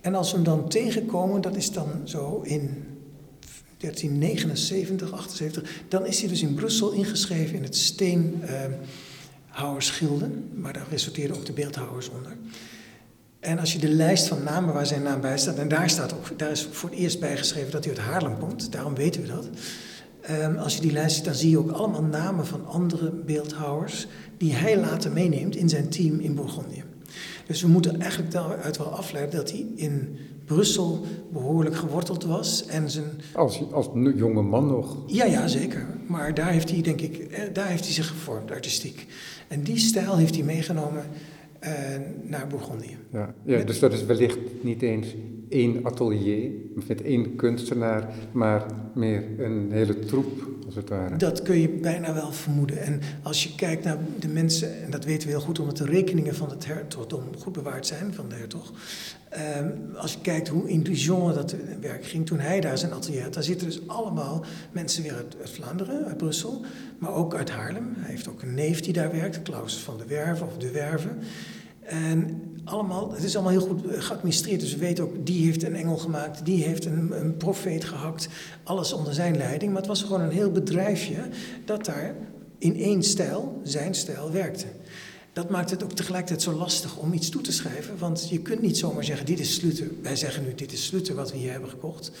En 0.00 0.14
als 0.14 0.30
we 0.30 0.36
hem 0.36 0.44
dan 0.44 0.68
tegenkomen, 0.68 1.40
dat 1.40 1.56
is 1.56 1.72
dan 1.72 1.88
zo 2.04 2.40
in 2.44 2.84
1379, 3.78 5.12
78, 5.12 5.82
dan 5.88 6.06
is 6.06 6.20
hij 6.20 6.28
dus 6.28 6.42
in 6.42 6.54
Brussel 6.54 6.92
ingeschreven 6.92 7.56
in 7.56 7.62
het 7.62 7.76
steen. 7.76 8.42
Houwersgilden, 9.46 10.50
maar 10.54 10.72
daar 10.72 10.86
resulteerden 10.90 11.36
ook 11.36 11.46
de 11.46 11.52
beeldhouwers 11.52 12.10
onder. 12.10 12.36
En 13.40 13.58
als 13.58 13.72
je 13.72 13.78
de 13.78 13.88
lijst 13.88 14.26
van 14.26 14.42
namen 14.42 14.74
waar 14.74 14.86
zijn 14.86 15.02
naam 15.02 15.20
bij 15.20 15.38
staat, 15.38 15.58
en 15.58 15.68
daar, 15.68 15.90
staat 15.90 16.14
ook, 16.14 16.38
daar 16.38 16.50
is 16.50 16.68
voor 16.70 16.90
het 16.90 16.98
eerst 16.98 17.20
bijgeschreven 17.20 17.70
dat 17.70 17.84
hij 17.84 17.96
uit 17.96 18.04
Haarlem 18.04 18.38
komt, 18.38 18.72
daarom 18.72 18.94
weten 18.94 19.22
we 19.22 19.28
dat. 19.28 19.48
Um, 20.30 20.56
als 20.56 20.74
je 20.74 20.80
die 20.80 20.92
lijst 20.92 21.16
ziet, 21.16 21.24
dan 21.24 21.34
zie 21.34 21.50
je 21.50 21.58
ook 21.58 21.70
allemaal 21.70 22.02
namen 22.02 22.46
van 22.46 22.66
andere 22.66 23.10
beeldhouwers 23.10 24.06
die 24.36 24.54
hij 24.54 24.78
later 24.78 25.12
meeneemt 25.12 25.56
in 25.56 25.68
zijn 25.68 25.88
team 25.88 26.18
in 26.18 26.34
Bourgondië. 26.34 26.84
Dus 27.46 27.62
we 27.62 27.68
moeten 27.68 28.00
eigenlijk 28.00 28.32
daaruit 28.32 28.76
wel 28.76 28.86
afleiden 28.86 29.36
dat 29.36 29.50
hij 29.50 29.66
in 29.74 30.18
Brussel 30.44 31.06
behoorlijk 31.32 31.76
geworteld 31.76 32.24
was. 32.24 32.66
En 32.66 32.90
zijn... 32.90 33.04
als, 33.32 33.72
als 33.72 33.88
jonge 33.94 34.42
man 34.42 34.66
nog? 34.66 34.96
Ja, 35.06 35.24
ja, 35.24 35.46
zeker. 35.46 35.86
Maar 36.06 36.34
daar 36.34 36.50
heeft 36.50 36.70
hij, 36.70 36.82
denk 36.82 37.00
ik, 37.00 37.16
eh, 37.18 37.42
daar 37.52 37.66
heeft 37.66 37.84
hij 37.84 37.92
zich 37.92 38.08
gevormd, 38.08 38.50
artistiek. 38.50 39.06
En 39.48 39.62
die 39.62 39.78
stijl 39.78 40.16
heeft 40.16 40.34
hij 40.34 40.44
meegenomen 40.44 41.04
naar 42.22 42.46
Bourgondië. 42.46 42.96
Ja, 43.12 43.34
ja 43.44 43.64
dus 43.64 43.78
dat 43.78 43.92
is 43.92 44.04
wellicht 44.04 44.38
niet 44.60 44.82
eens 44.82 45.14
één 45.48 45.84
atelier 45.84 46.50
met 46.86 47.02
één 47.02 47.36
kunstenaar, 47.36 48.08
maar 48.32 48.66
meer 48.94 49.24
een 49.38 49.68
hele 49.72 49.98
troep, 49.98 50.48
als 50.66 50.74
het 50.74 50.88
ware. 50.88 51.16
Dat 51.16 51.42
kun 51.42 51.60
je 51.60 51.68
bijna 51.68 52.14
wel 52.14 52.32
vermoeden. 52.32 52.82
En 52.82 53.00
als 53.22 53.42
je 53.42 53.54
kijkt 53.54 53.84
naar 53.84 53.98
de 54.18 54.28
mensen, 54.28 54.82
en 54.82 54.90
dat 54.90 55.04
weten 55.04 55.28
we 55.28 55.34
heel 55.34 55.42
goed 55.42 55.58
omdat 55.58 55.76
de 55.76 55.84
rekeningen 55.84 56.34
van 56.34 56.50
het 56.50 56.66
hertogdom 56.66 57.22
goed 57.38 57.52
bewaard 57.52 57.86
zijn, 57.86 58.14
van 58.14 58.28
de 58.28 58.34
hertog. 58.34 58.72
Um, 59.58 59.96
als 59.96 60.12
je 60.12 60.20
kijkt 60.20 60.48
hoe 60.48 60.68
in 60.68 60.82
Dijon 60.82 61.34
dat 61.34 61.54
werk 61.80 62.04
ging 62.04 62.26
toen 62.26 62.38
hij 62.38 62.60
daar 62.60 62.78
zijn 62.78 62.92
atelier 62.92 63.22
had, 63.22 63.34
daar 63.34 63.42
zitten 63.42 63.66
dus 63.66 63.80
allemaal 63.86 64.44
mensen 64.72 65.02
weer 65.02 65.14
uit, 65.14 65.36
Vlaanderen, 65.42 66.04
uit 66.04 66.16
Brussel, 66.16 66.64
maar 66.98 67.14
ook 67.14 67.34
uit 67.34 67.50
Haarlem. 67.50 67.92
Hij 67.96 68.10
heeft 68.10 68.28
ook 68.28 68.42
een 68.42 68.54
neef 68.54 68.80
die 68.80 68.92
daar 68.92 69.12
werkt, 69.12 69.42
Klaus 69.42 69.78
van 69.78 69.98
de 69.98 70.04
Werve 70.04 70.44
of 70.44 70.56
de 70.56 70.70
Werve. 70.70 71.08
En 71.80 72.42
allemaal, 72.64 73.12
het 73.12 73.22
is 73.22 73.34
allemaal 73.34 73.52
heel 73.52 73.66
goed 73.66 73.82
geadministreerd. 73.88 74.60
Dus 74.60 74.72
we 74.72 74.78
weten 74.78 75.04
ook, 75.04 75.26
die 75.26 75.44
heeft 75.44 75.62
een 75.62 75.76
engel 75.76 75.96
gemaakt, 75.96 76.44
die 76.44 76.64
heeft 76.64 76.84
een, 76.84 77.20
een 77.20 77.36
profeet 77.36 77.84
gehakt. 77.84 78.28
Alles 78.62 78.92
onder 78.92 79.14
zijn 79.14 79.36
leiding. 79.36 79.72
Maar 79.72 79.80
het 79.80 79.90
was 79.90 80.02
gewoon 80.02 80.20
een 80.20 80.30
heel 80.30 80.50
bedrijfje 80.50 81.28
dat 81.64 81.84
daar 81.84 82.14
in 82.58 82.76
één 82.76 83.02
stijl, 83.02 83.60
zijn 83.62 83.94
stijl, 83.94 84.30
werkte. 84.30 84.66
Dat 85.32 85.50
maakt 85.50 85.70
het 85.70 85.84
ook 85.84 85.92
tegelijkertijd 85.92 86.42
zo 86.42 86.52
lastig 86.52 86.96
om 86.96 87.12
iets 87.12 87.28
toe 87.28 87.42
te 87.42 87.52
schrijven. 87.52 87.98
Want 87.98 88.28
je 88.28 88.38
kunt 88.40 88.62
niet 88.62 88.78
zomaar 88.78 89.04
zeggen, 89.04 89.26
dit 89.26 89.38
is 89.38 89.54
Sluter. 89.54 89.90
Wij 90.02 90.16
zeggen 90.16 90.44
nu, 90.44 90.54
dit 90.54 90.72
is 90.72 90.86
Sluter 90.86 91.14
wat 91.14 91.32
we 91.32 91.38
hier 91.38 91.50
hebben 91.50 91.70
gekocht. 91.70 92.12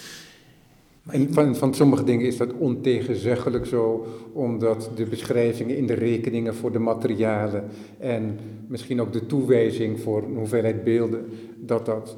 En 1.06 1.32
van, 1.32 1.56
van 1.56 1.74
sommige 1.74 2.04
dingen 2.04 2.26
is 2.26 2.36
dat 2.36 2.52
ontegenzeggelijk 2.52 3.66
zo, 3.66 4.06
omdat 4.32 4.90
de 4.94 5.04
beschrijvingen 5.04 5.76
in 5.76 5.86
de 5.86 5.94
rekeningen 5.94 6.54
voor 6.54 6.72
de 6.72 6.78
materialen 6.78 7.64
en 7.98 8.38
misschien 8.66 9.00
ook 9.00 9.12
de 9.12 9.26
toewijzing 9.26 10.00
voor 10.00 10.22
een 10.22 10.36
hoeveelheid 10.36 10.84
beelden, 10.84 11.26
dat 11.56 11.86
dat 11.86 12.16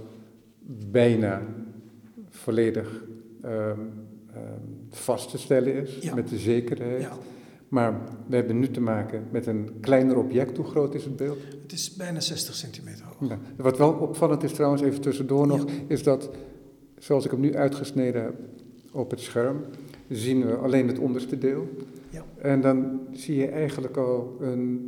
bijna 0.91 1.43
volledig 2.31 3.05
um, 3.45 3.51
um, 3.51 3.79
vast 4.91 5.31
te 5.31 5.39
stellen 5.39 5.75
is, 5.75 6.13
met 6.15 6.29
de 6.29 6.39
zekerheid. 6.39 7.01
Ja. 7.01 7.17
Maar 7.73 8.01
we 8.27 8.37
hebben 8.37 8.59
nu 8.59 8.71
te 8.71 8.81
maken 8.81 9.25
met 9.31 9.47
een 9.47 9.71
kleiner 9.81 10.17
object. 10.17 10.57
Hoe 10.57 10.67
groot 10.67 10.95
is 10.95 11.05
het 11.05 11.17
beeld? 11.17 11.39
Het 11.63 11.73
is 11.73 11.95
bijna 11.97 12.21
60 12.21 12.55
centimeter 12.55 13.05
hoog. 13.05 13.31
Ja. 13.31 13.39
Wat 13.57 13.79
wel 13.79 13.93
opvallend 13.93 14.43
is 14.43 14.53
trouwens, 14.53 14.83
even 14.83 15.01
tussendoor 15.01 15.47
nog, 15.47 15.65
is 15.87 16.03
dat, 16.03 16.31
zoals 16.99 17.25
ik 17.25 17.31
hem 17.31 17.41
nu 17.41 17.55
uitgesneden 17.55 18.23
heb, 18.23 18.35
op 18.91 19.11
het 19.11 19.21
scherm 19.21 19.65
zien 20.09 20.47
we 20.47 20.57
alleen 20.57 20.89
het 20.89 20.99
onderste 20.99 21.39
deel. 21.39 21.69
Ja. 22.11 22.25
En 22.37 22.61
dan 22.61 23.01
zie 23.13 23.37
je 23.37 23.47
eigenlijk 23.47 23.97
al 23.97 24.37
een 24.41 24.81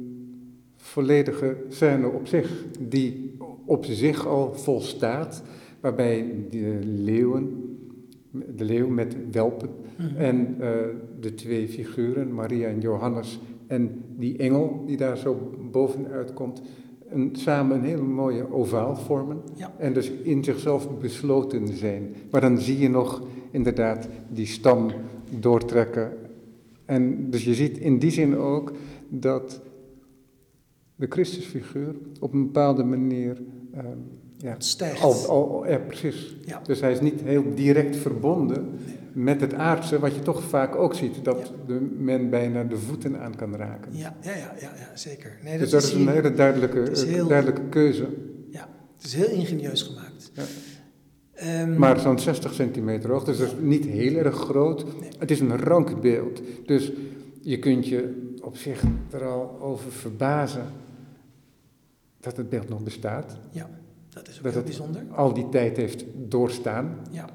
volledige 0.76 1.56
scène 1.68 2.08
op 2.08 2.26
zich, 2.26 2.64
die 2.80 3.36
op 3.64 3.84
zich 3.84 4.26
al 4.26 4.54
volstaat, 4.54 5.42
waarbij 5.80 6.46
de 6.50 6.78
leeuwen, 6.82 7.76
de 8.30 8.64
leeuw 8.64 8.88
met 8.88 9.16
welpen 9.30 9.68
mhm. 9.96 10.16
en 10.16 10.56
uh, 10.60 10.68
de 11.20 11.34
twee 11.34 11.68
figuren, 11.68 12.34
Maria 12.34 12.68
en 12.68 12.80
Johannes, 12.80 13.40
en 13.66 14.02
die 14.16 14.38
engel 14.38 14.82
die 14.86 14.96
daar 14.96 15.16
zo 15.18 15.56
bovenuit 15.70 16.32
komt, 16.32 16.62
een, 17.08 17.30
samen 17.32 17.76
een 17.76 17.84
hele 17.84 18.02
mooie 18.02 18.52
ovaal 18.52 18.96
vormen. 18.96 19.40
Ja. 19.54 19.74
En 19.78 19.92
dus 19.92 20.10
in 20.10 20.44
zichzelf 20.44 20.98
besloten 20.98 21.68
zijn. 21.68 22.14
Maar 22.30 22.40
dan 22.40 22.58
zie 22.58 22.78
je 22.78 22.88
nog 22.88 23.22
inderdaad 23.50 24.08
die 24.28 24.46
stam 24.46 24.90
doortrekken. 25.40 26.12
En 26.84 27.30
dus 27.30 27.44
je 27.44 27.54
ziet 27.54 27.78
in 27.78 27.98
die 27.98 28.10
zin 28.10 28.36
ook 28.36 28.72
dat 29.08 29.60
de 30.96 31.06
Christusfiguur 31.08 31.94
op 32.20 32.32
een 32.32 32.44
bepaalde 32.44 32.84
manier. 32.84 33.42
Um, 33.76 33.82
ja, 34.38 34.54
Stijgt. 34.58 35.02
Al, 35.02 35.26
al, 35.26 35.68
ja, 35.68 35.78
precies. 35.78 36.36
Ja. 36.44 36.60
Dus 36.66 36.80
hij 36.80 36.92
is 36.92 37.00
niet 37.00 37.20
heel 37.20 37.44
direct 37.54 37.96
verbonden 37.96 38.68
met 39.14 39.40
het 39.40 39.54
aardse, 39.54 39.98
wat 39.98 40.14
je 40.14 40.22
toch 40.22 40.42
vaak 40.42 40.76
ook 40.76 40.94
ziet, 40.94 41.24
dat 41.24 41.52
de 41.66 41.80
men 41.98 42.30
bijna 42.30 42.64
de 42.64 42.76
voeten 42.76 43.20
aan 43.20 43.36
kan 43.36 43.56
raken. 43.56 43.96
Ja, 43.96 44.16
ja, 44.20 44.30
ja, 44.30 44.54
ja, 44.60 44.72
ja 44.76 44.90
zeker. 44.94 45.38
Nee, 45.42 45.52
dat 45.52 45.60
dus 45.60 45.70
dat 45.70 45.82
is, 45.82 45.92
een 45.92 46.08
hele 46.08 46.34
duidelijke, 46.34 47.06
heel, 47.06 47.26
duidelijke 47.26 47.68
keuze. 47.68 48.08
Ja, 48.50 48.68
het 48.96 49.04
is 49.04 49.14
heel 49.14 49.28
ingenieus 49.28 49.82
gemaakt. 49.82 50.30
Ja. 50.32 50.42
Um, 51.62 51.78
maar 51.78 51.98
zo'n 52.00 52.18
60 52.18 52.54
centimeter 52.54 53.10
hoog, 53.10 53.24
dus 53.24 53.38
dat 53.38 53.46
is 53.46 53.54
niet 53.60 53.84
heel 53.84 54.16
erg 54.16 54.36
groot. 54.36 54.84
Het 55.18 55.30
is 55.30 55.40
een 55.40 55.56
rank 55.56 56.00
beeld. 56.00 56.40
Dus 56.66 56.92
je 57.40 57.58
kunt 57.58 57.88
je 57.88 58.32
op 58.40 58.56
zich 58.56 58.82
er 59.10 59.24
al 59.24 59.60
over 59.60 59.92
verbazen 59.92 60.66
dat 62.20 62.36
het 62.36 62.48
beeld 62.48 62.68
nog 62.68 62.82
bestaat. 62.82 63.36
Ja, 63.50 63.70
dat 64.08 64.28
is 64.28 64.36
ook 64.38 64.44
dat 64.44 64.52
heel 64.52 64.62
bijzonder. 64.62 65.02
al 65.10 65.34
die 65.34 65.48
tijd 65.48 65.76
heeft 65.76 66.04
doorstaan. 66.14 66.98
Ja. 67.10 67.28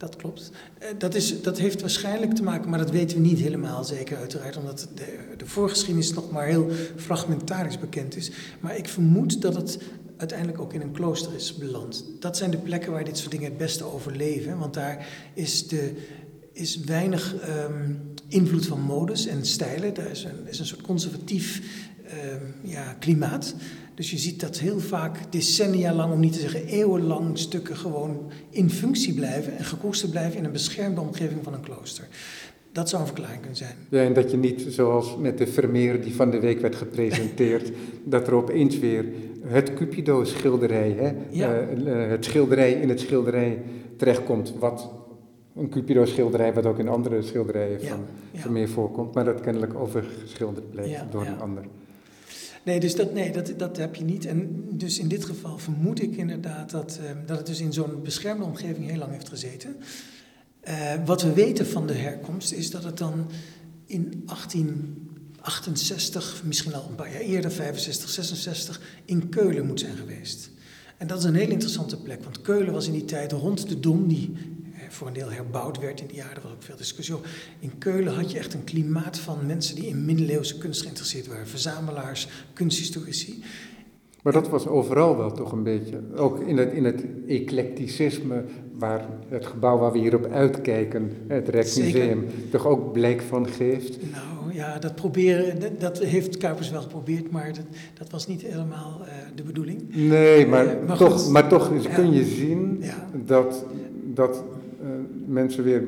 Dat 0.00 0.16
klopt. 0.16 0.50
Eh, 0.78 0.88
dat, 0.98 1.14
is, 1.14 1.42
dat 1.42 1.58
heeft 1.58 1.80
waarschijnlijk 1.80 2.34
te 2.34 2.42
maken, 2.42 2.70
maar 2.70 2.78
dat 2.78 2.90
weten 2.90 3.16
we 3.16 3.28
niet 3.28 3.38
helemaal 3.38 3.84
zeker 3.84 4.16
uiteraard, 4.16 4.56
omdat 4.56 4.88
de, 4.94 5.18
de 5.36 5.46
voorgeschiedenis 5.46 6.12
nog 6.12 6.30
maar 6.30 6.46
heel 6.46 6.70
fragmentarisch 6.96 7.78
bekend 7.78 8.16
is. 8.16 8.30
Maar 8.60 8.76
ik 8.76 8.88
vermoed 8.88 9.42
dat 9.42 9.54
het 9.54 9.78
uiteindelijk 10.16 10.60
ook 10.60 10.72
in 10.72 10.80
een 10.80 10.92
klooster 10.92 11.34
is 11.34 11.56
beland. 11.56 12.04
Dat 12.20 12.36
zijn 12.36 12.50
de 12.50 12.56
plekken 12.56 12.92
waar 12.92 13.04
dit 13.04 13.18
soort 13.18 13.30
dingen 13.30 13.48
het 13.48 13.58
beste 13.58 13.84
overleven, 13.84 14.58
want 14.58 14.74
daar 14.74 15.06
is, 15.34 15.68
de, 15.68 15.92
is 16.52 16.78
weinig 16.78 17.34
ehm, 17.36 17.94
invloed 18.28 18.66
van 18.66 18.80
modes 18.80 19.26
en 19.26 19.46
stijlen. 19.46 19.94
Daar 19.94 20.10
is 20.10 20.24
een, 20.24 20.46
is 20.46 20.58
een 20.58 20.66
soort 20.66 20.82
conservatief 20.82 21.62
ehm, 22.04 22.44
ja, 22.62 22.92
klimaat. 22.92 23.54
Dus 24.00 24.10
je 24.10 24.18
ziet 24.18 24.40
dat 24.40 24.58
heel 24.58 24.78
vaak 24.78 25.32
decennia 25.32 25.94
lang, 25.94 26.12
om 26.12 26.20
niet 26.20 26.32
te 26.32 26.38
zeggen 26.38 26.66
eeuwenlang, 26.66 27.38
stukken 27.38 27.76
gewoon 27.76 28.30
in 28.50 28.70
functie 28.70 29.14
blijven 29.14 29.56
en 29.56 29.64
gekoesterd 29.64 30.10
blijven 30.10 30.38
in 30.38 30.44
een 30.44 30.52
beschermde 30.52 31.00
omgeving 31.00 31.40
van 31.42 31.54
een 31.54 31.60
klooster. 31.60 32.08
Dat 32.72 32.88
zou 32.88 33.00
een 33.00 33.06
verklaring 33.06 33.40
kunnen 33.40 33.56
zijn. 33.56 33.74
Ja, 33.88 34.02
en 34.02 34.12
dat 34.12 34.30
je 34.30 34.36
niet, 34.36 34.66
zoals 34.68 35.16
met 35.16 35.38
de 35.38 35.46
Vermeer 35.46 36.02
die 36.02 36.14
van 36.14 36.30
de 36.30 36.40
week 36.40 36.60
werd 36.60 36.76
gepresenteerd, 36.76 37.72
dat 38.04 38.26
er 38.26 38.34
opeens 38.34 38.78
weer 38.78 39.04
het 39.46 39.74
Cupido-schilderij, 39.74 40.90
hè, 40.90 41.12
uh, 41.32 42.10
het 42.10 42.24
schilderij 42.24 42.72
in 42.72 42.88
het 42.88 43.00
schilderij 43.00 43.62
terechtkomt, 43.96 44.54
wat 44.58 44.90
een 45.56 45.68
Cupido-schilderij, 45.68 46.54
wat 46.54 46.66
ook 46.66 46.78
in 46.78 46.88
andere 46.88 47.22
schilderijen 47.22 47.80
van 47.80 48.04
Vermeer 48.34 48.68
voorkomt, 48.68 49.14
maar 49.14 49.24
dat 49.24 49.40
kennelijk 49.40 49.74
overgeschilderd 49.74 50.70
blijft 50.70 51.12
door 51.12 51.26
een 51.26 51.40
ander. 51.40 51.64
Nee, 52.64 52.80
dus 52.80 52.94
dat, 52.94 53.12
nee, 53.12 53.32
dat, 53.32 53.52
dat 53.56 53.76
heb 53.76 53.94
je 53.94 54.04
niet. 54.04 54.26
En 54.26 54.66
dus 54.70 54.98
in 54.98 55.08
dit 55.08 55.24
geval 55.24 55.58
vermoed 55.58 56.02
ik 56.02 56.16
inderdaad 56.16 56.70
dat, 56.70 56.98
uh, 57.02 57.10
dat 57.26 57.36
het 57.36 57.46
dus 57.46 57.60
in 57.60 57.72
zo'n 57.72 58.02
beschermde 58.02 58.44
omgeving 58.44 58.88
heel 58.88 58.98
lang 58.98 59.12
heeft 59.12 59.28
gezeten. 59.28 59.76
Uh, 60.68 60.92
wat 61.04 61.22
we 61.22 61.32
weten 61.32 61.66
van 61.66 61.86
de 61.86 61.94
herkomst 61.94 62.52
is 62.52 62.70
dat 62.70 62.84
het 62.84 62.98
dan 62.98 63.30
in 63.86 64.22
1868, 64.26 66.42
misschien 66.44 66.74
al 66.74 66.86
een 66.88 66.94
paar 66.94 67.12
jaar 67.12 67.20
eerder, 67.20 67.50
65, 67.50 68.10
66, 68.10 68.80
in 69.04 69.28
Keulen 69.28 69.66
moet 69.66 69.80
zijn 69.80 69.96
geweest. 69.96 70.50
En 70.96 71.06
dat 71.06 71.18
is 71.18 71.24
een 71.24 71.34
heel 71.34 71.50
interessante 71.50 71.96
plek, 71.96 72.22
want 72.22 72.40
Keulen 72.40 72.72
was 72.72 72.86
in 72.86 72.92
die 72.92 73.04
tijd 73.04 73.32
rond 73.32 73.68
de 73.68 73.80
Dom, 73.80 74.08
die 74.08 74.32
voor 74.92 75.06
een 75.06 75.12
deel 75.12 75.30
herbouwd 75.30 75.78
werd 75.78 76.00
in 76.00 76.06
die 76.06 76.16
jaren. 76.16 76.36
Er 76.36 76.42
was 76.42 76.52
ook 76.52 76.62
veel 76.62 76.76
discussie 76.76 77.14
over. 77.14 77.30
In 77.58 77.78
Keulen 77.78 78.14
had 78.14 78.30
je 78.30 78.38
echt 78.38 78.54
een 78.54 78.64
klimaat 78.64 79.18
van 79.18 79.46
mensen 79.46 79.74
die 79.74 79.86
in 79.86 80.04
middeleeuwse 80.04 80.58
kunst 80.58 80.82
geïnteresseerd 80.82 81.26
waren. 81.26 81.46
Verzamelaars, 81.46 82.28
kunsthistorici. 82.52 83.42
Maar 84.22 84.32
dat 84.32 84.48
was 84.48 84.66
overal 84.66 85.16
wel 85.16 85.32
toch 85.32 85.52
een 85.52 85.62
beetje. 85.62 86.00
Ook 86.16 86.40
in 86.40 86.56
het, 86.56 86.72
in 86.72 86.84
het 86.84 87.04
eclecticisme, 87.28 88.44
waar 88.78 89.06
het 89.28 89.46
gebouw 89.46 89.78
waar 89.78 89.92
we 89.92 89.98
hier 89.98 90.14
op 90.14 90.26
uitkijken, 90.26 91.12
het 91.26 91.48
Rijksmuseum, 91.48 92.26
toch 92.50 92.66
ook 92.66 92.92
blijk 92.92 93.20
van 93.20 93.48
geeft. 93.48 93.98
Nou 94.12 94.54
ja, 94.54 94.78
dat, 94.78 94.94
proberen, 94.94 95.78
dat, 95.78 95.98
heeft 95.98 96.36
Kuipers 96.36 96.70
wel 96.70 96.82
geprobeerd, 96.82 97.30
maar 97.30 97.46
dat, 97.46 97.64
dat 97.98 98.10
was 98.10 98.26
niet 98.26 98.42
helemaal 98.42 99.00
uh, 99.00 99.08
de 99.34 99.42
bedoeling. 99.42 99.94
Nee, 99.94 100.46
maar, 100.46 100.66
uh, 100.66 100.86
maar 100.86 100.96
toch, 100.96 101.20
goed, 101.20 101.32
maar 101.32 101.48
toch 101.48 101.70
kun 101.94 102.12
je 102.12 102.24
zien 102.24 102.78
ja. 102.80 103.08
dat, 103.24 103.64
dat 104.04 104.44
mensen 105.26 105.64
weer 105.64 105.82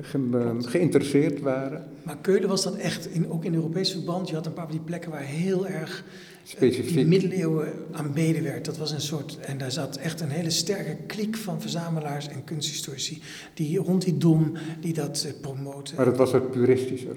ge 0.00 0.58
geïnteresseerd 0.60 1.40
waren. 1.40 1.84
Maar 2.02 2.16
Keulen 2.16 2.48
was 2.48 2.62
dat 2.62 2.76
echt, 2.76 3.06
in, 3.10 3.30
ook 3.30 3.44
in 3.44 3.54
Europees 3.54 3.92
verband. 3.92 4.28
Je 4.28 4.34
had 4.34 4.46
een 4.46 4.52
paar 4.52 4.66
van 4.66 4.76
die 4.76 4.84
plekken 4.84 5.10
waar 5.10 5.22
heel 5.24 5.66
erg 5.66 6.04
Specifiek. 6.42 6.94
die 6.94 7.06
middeleeuwen 7.06 7.72
aanbeden 7.92 8.42
werd. 8.42 8.64
Dat 8.64 8.78
was 8.78 8.90
een 8.90 9.00
soort, 9.00 9.38
en 9.40 9.58
daar 9.58 9.70
zat 9.70 9.96
echt 9.96 10.20
een 10.20 10.28
hele 10.28 10.50
sterke 10.50 10.96
kliek 11.06 11.36
van 11.36 11.60
verzamelaars 11.60 12.28
en 12.28 12.44
kunsthistorici. 12.44 13.22
Die 13.54 13.78
rond 13.78 14.04
die 14.04 14.16
dom, 14.16 14.52
die 14.80 14.92
dat 14.92 15.34
promoten. 15.40 15.96
Maar 15.96 16.04
dat 16.04 16.16
was 16.16 16.32
wat 16.32 16.50
puristischer. 16.50 17.16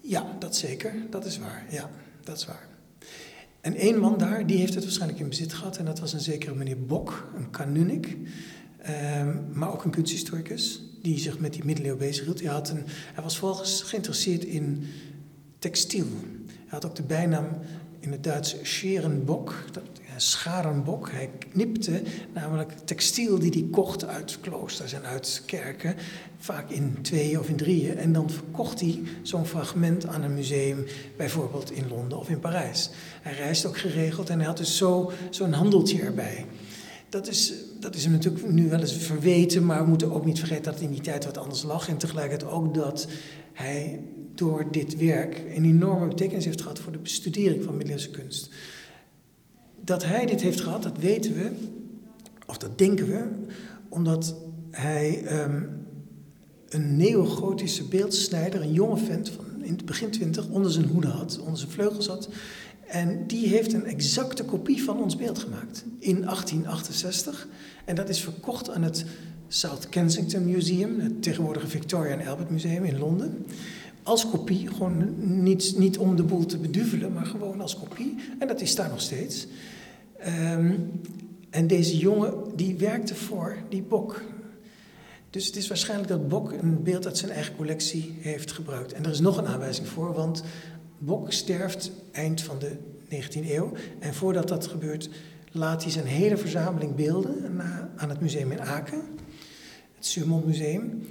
Ja, 0.00 0.36
dat 0.38 0.56
zeker. 0.56 0.92
Dat 1.10 1.24
is 1.24 1.38
waar. 1.38 1.66
Ja, 1.70 1.90
dat 2.22 2.36
is 2.36 2.46
waar. 2.46 2.68
En 3.60 3.74
één 3.74 3.98
man 3.98 4.18
daar, 4.18 4.46
die 4.46 4.58
heeft 4.58 4.74
het 4.74 4.82
waarschijnlijk 4.84 5.20
in 5.20 5.28
bezit 5.28 5.52
gehad. 5.52 5.76
En 5.76 5.84
dat 5.84 6.00
was 6.00 6.12
een 6.12 6.20
zekere 6.20 6.54
meneer 6.54 6.84
Bok, 6.86 7.28
een 7.36 7.50
kanunik. 7.50 8.16
Um, 9.18 9.46
maar 9.52 9.72
ook 9.72 9.84
een 9.84 9.90
kunsthistoricus 9.90 10.82
die 11.02 11.18
zich 11.18 11.38
met 11.38 11.52
die 11.52 11.64
middeleeuwen 11.64 12.00
bezighield. 12.00 12.40
Hij, 12.40 12.50
had 12.50 12.68
een, 12.68 12.84
hij 12.86 13.22
was 13.22 13.38
volgens 13.38 13.82
geïnteresseerd 13.82 14.44
in 14.44 14.86
textiel. 15.58 16.06
Hij 16.46 16.68
had 16.68 16.84
ook 16.84 16.94
de 16.94 17.02
bijnaam 17.02 17.48
in 18.00 18.12
het 18.12 18.24
Duits 18.24 18.56
Scherenbok, 18.62 19.54
scharenbok. 20.16 21.10
Hij 21.10 21.30
knipte 21.38 22.02
namelijk 22.32 22.72
textiel 22.84 23.38
die 23.38 23.50
hij 23.50 23.68
kocht 23.70 24.04
uit 24.04 24.38
kloosters 24.40 24.92
en 24.92 25.04
uit 25.04 25.42
kerken, 25.46 25.96
vaak 26.38 26.70
in 26.70 26.98
tweeën 27.02 27.38
of 27.38 27.48
in 27.48 27.56
drieën. 27.56 27.98
En 27.98 28.12
dan 28.12 28.30
verkocht 28.30 28.80
hij 28.80 29.02
zo'n 29.22 29.46
fragment 29.46 30.06
aan 30.06 30.22
een 30.22 30.34
museum, 30.34 30.84
bijvoorbeeld 31.16 31.72
in 31.72 31.88
Londen 31.88 32.18
of 32.18 32.28
in 32.28 32.40
Parijs. 32.40 32.90
Hij 33.22 33.34
reisde 33.34 33.68
ook 33.68 33.78
geregeld 33.78 34.30
en 34.30 34.38
hij 34.38 34.46
had 34.46 34.56
dus 34.56 34.76
zo, 34.76 35.12
zo'n 35.30 35.52
handeltje 35.52 36.02
erbij 36.02 36.46
dat 37.14 37.28
is, 37.28 37.52
dat 37.84 37.94
is 37.94 38.04
hem 38.04 38.12
natuurlijk 38.12 38.50
nu 38.50 38.68
wel 38.68 38.80
eens 38.80 38.96
verweten, 38.96 39.66
maar 39.66 39.82
we 39.82 39.88
moeten 39.88 40.12
ook 40.12 40.24
niet 40.24 40.38
vergeten 40.38 40.72
dat 40.72 40.80
in 40.80 40.90
die 40.90 41.00
tijd 41.00 41.24
wat 41.24 41.38
anders 41.38 41.62
lag. 41.62 41.88
En 41.88 41.96
tegelijkertijd 41.96 42.50
ook 42.50 42.74
dat 42.74 43.06
hij 43.52 44.00
door 44.34 44.66
dit 44.70 44.96
werk 44.96 45.44
een 45.54 45.64
enorme 45.64 46.08
betekenis 46.08 46.44
heeft 46.44 46.60
gehad 46.60 46.78
voor 46.78 46.92
de 46.92 46.98
bestudering 46.98 47.64
van 47.64 47.76
middeleeuwse 47.76 48.10
kunst. 48.10 48.50
Dat 49.80 50.04
hij 50.04 50.26
dit 50.26 50.40
heeft 50.40 50.60
gehad, 50.60 50.82
dat 50.82 50.98
weten 50.98 51.34
we, 51.34 51.50
of 52.46 52.58
dat 52.58 52.78
denken 52.78 53.06
we, 53.06 53.24
omdat 53.88 54.34
hij 54.70 55.40
um, 55.42 55.86
een 56.68 56.96
neogotische 56.96 57.84
beeldsnijder, 57.84 58.62
een 58.62 58.72
jonge 58.72 58.96
vent 58.96 59.28
van 59.28 59.44
in 59.62 59.72
het 59.72 59.84
begin 59.84 60.10
twintig, 60.10 60.48
onder 60.48 60.72
zijn 60.72 60.86
hoede 60.86 61.08
had, 61.08 61.38
onder 61.38 61.58
zijn 61.58 61.70
vleugels 61.70 62.06
had. 62.06 62.28
En 62.86 63.26
die 63.26 63.46
heeft 63.46 63.72
een 63.72 63.84
exacte 63.84 64.44
kopie 64.44 64.82
van 64.82 65.02
ons 65.02 65.16
beeld 65.16 65.38
gemaakt 65.38 65.84
in 65.98 66.20
1868. 66.20 67.48
En 67.84 67.94
dat 67.94 68.08
is 68.08 68.20
verkocht 68.20 68.70
aan 68.70 68.82
het 68.82 69.04
South 69.48 69.88
Kensington 69.88 70.44
Museum, 70.44 71.00
het 71.00 71.22
tegenwoordige 71.22 71.66
Victoria 71.66 72.16
and 72.16 72.26
Albert 72.26 72.50
Museum 72.50 72.84
in 72.84 72.98
Londen. 72.98 73.46
Als 74.02 74.30
kopie, 74.30 74.68
gewoon 74.68 75.14
niet, 75.42 75.78
niet 75.78 75.98
om 75.98 76.16
de 76.16 76.22
boel 76.22 76.46
te 76.46 76.58
beduvelen, 76.58 77.12
maar 77.12 77.26
gewoon 77.26 77.60
als 77.60 77.78
kopie. 77.78 78.14
En 78.38 78.48
dat 78.48 78.60
is 78.60 78.74
daar 78.74 78.88
nog 78.88 79.00
steeds. 79.00 79.46
Um, 80.26 80.90
en 81.50 81.66
deze 81.66 81.96
jongen, 81.96 82.34
die 82.56 82.76
werkte 82.76 83.14
voor 83.14 83.56
die 83.68 83.82
Bok. 83.82 84.22
Dus 85.30 85.46
het 85.46 85.56
is 85.56 85.68
waarschijnlijk 85.68 86.08
dat 86.08 86.28
Bok 86.28 86.52
een 86.52 86.82
beeld 86.82 87.06
uit 87.06 87.18
zijn 87.18 87.30
eigen 87.30 87.56
collectie 87.56 88.14
heeft 88.20 88.52
gebruikt. 88.52 88.92
En 88.92 89.04
er 89.04 89.10
is 89.10 89.20
nog 89.20 89.36
een 89.36 89.46
aanwijzing 89.46 89.88
voor, 89.88 90.12
want 90.12 90.42
Bok 90.98 91.32
sterft 91.32 91.90
eind 92.12 92.40
van 92.40 92.58
de 92.58 92.76
19e 93.10 93.50
eeuw. 93.50 93.72
En 93.98 94.14
voordat 94.14 94.48
dat 94.48 94.66
gebeurt, 94.66 95.08
laat 95.52 95.82
hij 95.82 95.92
zijn 95.92 96.06
hele 96.06 96.36
verzameling 96.36 96.94
beelden 96.94 97.60
aan 97.96 98.08
het 98.08 98.20
museum 98.20 98.52
in 98.52 98.60
Aken, 98.60 99.02
het 99.94 100.06
Surmont 100.06 100.46
Museum. 100.46 101.02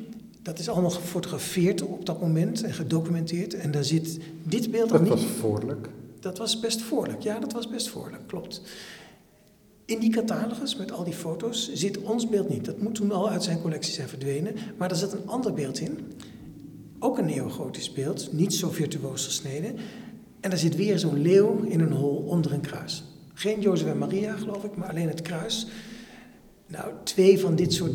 Dat 0.42 0.60
is 0.60 0.70
allemaal 0.70 0.90
gefotografeerd 0.90 1.82
op 1.82 2.06
dat 2.06 2.22
moment 2.22 2.64
en 2.64 2.74
gedocumenteerd. 2.74 3.54
En 3.54 3.72
daar 3.72 3.84
zit 3.84 4.20
dit 4.44 4.72
beeld 4.72 4.90
dat 4.90 5.02
niet. 5.02 5.10
Dat 5.10 5.20
was 5.20 5.30
voorlijk. 5.30 5.90
Dat 6.20 6.38
was 6.38 6.60
best 6.60 6.82
voorlijk, 6.82 7.22
ja, 7.22 7.40
dat 7.40 7.54
was 7.54 7.70
best 7.70 7.90
voorlijk, 7.90 8.28
klopt. 8.28 8.62
In 9.86 10.00
die 10.00 10.12
catalogus 10.12 10.76
met 10.76 10.92
al 10.92 11.04
die 11.04 11.14
foto's 11.14 11.74
zit 11.74 11.98
ons 11.98 12.30
beeld 12.30 12.50
niet. 12.50 12.66
Dat 12.66 12.82
moet 12.82 12.96
toen 12.96 13.12
al 13.12 13.30
uit 13.30 13.44
zijn 13.44 13.62
collectie 13.62 13.94
zijn 13.94 14.08
verdwenen. 14.08 14.56
Maar 14.78 14.90
er 14.90 14.96
zit 14.96 15.12
een 15.12 15.28
ander 15.28 15.54
beeld 15.54 15.80
in. 15.80 16.00
Ook 17.04 17.18
een 17.18 17.26
neogotisch 17.26 17.91
beeld, 17.91 18.34
niet 18.34 18.54
zo 18.54 18.70
virtuoos 18.70 19.26
gesneden. 19.26 19.76
En 20.39 20.49
daar 20.49 20.60
zit 20.60 20.76
weer 20.76 20.99
zo'n 20.99 21.22
leeuw 21.22 21.64
in 21.64 21.80
een 21.80 21.91
hol 21.91 22.16
onder 22.16 22.54
een 22.54 22.62
kruis. 22.62 23.04
Geen 23.34 23.62
Jozef 23.62 23.88
en 23.88 23.97
Maria, 23.97 24.36
geloof 24.36 24.64
ik, 24.64 24.76
maar 24.76 24.89
alleen 24.89 25.08
het 25.08 25.22
kruis. 25.22 25.68
Nou, 26.68 26.91
twee 27.04 27.39
van 27.39 27.56
dit 27.56 27.74
soort, 27.74 27.91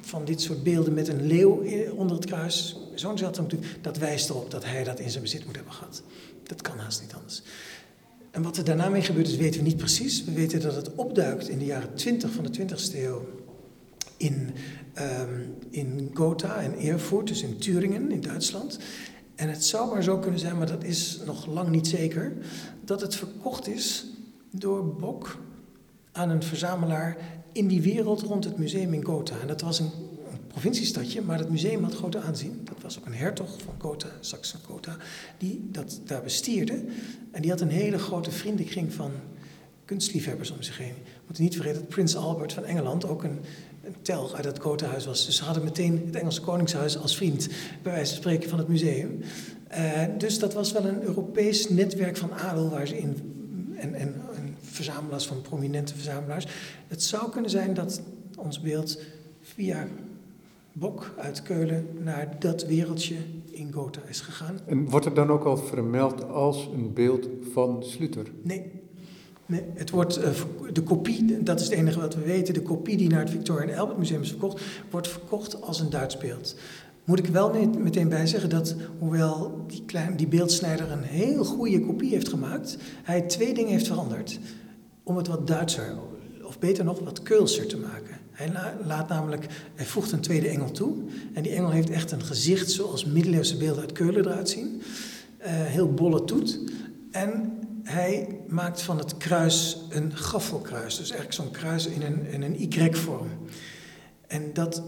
van 0.00 0.24
dit 0.24 0.40
soort 0.40 0.62
beelden 0.62 0.94
met 0.94 1.08
een 1.08 1.26
leeuw 1.26 1.64
onder 1.94 2.16
het 2.16 2.26
kruis, 2.26 2.76
zo'n 2.94 3.18
zeldzaam 3.18 3.46
dat 3.80 3.98
wijst 3.98 4.30
erop 4.30 4.50
dat 4.50 4.64
hij 4.64 4.84
dat 4.84 5.00
in 5.00 5.10
zijn 5.10 5.22
bezit 5.22 5.44
moet 5.44 5.56
hebben 5.56 5.74
gehad. 5.74 6.02
Dat 6.42 6.62
kan 6.62 6.78
haast 6.78 7.00
niet 7.00 7.14
anders. 7.14 7.42
En 8.30 8.42
wat 8.42 8.56
er 8.56 8.64
daarna 8.64 8.88
mee 8.88 9.02
gebeurd 9.02 9.28
is, 9.28 9.36
weten 9.36 9.60
we 9.60 9.66
niet 9.66 9.76
precies. 9.76 10.24
We 10.24 10.32
weten 10.32 10.60
dat 10.60 10.74
het 10.74 10.94
opduikt 10.94 11.48
in 11.48 11.58
de 11.58 11.64
jaren 11.64 11.94
20 11.94 12.30
van 12.30 12.44
de 12.44 12.58
20ste 12.58 12.96
eeuw 12.96 13.26
in, 14.16 14.50
um, 15.00 15.56
in 15.70 16.10
Gotha 16.14 16.56
en 16.56 16.78
Erfurt, 16.78 17.26
dus 17.26 17.42
in 17.42 17.58
Thüringen 17.58 18.10
in 18.10 18.20
Duitsland. 18.20 18.78
En 19.34 19.48
het 19.48 19.64
zou 19.64 19.90
maar 19.90 20.02
zo 20.02 20.18
kunnen 20.18 20.40
zijn, 20.40 20.58
maar 20.58 20.66
dat 20.66 20.84
is 20.84 21.20
nog 21.26 21.46
lang 21.46 21.68
niet 21.68 21.86
zeker, 21.86 22.32
dat 22.84 23.00
het 23.00 23.14
verkocht 23.14 23.68
is 23.68 24.06
door 24.50 24.94
Bok 24.94 25.38
aan 26.12 26.30
een 26.30 26.42
verzamelaar 26.42 27.16
in 27.52 27.66
die 27.66 27.82
wereld 27.82 28.22
rond 28.22 28.44
het 28.44 28.58
museum 28.58 28.94
in 28.94 29.04
Gotha. 29.04 29.40
En 29.40 29.46
dat 29.46 29.60
was 29.60 29.78
een, 29.78 29.90
provinciestadje, 30.48 31.22
maar 31.22 31.38
het 31.38 31.50
museum 31.50 31.82
had 31.82 31.94
grote 31.94 32.20
aanzien. 32.20 32.60
Dat 32.64 32.82
was 32.82 32.98
ook 32.98 33.06
een 33.06 33.14
hertog 33.14 33.60
van 33.62 33.74
Gotha, 33.78 34.08
Saxe-Gotha, 34.20 34.96
die 35.38 35.68
dat 35.70 36.00
daar 36.04 36.22
bestierde. 36.22 36.84
En 37.30 37.42
die 37.42 37.50
had 37.50 37.60
een 37.60 37.68
hele 37.68 37.98
grote 37.98 38.30
vriendenkring 38.30 38.92
van 38.92 39.10
kunstliefhebbers 39.84 40.50
om 40.50 40.62
zich 40.62 40.78
heen. 40.78 40.94
We 41.04 41.22
moeten 41.24 41.44
niet 41.44 41.54
vergeten 41.54 41.80
dat 41.80 41.88
Prins 41.88 42.16
Albert 42.16 42.52
van 42.52 42.64
Engeland 42.64 43.06
ook 43.06 43.24
een 43.24 43.38
telg 44.02 44.34
uit 44.34 44.44
het 44.44 44.60
Gotha-huis 44.60 45.06
was. 45.06 45.26
Dus 45.26 45.36
ze 45.36 45.44
hadden 45.44 45.64
meteen 45.64 46.02
het 46.06 46.16
Engelse 46.16 46.40
Koningshuis 46.40 46.98
als 46.98 47.16
vriend, 47.16 47.48
bij 47.82 47.92
wijze 47.92 48.12
van 48.12 48.22
spreken, 48.22 48.48
van 48.48 48.58
het 48.58 48.68
museum. 48.68 49.20
Uh, 49.70 50.02
dus 50.18 50.38
dat 50.38 50.54
was 50.54 50.72
wel 50.72 50.84
een 50.84 51.02
Europees 51.02 51.68
netwerk 51.68 52.16
van 52.16 52.32
adel 52.32 52.70
waar 52.70 52.86
ze 52.86 52.98
in. 52.98 53.16
En, 53.76 53.94
en, 53.94 54.14
en 54.36 54.56
verzamelaars 54.60 55.26
van 55.26 55.40
prominente 55.40 55.94
verzamelaars. 55.94 56.46
Het 56.86 57.02
zou 57.02 57.30
kunnen 57.30 57.50
zijn 57.50 57.74
dat 57.74 58.00
ons 58.36 58.60
beeld 58.60 59.00
via 59.40 59.86
Bok 60.72 61.14
uit 61.16 61.42
Keulen 61.42 61.86
naar 61.98 62.36
dat 62.38 62.66
wereldje 62.66 63.16
in 63.50 63.72
Gotha 63.72 64.00
is 64.08 64.20
gegaan. 64.20 64.58
En 64.66 64.88
wordt 64.88 65.04
het 65.04 65.16
dan 65.16 65.30
ook 65.30 65.44
al 65.44 65.56
vermeld 65.56 66.28
als 66.28 66.68
een 66.74 66.92
beeld 66.92 67.28
van 67.52 67.82
Sluter? 67.82 68.26
Nee. 68.42 68.77
Het 69.74 69.90
wordt, 69.90 70.18
uh, 70.18 70.24
de 70.72 70.82
kopie, 70.82 71.42
dat 71.42 71.60
is 71.60 71.68
het 71.68 71.78
enige 71.78 72.00
wat 72.00 72.14
we 72.14 72.20
weten, 72.20 72.54
de 72.54 72.62
kopie 72.62 72.96
die 72.96 73.08
naar 73.08 73.20
het 73.20 73.30
Victoria 73.30 73.72
en 73.72 73.78
Albert 73.78 73.98
Museum 73.98 74.22
is 74.22 74.28
verkocht, 74.28 74.62
wordt 74.90 75.08
verkocht 75.08 75.62
als 75.62 75.80
een 75.80 75.90
Duits 75.90 76.18
beeld. 76.18 76.56
Moet 77.04 77.18
ik 77.18 77.26
wel 77.26 77.68
meteen 77.78 78.08
bij 78.08 78.26
zeggen 78.26 78.50
dat, 78.50 78.74
hoewel 78.98 79.64
die, 79.66 79.82
klein, 79.86 80.16
die 80.16 80.26
beeldsnijder 80.26 80.90
een 80.90 81.02
heel 81.02 81.44
goede 81.44 81.80
kopie 81.80 82.10
heeft 82.10 82.28
gemaakt, 82.28 82.76
hij 83.02 83.20
twee 83.20 83.54
dingen 83.54 83.72
heeft 83.72 83.86
veranderd. 83.86 84.38
Om 85.02 85.16
het 85.16 85.26
wat 85.26 85.46
Duitser, 85.46 85.96
of 86.44 86.58
beter 86.58 86.84
nog, 86.84 87.00
wat 87.00 87.22
Keulser 87.22 87.66
te 87.66 87.78
maken. 87.78 88.16
Hij 88.30 88.50
laat 88.84 89.08
namelijk, 89.08 89.46
hij 89.74 89.86
voegt 89.86 90.12
een 90.12 90.20
tweede 90.20 90.48
engel 90.48 90.70
toe. 90.70 90.94
En 91.32 91.42
die 91.42 91.52
engel 91.52 91.70
heeft 91.70 91.90
echt 91.90 92.12
een 92.12 92.22
gezicht 92.22 92.70
zoals 92.70 93.04
middeleeuwse 93.04 93.56
beelden 93.56 93.80
uit 93.82 93.92
Keulen 93.92 94.24
eruit 94.26 94.48
zien. 94.48 94.82
Uh, 95.40 95.46
heel 95.46 95.94
bolle 95.94 96.24
toet. 96.24 96.60
En 97.10 97.57
hij 97.88 98.40
maakt 98.46 98.82
van 98.82 98.98
het 98.98 99.16
kruis 99.16 99.84
een 99.90 100.16
gaffelkruis. 100.16 100.96
Dus 100.96 101.10
eigenlijk 101.10 101.32
zo'n 101.32 101.50
kruis 101.50 101.86
in 101.86 102.02
een, 102.02 102.26
in 102.26 102.42
een 102.42 102.62
Y-vorm. 102.62 103.28
En 104.26 104.52
dat 104.52 104.82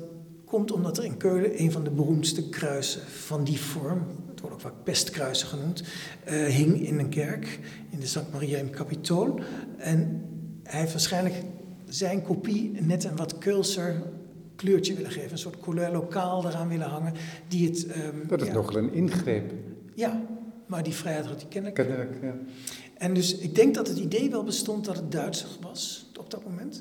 komt 0.45 0.73
omdat 0.73 0.99
er 0.99 1.05
in 1.05 1.17
Keulen 1.17 1.61
een 1.61 1.73
van 1.73 1.85
de 1.85 1.91
beroemdste 1.91 2.49
kruisen 2.49 3.03
van 3.03 3.45
die 3.45 3.61
vorm, 3.61 4.07
het 4.29 4.41
wordt 4.41 4.55
ook 4.55 4.61
vaak 4.61 4.85
pestkruisen 4.85 5.49
genoemd, 5.49 5.83
uh, 5.83 6.45
hing 6.45 6.81
in 6.81 6.99
een 6.99 7.09
kerk, 7.09 7.59
in 7.91 8.01
de 8.01 8.07
St. 8.07 8.33
Maria 8.33 8.59
in 8.59 8.71
Capitool. 8.71 9.41
En 9.77 10.23
hij 10.63 10.81
heeft 10.81 10.93
waarschijnlijk 10.93 11.35
zijn 11.89 12.23
kopie 12.23 12.73
net 12.81 13.05
een 13.05 13.17
wat 13.17 13.39
kulser 13.39 14.03
kleurtje 14.57 14.95
willen 14.95 15.11
geven. 15.11 15.31
Een 15.31 15.39
soort 15.39 15.61
couleur 15.61 15.91
lokaal 15.91 16.47
eraan 16.47 16.69
willen 16.69 16.89
hangen. 16.89 17.13
Die 17.49 17.69
het, 17.69 17.87
um, 17.97 18.29
dat 18.29 18.41
is 18.41 18.47
ja, 18.47 18.53
nogal 18.53 18.77
een 18.77 18.93
ingreep. 18.93 19.53
Ja, 19.95 20.21
maar 20.67 20.83
die 20.83 20.93
vrijheid 20.93 21.27
had 21.27 21.41
hij 21.41 21.49
kennelijk. 21.49 21.75
Kennelijk, 21.75 22.23
ja. 22.23 22.35
En 23.01 23.15
dus 23.15 23.37
ik 23.37 23.55
denk 23.55 23.75
dat 23.75 23.89
het 23.89 23.99
idee 23.99 24.31
wel 24.31 24.45
bestond 24.45 24.85
dat 24.85 24.97
het 24.97 25.13
Duits 25.13 25.47
was 25.61 26.07
op 26.19 26.31
dat 26.31 26.45
moment. 26.45 26.81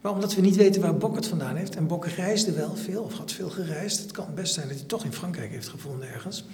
Maar 0.00 0.12
omdat 0.12 0.34
we 0.34 0.40
niet 0.40 0.56
weten 0.56 0.80
waar 0.80 0.96
Bok 0.96 1.14
het 1.14 1.26
vandaan 1.26 1.56
heeft, 1.56 1.76
en 1.76 1.86
Bok 1.86 2.06
reisde 2.06 2.52
wel 2.52 2.76
veel, 2.76 3.02
of 3.02 3.18
had 3.18 3.32
veel 3.32 3.50
gereisd, 3.50 4.00
het 4.00 4.10
kan 4.10 4.34
best 4.34 4.54
zijn 4.54 4.68
dat 4.68 4.76
hij 4.76 4.86
toch 4.86 5.04
in 5.04 5.12
Frankrijk 5.12 5.50
heeft 5.50 5.68
gevonden 5.68 6.08
ergens. 6.08 6.44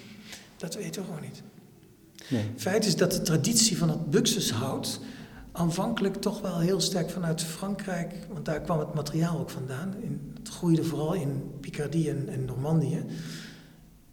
Dat 0.56 0.74
weten 0.74 1.02
we 1.02 1.06
gewoon 1.06 1.22
niet. 1.22 1.42
Nee. 2.28 2.44
Feit 2.56 2.86
is 2.86 2.96
dat 2.96 3.12
de 3.12 3.22
traditie 3.22 3.78
van 3.78 3.88
het 3.88 4.10
buxushout 4.10 5.00
aanvankelijk 5.52 6.14
toch 6.14 6.40
wel 6.40 6.58
heel 6.58 6.80
sterk 6.80 7.10
vanuit 7.10 7.42
Frankrijk, 7.42 8.14
want 8.32 8.44
daar 8.44 8.60
kwam 8.60 8.78
het 8.78 8.94
materiaal 8.94 9.38
ook 9.38 9.50
vandaan. 9.50 9.94
In, 10.00 10.32
het 10.38 10.48
groeide 10.48 10.84
vooral 10.84 11.14
in 11.14 11.50
Picardie 11.60 12.10
en, 12.10 12.28
en 12.28 12.44
Normandië. 12.44 13.04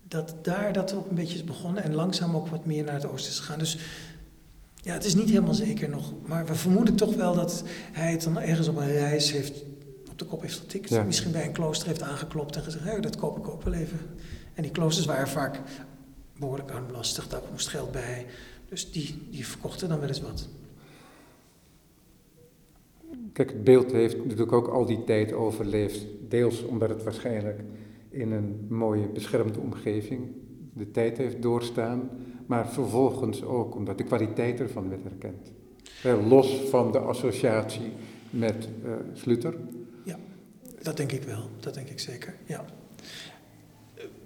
Dat 0.08 0.36
daar 0.42 0.74
dat 0.74 0.94
ook 0.94 1.10
een 1.10 1.16
beetje 1.16 1.36
is 1.36 1.44
begonnen 1.44 1.84
en 1.84 1.94
langzaam 1.94 2.36
ook 2.36 2.48
wat 2.48 2.66
meer 2.66 2.84
naar 2.84 2.94
het 2.94 3.06
oosten 3.06 3.32
is 3.32 3.40
gegaan. 3.40 3.60
Dus 3.60 3.78
ja, 4.82 4.94
het 4.94 5.06
is 5.06 5.16
niet 5.16 5.30
helemaal 5.30 5.54
zeker 5.54 5.90
nog. 5.90 6.14
Maar 6.26 6.46
we 6.46 6.56
vermoeden 6.56 6.96
toch 6.96 7.16
wel 7.16 7.34
dat 7.36 7.64
hij 7.92 8.12
het 8.12 8.24
dan 8.24 8.40
ergens 8.40 8.68
op 8.68 8.78
een 8.78 8.92
reis 8.92 9.32
heeft, 9.32 9.64
op 10.10 10.20
de 10.20 10.26
kop 10.26 10.42
heeft 10.42 10.60
getikt. 10.60 11.06
Misschien 11.06 11.32
bij 11.32 11.46
een 11.46 11.52
klooster 11.52 11.88
heeft 11.88 12.02
aangeklopt 12.02 12.56
en 12.56 12.64
gezegd: 12.64 12.84
hey, 12.84 13.02
dat 13.02 13.16
koop 13.16 13.38
ik 13.38 13.48
ook 13.48 13.64
wel 13.64 13.74
even. 13.74 14.00
En 14.54 14.64
die 14.64 14.72
kloosters 14.72 15.06
waren 15.06 15.28
vaak 15.28 15.60
behoorlijk 16.38 16.72
armlastig, 16.72 17.28
daar 17.28 17.42
moest 17.52 17.68
geld 17.68 17.92
bij. 17.92 18.26
Dus 18.70 18.92
die, 18.92 19.28
die 19.30 19.48
verkochten 19.48 19.90
dan 19.90 20.00
wel 20.00 20.08
eens 20.08 20.22
wat. 20.22 20.48
Kijk, 23.34 23.50
het 23.50 23.64
beeld 23.64 23.92
heeft 23.92 24.18
natuurlijk 24.18 24.52
ook 24.52 24.68
al 24.68 24.86
die 24.86 25.04
tijd 25.04 25.34
overleefd. 25.34 26.06
Deels 26.28 26.64
omdat 26.66 26.90
het 26.90 27.04
waarschijnlijk 27.04 27.60
in 28.10 28.32
een 28.32 28.66
mooie 28.70 29.08
beschermde 29.08 29.60
omgeving 29.60 30.22
de 30.74 30.92
tijd 30.92 31.18
heeft 31.18 31.42
doorstaan. 31.42 32.10
Maar 32.52 32.70
vervolgens 32.70 33.44
ook 33.44 33.76
omdat 33.76 33.98
de 33.98 34.04
kwaliteit 34.04 34.60
ervan 34.60 34.90
werd 34.90 35.06
erkend. 35.06 35.52
Los 36.28 36.62
van 36.70 36.92
de 36.92 37.00
associatie 37.00 37.92
met 38.30 38.68
uh, 38.86 38.92
Sluter. 39.14 39.54
Ja, 40.04 40.18
dat 40.82 40.98
denk 40.98 41.12
ik 41.12 41.24
wel. 41.24 41.50
Dat 41.60 41.74
denk 41.74 41.90
ik 41.90 42.00
zeker. 42.00 42.36
Ja. 42.46 42.66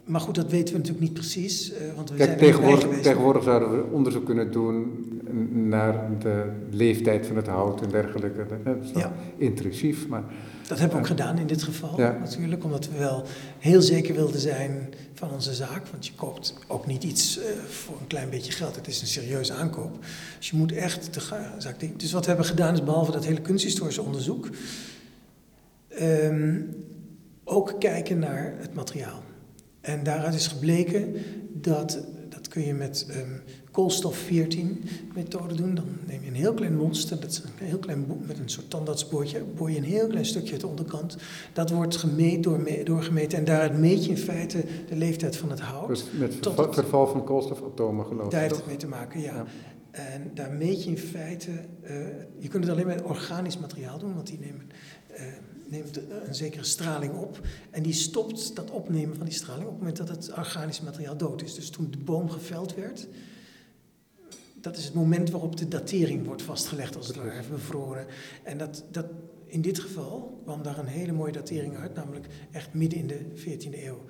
Maar 0.06 0.22
goed, 0.22 0.36
dat 0.36 0.52
weten 0.52 0.74
we 0.74 0.80
natuurlijk 0.80 1.06
niet 1.06 1.14
precies. 1.14 1.72
Uh, 1.72 1.78
want 1.96 2.10
we 2.10 2.16
Kijk, 2.16 2.30
zijn 2.30 2.40
tegenwoordig, 2.40 3.02
tegenwoordig 3.02 3.44
zouden 3.44 3.72
we 3.72 3.84
onderzoek 3.92 4.26
kunnen 4.26 4.52
doen 4.52 5.08
naar 5.52 6.20
de 6.20 6.52
leeftijd 6.70 7.28
van 7.28 7.36
het 7.36 7.48
hout 7.48 7.82
en 7.82 7.90
dergelijke. 7.90 8.46
Dat 8.64 8.84
is 8.84 8.92
ja. 8.92 9.14
intrusief, 9.38 10.08
maar... 10.08 10.24
Dat 10.68 10.80
hebben 10.80 10.98
we 10.98 11.04
ook 11.04 11.10
gedaan 11.10 11.38
in 11.38 11.48
dit 11.48 11.64
geval 11.64 12.00
ja. 12.00 12.18
natuurlijk, 12.20 12.64
omdat 12.64 12.90
we 12.90 12.98
wel 12.98 13.24
heel 13.60 13.82
zeker 13.82 14.16
wilden 14.16 14.40
zijn 14.40 14.94
van 15.14 15.32
onze 15.32 15.54
zaak. 15.54 15.88
Want 15.88 16.06
je 16.06 16.14
koopt 16.16 16.54
ook 16.68 16.88
niet 16.88 17.04
iets 17.04 17.38
uh, 17.38 17.44
voor 17.70 18.00
een 18.00 18.08
klein 18.08 18.30
beetje 18.30 18.52
geld, 18.52 18.76
het 18.76 18.88
is 18.88 19.02
een 19.02 19.08
serieuze 19.08 19.54
aankoop. 19.54 20.06
Dus 20.38 20.50
je 20.50 20.58
moet 20.58 20.72
echt 20.72 21.14
de 21.14 21.20
zaak... 21.58 22.00
Dus 22.00 22.12
wat 22.12 22.22
we 22.22 22.28
hebben 22.28 22.46
gedaan 22.46 22.74
is 22.74 22.84
behalve 22.84 23.12
dat 23.12 23.26
hele 23.26 23.42
kunsthistorische 23.42 24.02
onderzoek... 24.02 24.50
Um, 26.02 26.76
ook 27.44 27.76
kijken 27.80 28.20
naar 28.20 28.54
het 28.58 28.74
materiaal. 28.74 29.24
En 29.82 30.04
daaruit 30.04 30.34
is 30.34 30.48
gebleken 30.48 31.16
dat, 31.54 32.00
dat 32.30 32.48
kun 32.48 32.66
je 32.66 32.74
met 32.74 33.06
um, 33.10 33.42
koolstof 33.76 34.18
14 34.18 34.84
methode 35.16 35.56
doen. 35.56 35.76
Dan 35.76 35.86
neem 36.06 36.22
je 36.22 36.28
een 36.28 36.36
heel 36.36 36.54
klein 36.54 36.76
monster, 36.76 37.20
dat 37.20 37.30
is 37.30 37.38
een 37.38 37.68
heel 37.68 37.78
klein 37.78 38.06
met 38.28 38.40
een 38.40 38.50
soort 38.50 38.70
tandartsboordje, 38.70 39.44
boor 39.56 39.72
je 39.72 39.78
een 39.78 39.84
heel 39.84 40.08
klein 40.08 40.26
stukje 40.26 40.52
uit 40.52 40.62
de 40.62 40.68
onderkant. 40.68 41.18
Dat 41.54 41.70
wordt 41.70 41.96
gemeet, 41.96 42.44
door, 42.44 42.70
doorgemeten 42.84 43.38
en 43.38 43.46
daaruit 43.46 43.78
meet 43.78 44.06
je 44.06 44.10
in 44.10 44.18
feite 44.18 44.64
de 44.88 44.96
leeftijd 44.96 45.38
van 45.38 45.50
het 45.50 45.60
hout. 45.60 45.88
Dus 45.88 46.06
met 46.20 46.36
verval, 46.42 46.74
verval 46.74 47.08
van 47.08 47.24
koolstofatomen 47.24 48.06
geloof 48.06 48.26
ik? 48.26 48.32
Daar 48.32 48.42
heeft 48.42 48.56
het 48.56 48.66
mee 48.66 48.78
te 48.78 48.88
maken, 48.88 49.22
ja. 49.22 49.46
En 49.92 50.32
daar 50.34 50.52
meet 50.52 50.84
je 50.84 50.90
in 50.90 50.98
feite, 50.98 51.52
uh, 51.52 51.90
je 52.38 52.48
kunt 52.48 52.64
het 52.64 52.74
alleen 52.74 52.88
met 52.88 53.02
organisch 53.02 53.58
materiaal 53.58 54.00
doen, 54.00 54.14
want 54.14 54.28
die 54.28 54.40
nemen... 54.40 54.70
Uh, 55.12 55.22
neemt 55.68 56.00
een 56.28 56.36
zekere 56.36 56.64
straling 56.64 57.14
op. 57.14 57.40
En 57.72 57.84
die 57.84 57.94
stopt 57.94 58.56
dat 58.56 58.72
opnemen 58.72 59.16
van 59.16 59.26
die 59.26 59.34
straling 59.34 59.66
op 59.66 59.70
het 59.70 59.80
moment 59.80 59.98
dat 59.98 60.10
het 60.10 60.38
organisch 60.38 60.82
materiaal 60.82 61.18
dood 61.18 61.42
is. 61.42 61.56
Dus 61.56 61.70
toen 61.70 61.88
de 61.92 61.98
boom 61.98 62.30
geveld 62.30 62.76
werd, 62.76 63.08
dat 64.66 64.78
is 64.78 64.86
het 64.86 64.94
moment 64.94 65.30
waarop 65.30 65.58
de 65.58 65.68
datering 65.68 66.26
wordt 66.26 66.42
vastgelegd, 66.42 66.96
als 66.96 67.08
het 67.08 67.16
ware, 67.16 67.42
bevroren. 67.52 68.06
En 68.44 68.58
dat, 68.58 68.84
dat, 68.92 69.06
in 69.46 69.62
dit 69.62 69.80
geval 69.80 70.42
kwam 70.44 70.64
daar 70.64 70.78
een 70.78 70.86
hele 70.86 71.12
mooie 71.12 71.32
datering 71.32 71.78
uit, 71.78 71.96
namelijk 71.96 72.26
echt 72.52 72.74
midden 72.74 73.00
in 73.00 73.08
de 73.08 73.20
14e 73.36 73.84
eeuw. 73.84 74.02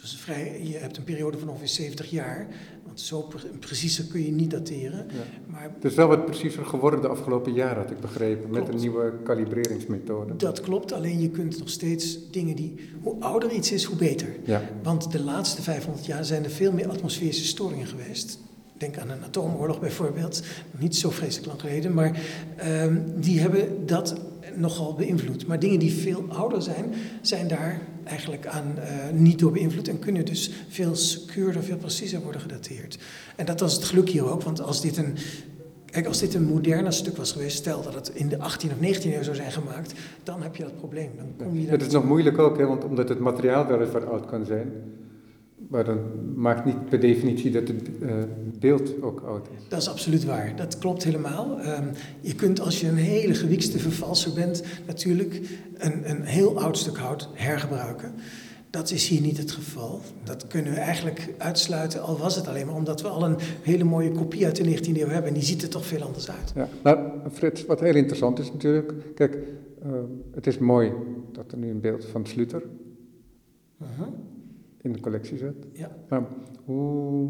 Dus 0.00 0.16
vrij, 0.16 0.60
je 0.62 0.76
hebt 0.76 0.96
een 0.96 1.04
periode 1.04 1.38
van 1.38 1.48
ongeveer 1.48 1.68
70 1.68 2.10
jaar. 2.10 2.46
Want 2.84 3.00
zo 3.00 3.32
preciezer 3.60 4.04
kun 4.04 4.24
je 4.24 4.32
niet 4.32 4.50
dateren. 4.50 5.06
Maar, 5.46 5.70
het 5.74 5.84
is 5.84 5.94
wel 5.94 6.08
wat 6.08 6.24
preciezer 6.24 6.66
geworden 6.66 7.00
de 7.00 7.08
afgelopen 7.08 7.52
jaren, 7.52 7.82
had 7.82 7.90
ik 7.90 8.00
begrepen, 8.00 8.50
met 8.50 8.68
een 8.68 8.76
nieuwe 8.76 9.12
kalibreringsmethode. 9.24 10.36
Dat 10.36 10.60
klopt, 10.60 10.92
alleen 10.92 11.20
je 11.20 11.30
kunt 11.30 11.58
nog 11.58 11.68
steeds 11.68 12.30
dingen 12.30 12.56
die. 12.56 12.74
Hoe 13.02 13.20
ouder 13.20 13.50
iets 13.50 13.72
is, 13.72 13.84
hoe 13.84 13.96
beter. 13.96 14.36
Ja. 14.44 14.62
Want 14.82 15.12
de 15.12 15.22
laatste 15.22 15.62
500 15.62 16.06
jaar 16.06 16.24
zijn 16.24 16.44
er 16.44 16.50
veel 16.50 16.72
meer 16.72 16.88
atmosferische 16.88 17.44
storingen 17.44 17.86
geweest. 17.86 18.38
Denk 18.78 18.98
aan 18.98 19.10
een 19.10 19.24
atoomoorlog 19.24 19.80
bijvoorbeeld, 19.80 20.42
niet 20.78 20.96
zo 20.96 21.10
vreselijk 21.10 21.46
lang 21.46 21.60
geleden, 21.60 21.94
maar 21.94 22.20
um, 22.66 23.20
die 23.20 23.40
hebben 23.40 23.86
dat 23.86 24.20
nogal 24.54 24.94
beïnvloed. 24.94 25.46
Maar 25.46 25.58
dingen 25.58 25.78
die 25.78 25.92
veel 25.92 26.24
ouder 26.28 26.62
zijn, 26.62 26.94
zijn 27.20 27.48
daar 27.48 27.80
eigenlijk 28.04 28.46
aan 28.46 28.74
uh, 28.76 28.84
niet 29.20 29.38
door 29.38 29.52
beïnvloed 29.52 29.88
en 29.88 29.98
kunnen 29.98 30.24
dus 30.24 30.50
veel 30.68 30.96
secuurder, 30.96 31.62
veel 31.62 31.76
preciezer 31.76 32.20
worden 32.20 32.40
gedateerd. 32.40 32.98
En 33.36 33.46
dat 33.46 33.60
was 33.60 33.74
het 33.74 33.84
geluk 33.84 34.08
hier 34.08 34.30
ook, 34.30 34.42
want 34.42 34.60
als 34.60 34.80
dit 34.80 34.96
een 34.96 35.16
Kijk, 35.94 36.06
als 36.06 36.20
dit 36.20 36.34
een 36.34 36.44
moderner 36.44 36.92
stuk 36.92 37.16
was 37.16 37.32
geweest, 37.32 37.56
stel 37.56 37.82
dat 37.82 37.94
het 37.94 38.08
in 38.08 38.28
de 38.28 38.38
18 38.38 38.70
of 38.70 38.76
19e 38.76 39.04
eeuw 39.04 39.22
zou 39.22 39.36
zijn 39.36 39.52
gemaakt, 39.52 39.94
dan 40.22 40.42
heb 40.42 40.56
je 40.56 40.62
dat 40.62 40.76
probleem. 40.76 41.10
Dan 41.16 41.46
kom 41.46 41.58
je 41.58 41.68
het 41.68 41.82
is 41.82 41.92
nog 41.92 42.04
moeilijk 42.04 42.38
ook, 42.38 42.58
hè, 42.58 42.66
want 42.66 42.84
omdat 42.84 43.08
het 43.08 43.18
materiaal 43.18 43.66
weliswaar 43.66 44.06
oud 44.06 44.26
kan 44.26 44.44
zijn, 44.44 44.72
maar 45.74 45.84
dan 45.84 45.98
maakt 46.34 46.64
niet 46.64 46.88
per 46.88 47.00
definitie 47.00 47.50
dat 47.50 47.68
het 47.68 47.90
uh, 48.00 48.14
beeld 48.58 49.02
ook 49.02 49.20
oud 49.20 49.48
is. 49.56 49.68
Dat 49.68 49.80
is 49.80 49.88
absoluut 49.88 50.24
waar. 50.24 50.56
Dat 50.56 50.78
klopt 50.78 51.04
helemaal. 51.04 51.58
Um, 51.60 51.90
je 52.20 52.34
kunt 52.34 52.60
als 52.60 52.80
je 52.80 52.88
een 52.88 52.96
hele 52.96 53.34
gewiekste 53.34 53.78
vervalser 53.78 54.32
bent, 54.32 54.62
natuurlijk 54.86 55.40
een, 55.74 56.10
een 56.10 56.22
heel 56.22 56.60
oud 56.60 56.78
stuk 56.78 56.96
hout 56.96 57.28
hergebruiken. 57.32 58.12
Dat 58.70 58.90
is 58.90 59.08
hier 59.08 59.20
niet 59.20 59.38
het 59.38 59.52
geval. 59.52 60.00
Dat 60.24 60.46
kunnen 60.46 60.72
we 60.72 60.78
eigenlijk 60.78 61.34
uitsluiten, 61.38 62.02
al 62.02 62.18
was 62.18 62.36
het 62.36 62.48
alleen 62.48 62.66
maar 62.66 62.76
omdat 62.76 63.02
we 63.02 63.08
al 63.08 63.24
een 63.24 63.36
hele 63.62 63.84
mooie 63.84 64.12
kopie 64.12 64.44
uit 64.44 64.56
de 64.56 64.78
19e 64.78 64.98
eeuw 64.98 65.08
hebben. 65.08 65.28
En 65.28 65.34
die 65.34 65.42
ziet 65.42 65.62
er 65.62 65.68
toch 65.68 65.86
veel 65.86 66.02
anders 66.02 66.30
uit. 66.30 66.52
Ja, 66.54 66.68
nou, 66.82 66.98
Frits, 67.32 67.66
wat 67.66 67.80
heel 67.80 67.94
interessant 67.94 68.38
is 68.38 68.52
natuurlijk. 68.52 68.92
Kijk, 69.14 69.38
het 70.34 70.46
is 70.46 70.58
mooi 70.58 70.92
dat 71.32 71.52
er 71.52 71.58
nu 71.58 71.70
een 71.70 71.80
beeld 71.80 72.04
van 72.04 72.26
Sluter 72.26 72.62
uh-huh. 73.82 74.08
In 74.84 74.92
de 74.92 75.00
collectie 75.00 75.38
zit. 75.38 75.54
Ja. 75.72 75.96
Maar 76.08 76.22
hoe 76.64 77.28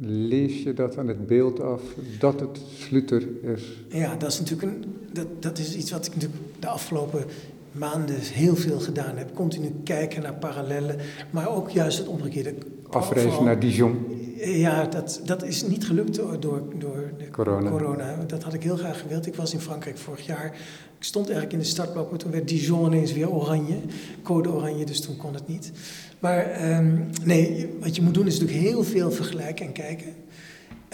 lees 0.00 0.62
je 0.62 0.72
dat 0.72 0.98
aan 0.98 1.08
het 1.08 1.26
beeld 1.26 1.60
af 1.60 1.82
dat 2.18 2.40
het 2.40 2.60
Sluter 2.74 3.44
is? 3.44 3.84
Ja, 3.88 4.16
dat 4.16 4.30
is 4.30 4.38
natuurlijk 4.38 4.72
een, 4.72 4.84
dat, 5.12 5.42
dat 5.42 5.58
is 5.58 5.76
iets 5.76 5.90
wat 5.90 6.06
ik 6.06 6.14
natuurlijk 6.14 6.42
de 6.58 6.68
afgelopen 6.68 7.24
maanden 7.72 8.20
heel 8.20 8.56
veel 8.56 8.78
gedaan 8.78 9.16
heb. 9.16 9.34
Continu 9.34 9.72
kijken 9.84 10.22
naar 10.22 10.34
parallellen, 10.34 10.96
maar 11.30 11.50
ook 11.56 11.70
juist 11.70 11.98
het 11.98 12.08
omgekeerde. 12.08 12.54
Afreizen 12.90 13.44
naar 13.44 13.60
Dijon. 13.60 14.06
Ja, 14.36 14.84
dat, 14.84 15.20
dat 15.24 15.42
is 15.42 15.66
niet 15.66 15.86
gelukt 15.86 16.14
door, 16.14 16.40
door, 16.40 16.62
door 16.78 17.10
de 17.18 17.30
corona. 17.30 17.70
corona. 17.70 18.24
Dat 18.26 18.42
had 18.42 18.54
ik 18.54 18.62
heel 18.62 18.76
graag 18.76 19.00
gewild. 19.00 19.26
Ik 19.26 19.34
was 19.34 19.52
in 19.52 19.60
Frankrijk 19.60 19.98
vorig 19.98 20.26
jaar. 20.26 20.46
Ik 20.98 21.04
stond 21.04 21.24
eigenlijk 21.24 21.52
in 21.52 21.58
de 21.58 21.64
startblok, 21.64 22.18
toen 22.18 22.30
werd 22.30 22.48
Dijon 22.48 22.86
ineens 22.86 23.12
weer 23.12 23.30
oranje. 23.30 23.76
Code 24.22 24.48
oranje, 24.52 24.84
dus 24.84 25.00
toen 25.00 25.16
kon 25.16 25.34
het 25.34 25.48
niet. 25.48 25.72
Maar 26.18 26.70
um, 26.78 27.10
nee, 27.24 27.68
wat 27.80 27.96
je 27.96 28.02
moet 28.02 28.14
doen 28.14 28.26
is 28.26 28.38
natuurlijk 28.38 28.66
heel 28.66 28.84
veel 28.84 29.10
vergelijken 29.10 29.66
en 29.66 29.72
kijken. 29.72 30.14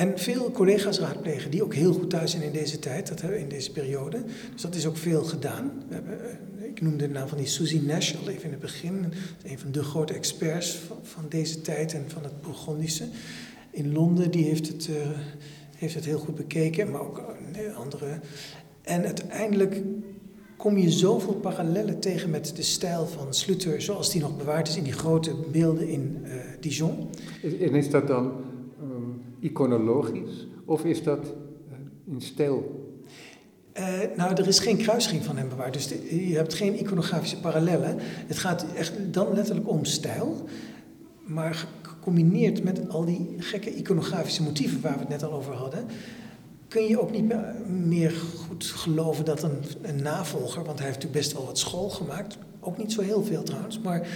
En 0.02 0.18
veel 0.18 0.50
collega's 0.50 0.98
raadplegen 0.98 1.50
die 1.50 1.62
ook 1.62 1.74
heel 1.74 1.92
goed 1.92 2.10
thuis 2.10 2.30
zijn 2.30 2.42
in 2.42 2.52
deze 2.52 2.78
tijd, 2.78 3.08
dat 3.08 3.22
in 3.22 3.48
deze 3.48 3.72
periode. 3.72 4.22
Dus 4.52 4.62
dat 4.62 4.74
is 4.74 4.86
ook 4.86 4.96
veel 4.96 5.22
gedaan. 5.22 5.72
We 5.88 5.94
hebben, 5.94 6.20
eh, 6.20 6.66
ik 6.66 6.80
noemde 6.80 7.06
de 7.06 7.12
naam 7.12 7.28
van 7.28 7.38
die 7.38 7.46
Susie 7.46 7.82
Nash 7.82 8.14
al 8.14 8.28
even 8.28 8.44
in 8.44 8.50
het 8.50 8.60
begin. 8.60 9.12
Een 9.44 9.58
van 9.58 9.72
de 9.72 9.82
grote 9.82 10.12
experts 10.12 10.80
van, 11.02 11.24
deze 11.28 11.60
tijd 11.60 11.94
en 11.94 12.04
van 12.06 12.22
het 12.22 12.40
Bourgondische. 12.40 13.04
In 13.70 13.92
Londen, 13.92 14.30
die 14.30 14.44
heeft 14.44 14.68
het, 14.68 14.88
uh, 14.88 14.96
heeft 15.76 15.94
het 15.94 16.04
heel 16.04 16.18
goed 16.18 16.34
bekeken, 16.34 16.90
maar 16.90 17.00
ook 17.00 17.22
andere. 17.76 18.20
En 18.82 19.04
uiteindelijk 19.04 19.82
kom 20.56 20.78
je 20.78 20.90
zoveel 20.90 21.34
parallellen 21.34 22.00
tegen 22.00 22.30
met 22.30 22.56
de 22.56 22.62
stijl 22.62 23.06
van 23.06 23.34
Sluter, 23.34 23.82
zoals 23.82 24.10
die 24.10 24.20
nog 24.20 24.36
bewaard 24.36 24.68
is 24.68 24.76
in 24.76 24.84
die 24.84 24.92
grote 24.92 25.34
beelden 25.52 25.88
in 25.88 26.18
uh, 26.24 26.34
Dijon. 26.60 27.08
En 27.42 27.74
is 27.74 27.90
dat 27.90 28.06
dan 28.06 28.32
iconologisch 29.42 30.46
of 30.64 30.84
is 30.84 31.02
dat 31.02 31.24
uh, 31.26 32.14
in 32.14 32.20
stijl? 32.20 32.80
Uh, 33.78 33.98
nou, 34.16 34.34
er 34.34 34.48
is 34.48 34.58
geen 34.58 34.76
kruising 34.76 35.24
van 35.24 35.36
hem 35.36 35.48
bewaard, 35.48 35.72
dus 35.72 35.88
je 36.10 36.34
hebt 36.36 36.54
geen 36.54 36.80
iconografische 36.80 37.40
parallellen. 37.40 37.96
Het 38.00 38.38
gaat 38.38 38.66
echt 38.74 38.92
dan 39.14 39.34
letterlijk 39.34 39.68
om 39.68 39.84
stijl, 39.84 40.44
maar 41.24 41.66
gecombineerd 41.82 42.64
met 42.64 42.88
al 42.88 43.04
die 43.04 43.34
gekke 43.38 43.74
iconografische 43.74 44.42
motieven 44.42 44.80
waar 44.80 44.92
we 44.92 44.98
het 44.98 45.08
net 45.08 45.22
al 45.22 45.32
over 45.32 45.52
hadden, 45.54 45.84
kun 46.68 46.86
je 46.86 47.00
ook 47.00 47.10
niet 47.10 47.32
meer 47.68 48.10
goed 48.46 48.64
geloven 48.64 49.24
dat 49.24 49.42
een, 49.42 49.58
een, 49.82 50.02
navolger, 50.02 50.64
want 50.64 50.78
hij 50.78 50.86
heeft 50.86 51.02
natuurlijk 51.02 51.24
best 51.24 51.32
wel 51.32 51.46
wat 51.46 51.58
school 51.58 51.88
gemaakt, 51.88 52.38
ook 52.60 52.78
niet 52.78 52.92
zo 52.92 53.00
heel 53.00 53.24
veel 53.24 53.42
trouwens, 53.42 53.80
maar 53.80 54.08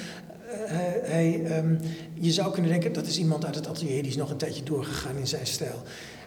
hij, 0.49 1.59
um, 1.59 1.79
je 2.15 2.33
zou 2.33 2.53
kunnen 2.53 2.71
denken 2.71 2.93
dat 2.93 3.07
is 3.07 3.19
iemand 3.19 3.45
uit 3.45 3.55
het 3.55 3.67
atelier 3.67 4.03
die 4.03 4.11
is 4.11 4.17
nog 4.17 4.31
een 4.31 4.37
tijdje 4.37 4.63
doorgegaan 4.63 5.17
in 5.17 5.27
zijn 5.27 5.47
stijl. 5.47 5.83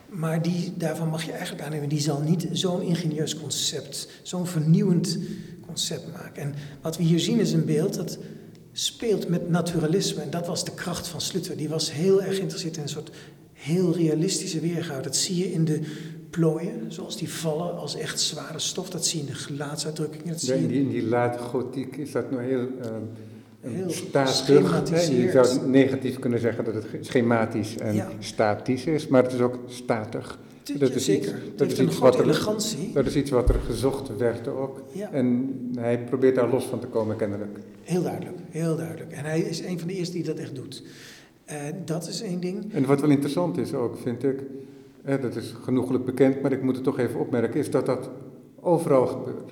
Maar 0.10 0.42
die, 0.42 0.74
daarvan 0.78 1.10
mag 1.10 1.24
je 1.24 1.32
eigenlijk 1.32 1.64
aannemen, 1.64 1.90
die 1.90 2.00
zal 2.00 2.22
niet 2.22 2.48
zo'n 2.52 2.82
ingenieus 2.82 3.40
concept, 3.40 4.10
zo'n 4.24 4.48
vernieuwend 4.48 5.18
concept 5.66 6.12
maken. 6.12 6.42
En 6.42 6.54
wat 6.82 6.98
we 6.98 7.04
hier 7.04 7.20
zien 7.20 7.40
is 7.40 7.52
een 7.52 7.66
beeld 7.66 7.94
dat 7.94 8.18
speelt 8.72 9.28
met 9.28 9.50
naturalisme. 9.50 10.22
En 10.22 10.30
dat 10.30 10.48
was 10.48 10.66
de 10.66 10.74
kracht 10.74 11.08
van 11.08 11.22
Slutter. 11.22 11.58
Die 11.58 11.70
was 11.70 11.92
heel 11.92 12.22
erg 12.22 12.36
geïnteresseerd 12.36 12.76
in 12.76 12.82
een 12.82 12.90
soort 12.90 13.12
heel 13.54 13.96
realistische 13.96 14.60
weergave. 14.60 15.02
Dat 15.02 15.16
zie 15.16 15.38
je 15.38 15.52
in 15.52 15.66
de 15.66 15.82
plooien, 16.30 16.92
zoals 16.92 17.18
die 17.18 17.30
vallen 17.30 17.78
als 17.78 17.96
echt 17.96 18.20
zware 18.20 18.60
stof. 18.60 18.90
Dat 18.90 19.06
zie 19.06 19.20
je 19.20 19.26
in 19.26 19.32
de 19.32 19.40
gelaatsuitdrukkingen. 19.40 20.28
Dat 20.28 20.42
zie 20.42 20.56
in, 20.56 20.68
die, 20.68 20.80
in 20.80 20.90
die 20.90 21.04
late 21.04 21.40
gotiek 21.40 21.98
is 21.98 22.12
dat 22.12 22.32
nou 22.32 22.44
heel, 22.44 22.62
uh, 22.62 22.88
heel 23.62 23.90
statisch. 23.90 25.08
Je 25.08 25.30
zou 25.32 25.68
negatief 25.70 26.20
kunnen 26.20 26.40
zeggen 26.40 26.64
dat 26.64 26.74
het 26.74 26.86
schematisch 27.02 27.78
en 27.78 28.06
statisch 28.20 28.86
is, 28.86 29.08
maar 29.08 29.24
het 29.24 29.34
is 29.34 29.40
ook 29.40 29.60
statig. 29.68 30.40
Dat 30.78 30.96
is 30.96 31.06
zeker. 31.06 31.36
Iets, 31.46 31.56
dat, 31.56 31.72
is 31.72 31.80
iets 31.80 31.98
wat 31.98 32.20
er, 32.20 32.26
dat 32.94 33.06
is 33.06 33.16
iets 33.16 33.30
wat 33.30 33.50
er 33.50 33.60
gezocht 33.66 34.18
werd 34.18 34.48
ook. 34.48 34.84
En 35.12 35.56
hij 35.76 36.04
probeert 36.04 36.36
daar 36.36 36.50
los 36.50 36.66
van 36.66 36.80
te 36.80 36.88
komen, 36.88 37.16
kennelijk. 37.16 37.60
Heel 37.84 38.02
duidelijk, 38.04 38.38
heel 38.50 38.76
duidelijk. 38.76 39.12
En 39.12 39.26
hij 39.26 39.40
is 39.40 39.60
een 39.60 39.80
van 39.80 39.88
de 39.88 39.94
eerste 39.94 40.14
die 40.14 40.24
dat 40.24 40.38
echt 40.38 40.56
doet. 40.56 40.84
Uh, 41.50 41.56
dat 41.86 42.08
is 42.08 42.22
één 42.22 42.40
ding. 42.40 42.74
En 42.74 42.86
wat 42.86 43.02
wel 43.02 43.10
interessant 43.10 43.58
is 43.58 43.74
ook, 43.74 43.98
vind 43.98 44.24
ik, 44.24 44.40
dat 45.22 45.36
is 45.36 45.56
genoeglijk 45.64 46.06
bekend, 46.06 46.42
maar 46.42 46.52
ik 46.52 46.62
moet 46.62 46.76
het 46.76 46.84
toch 46.84 47.00
even 47.00 47.20
opmerken, 47.20 47.60
is 47.60 47.72
dat 47.72 47.86
dat 47.86 48.10
overal 48.60 49.08
gebeurt. 49.08 49.52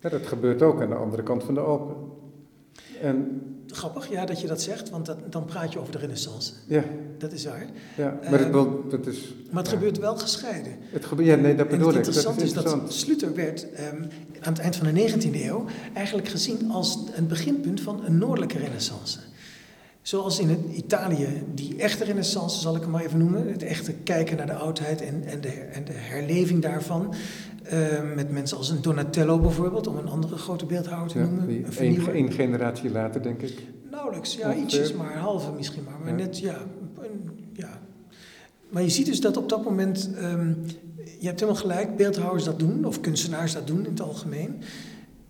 dat 0.00 0.26
gebeurt 0.26 0.62
ook 0.62 0.82
aan 0.82 0.88
de 0.88 0.94
andere 0.94 1.22
kant 1.22 1.44
van 1.44 1.54
de 1.54 1.60
Alpen. 1.60 1.96
En, 3.02 3.42
Grappig, 3.70 4.10
ja, 4.10 4.24
dat 4.24 4.40
je 4.40 4.46
dat 4.46 4.62
zegt, 4.62 4.90
want 4.90 5.06
dat, 5.06 5.32
dan 5.32 5.44
praat 5.44 5.72
je 5.72 5.78
over 5.78 5.92
de 5.92 5.98
renaissance. 5.98 6.52
Ja. 6.66 6.84
Dat 7.18 7.32
is 7.32 7.44
waar. 7.44 7.66
Ja, 7.96 8.18
maar, 8.30 8.38
het, 8.38 8.50
wel, 8.50 8.88
dat 8.88 9.06
is, 9.06 9.34
maar 9.50 9.62
het 9.62 9.72
gebeurt 9.72 9.98
wel 9.98 10.16
gescheiden. 10.16 10.72
Het 10.90 11.04
gebeurt, 11.04 11.28
ja, 11.28 11.34
nee, 11.34 11.54
dat 11.54 11.68
bedoel 11.68 11.88
ik. 11.88 11.94
Het 11.96 12.06
interessante 12.06 12.44
is, 12.44 12.52
dat 12.52 12.92
Sluter 12.92 13.34
werd 13.34 13.62
um, 13.62 14.08
aan 14.40 14.52
het 14.52 14.58
eind 14.58 14.76
van 14.76 14.94
de 14.94 15.10
19e 15.10 15.34
eeuw 15.34 15.64
eigenlijk 15.94 16.28
gezien 16.28 16.70
als 16.70 16.98
een 17.14 17.26
beginpunt 17.26 17.80
van 17.80 18.04
een 18.04 18.18
noordelijke 18.18 18.58
renaissance. 18.58 19.18
Zoals 20.02 20.38
in 20.38 20.48
het 20.48 20.60
Italië, 20.72 21.42
die 21.54 21.76
echte 21.76 22.04
renaissance 22.04 22.60
zal 22.60 22.76
ik 22.76 22.82
hem 22.82 22.90
maar 22.90 23.04
even 23.04 23.18
noemen. 23.18 23.48
Het 23.50 23.62
echte 23.62 23.92
kijken 23.92 24.36
naar 24.36 24.46
de 24.46 24.54
oudheid 24.54 25.00
en, 25.00 25.24
en, 25.24 25.40
de, 25.40 25.48
en 25.48 25.84
de 25.84 25.92
herleving 25.92 26.62
daarvan. 26.62 27.14
Uh, 27.72 28.14
met 28.14 28.30
mensen 28.30 28.56
als 28.56 28.70
een 28.70 28.82
Donatello 28.82 29.38
bijvoorbeeld, 29.38 29.86
om 29.86 29.96
een 29.96 30.08
andere 30.08 30.36
grote 30.36 30.66
beeldhouwer 30.66 31.10
te 31.10 31.18
noemen. 31.18 31.64
Een, 31.78 32.16
een 32.16 32.32
generatie 32.32 32.90
later, 32.90 33.22
denk 33.22 33.42
ik. 33.42 33.62
Nauwelijks, 33.90 34.34
ja, 34.34 34.54
ietsjes 34.54 34.92
maar, 34.92 35.16
halve 35.16 35.52
misschien 35.52 35.84
maar. 35.84 35.98
Maar 36.04 36.14
net, 36.14 36.38
ja, 36.38 36.56
ja. 37.52 37.80
Maar 38.68 38.82
je 38.82 38.88
ziet 38.88 39.06
dus 39.06 39.20
dat 39.20 39.36
op 39.36 39.48
dat 39.48 39.64
moment, 39.64 40.10
um, 40.22 40.56
je 41.18 41.26
hebt 41.26 41.40
helemaal 41.40 41.60
gelijk, 41.60 41.96
beeldhouwers 41.96 42.44
dat 42.44 42.58
doen, 42.58 42.84
of 42.84 43.00
kunstenaars 43.00 43.52
dat 43.52 43.66
doen 43.66 43.84
in 43.84 43.90
het 43.90 44.00
algemeen. 44.00 44.60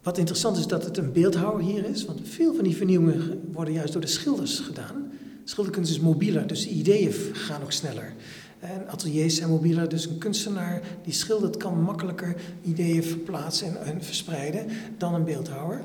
Wat 0.03 0.19
interessant 0.19 0.57
is 0.57 0.67
dat 0.67 0.85
het 0.85 0.97
een 0.97 1.13
beeldhouwer 1.13 1.65
hier 1.65 1.85
is, 1.85 2.05
want 2.05 2.21
veel 2.23 2.55
van 2.55 2.65
die 2.65 2.77
vernieuwingen 2.77 3.41
worden 3.53 3.75
juist 3.75 3.93
door 3.93 4.03
de 4.03 4.09
schilders 4.09 4.59
gedaan. 4.59 5.13
Schilderkunst 5.45 5.91
is 5.91 6.01
mobieler, 6.01 6.47
dus 6.47 6.63
de 6.63 6.71
ideeën 6.75 7.13
gaan 7.33 7.63
ook 7.63 7.73
sneller. 7.73 8.13
En 8.61 8.89
ateliers 8.89 9.37
zijn 9.37 9.49
mobieler, 9.49 9.89
dus 9.89 10.07
een 10.07 10.19
kunstenaar 10.19 10.81
die 11.05 11.13
schildert 11.13 11.57
kan 11.57 11.83
makkelijker 11.83 12.37
ideeën 12.65 13.03
verplaatsen 13.03 13.85
en, 13.85 14.03
verspreiden 14.03 14.67
dan 14.99 15.15
een 15.15 15.25
beeldhouwer. 15.25 15.83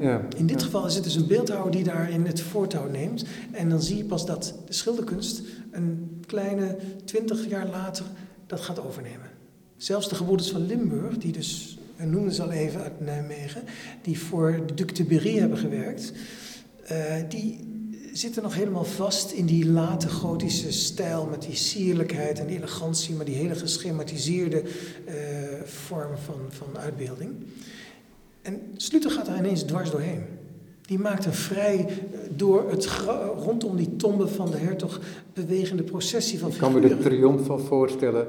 ja, 0.00 0.22
in 0.36 0.46
dit 0.46 0.62
geval 0.62 0.86
is 0.86 0.94
het 0.94 1.04
dus 1.04 1.14
een 1.14 1.26
beeldhouwer 1.26 1.72
die 1.72 1.84
daarin 1.84 2.26
het 2.26 2.40
voortouw 2.40 2.88
neemt. 2.88 3.24
En 3.52 3.68
dan 3.68 3.82
zie 3.82 3.96
je 3.96 4.04
pas 4.04 4.26
dat 4.26 4.54
de 4.66 4.72
schilderkunst 4.72 5.42
een 5.70 6.22
kleine 6.26 6.76
twintig 7.04 7.48
jaar 7.48 7.66
later 7.66 8.04
dat 8.46 8.60
gaat 8.60 8.84
overnemen. 8.84 9.30
Zelfs 9.76 10.08
de 10.08 10.14
gebroeders 10.14 10.50
van 10.50 10.66
Limburg, 10.66 11.18
die 11.18 11.32
dus 11.32 11.78
we 11.96 12.06
noemden 12.06 12.32
ze 12.32 12.42
al 12.42 12.50
even 12.50 12.82
uit 12.82 13.00
Nijmegen, 13.00 13.62
die 14.02 14.18
voor 14.18 14.62
de 14.66 14.74
Duc 14.74 14.92
de 14.92 15.04
Berry 15.04 15.38
hebben 15.38 15.58
gewerkt, 15.58 16.12
uh, 16.90 17.14
die 17.28 17.69
zitten 18.12 18.42
nog 18.42 18.54
helemaal 18.54 18.84
vast 18.84 19.30
in 19.30 19.46
die 19.46 19.66
late 19.66 20.08
gotische 20.08 20.72
stijl 20.72 21.26
met 21.30 21.42
die 21.42 21.56
sierlijkheid 21.56 22.38
en 22.38 22.46
die 22.46 22.56
elegantie, 22.56 23.14
maar 23.14 23.24
die 23.24 23.34
hele 23.34 23.54
geschematiseerde 23.54 24.62
uh, 24.62 25.14
vorm 25.64 26.16
van, 26.16 26.40
van 26.48 26.78
uitbeelding. 26.78 27.30
En 28.42 28.60
Sluter 28.76 29.10
gaat 29.10 29.26
daar 29.26 29.38
ineens 29.38 29.62
dwars 29.62 29.90
doorheen. 29.90 30.22
Die 30.80 30.98
maakt 30.98 31.24
een 31.24 31.34
vrij 31.34 31.78
eh, 31.78 32.18
door 32.36 32.70
het 32.70 32.88
rondom 33.36 33.76
die 33.76 33.96
tombe 33.96 34.28
van 34.28 34.50
de 34.50 34.56
hertog 34.56 35.00
bewegende 35.32 35.82
processie 35.82 36.38
van 36.38 36.52
figuren. 36.52 36.76
Ik 36.76 36.82
kan 36.82 36.90
me 36.90 36.96
de 36.96 37.08
triomf 37.08 37.46
wel 37.46 37.58
voorstellen 37.58 38.26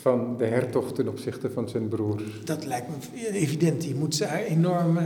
van 0.00 0.34
de 0.38 0.44
hertog 0.44 0.92
ten 0.92 1.08
opzichte 1.08 1.50
van 1.50 1.68
zijn 1.68 1.88
broer. 1.88 2.22
Dat 2.44 2.64
lijkt 2.64 2.88
me 2.88 3.30
evident. 3.32 3.80
Die 3.80 3.94
moet 3.94 4.18
daar 4.18 4.42
enorm, 4.42 4.98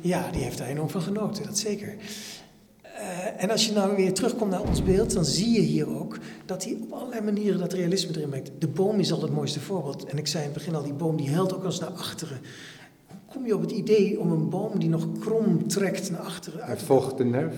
ja, 0.00 0.30
die 0.30 0.42
heeft 0.42 0.58
daar 0.58 0.68
enorm 0.68 0.90
van 0.90 1.02
genoten, 1.02 1.44
dat 1.44 1.58
zeker. 1.58 1.94
Uh, 3.08 3.42
en 3.42 3.50
als 3.50 3.66
je 3.66 3.72
nou 3.72 3.96
weer 3.96 4.12
terugkomt 4.12 4.50
naar 4.50 4.68
ons 4.68 4.82
beeld, 4.82 5.12
dan 5.12 5.24
zie 5.24 5.52
je 5.52 5.60
hier 5.60 5.98
ook 5.98 6.18
dat 6.46 6.64
hij 6.64 6.78
op 6.80 6.92
allerlei 6.92 7.20
manieren 7.20 7.58
dat 7.58 7.72
realisme 7.72 8.16
erin 8.16 8.28
brengt. 8.28 8.50
De 8.58 8.68
boom 8.68 8.98
is 8.98 9.12
al 9.12 9.22
het 9.22 9.32
mooiste 9.32 9.60
voorbeeld. 9.60 10.04
En 10.04 10.18
ik 10.18 10.26
zei 10.26 10.44
in 10.44 10.50
het 10.50 10.58
begin 10.58 10.74
al, 10.74 10.82
die 10.82 10.92
boom 10.92 11.16
die 11.16 11.28
helpt 11.28 11.54
ook 11.54 11.64
als 11.64 11.80
naar 11.80 11.90
achteren. 11.90 12.38
Hoe 13.06 13.18
kom 13.26 13.46
je 13.46 13.54
op 13.54 13.60
het 13.60 13.70
idee 13.70 14.20
om 14.20 14.30
een 14.32 14.48
boom 14.48 14.78
die 14.78 14.88
nog 14.88 15.06
krom 15.20 15.68
trekt 15.68 16.10
naar 16.10 16.20
achteren? 16.20 16.60
Uit 16.60 16.78
het 16.78 16.86
volgt 16.86 17.16
de 17.16 17.24
nerf 17.24 17.54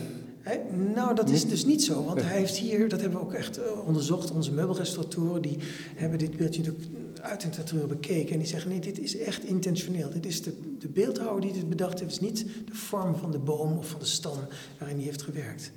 nou, 0.94 1.14
dat 1.14 1.30
is 1.30 1.48
dus 1.48 1.64
niet 1.64 1.84
zo. 1.84 2.04
Want 2.04 2.22
hij 2.22 2.38
heeft 2.38 2.56
hier, 2.56 2.88
dat 2.88 3.00
hebben 3.00 3.18
we 3.18 3.24
ook 3.24 3.32
echt 3.32 3.58
eh, 3.58 3.86
onderzocht, 3.86 4.30
onze 4.30 4.52
meubelrestauratoren, 4.52 5.42
die 5.42 5.58
hebben 5.94 6.18
dit 6.18 6.36
beeldje 6.36 6.62
natuurlijk 6.62 6.88
uit 7.22 7.44
en 7.44 7.64
terug 7.64 7.86
bekeken. 7.86 8.32
En 8.32 8.38
die 8.38 8.48
zeggen, 8.48 8.70
nee, 8.70 8.80
dit 8.80 8.98
is 8.98 9.18
echt 9.18 9.44
intentioneel. 9.44 10.10
Dit 10.10 10.26
is 10.26 10.42
de, 10.42 10.76
de 10.78 10.88
beeldhouwer 10.88 11.40
die 11.40 11.52
dit 11.52 11.68
bedacht 11.68 12.00
heeft. 12.00 12.12
Het 12.14 12.22
is 12.22 12.28
niet 12.28 12.46
de 12.66 12.74
vorm 12.74 13.16
van 13.16 13.30
de 13.30 13.38
boom 13.38 13.78
of 13.78 13.88
van 13.88 14.00
de 14.00 14.06
stam 14.06 14.38
waarin 14.78 14.96
hij 14.96 15.06
heeft 15.06 15.22
gewerkt. 15.22 15.72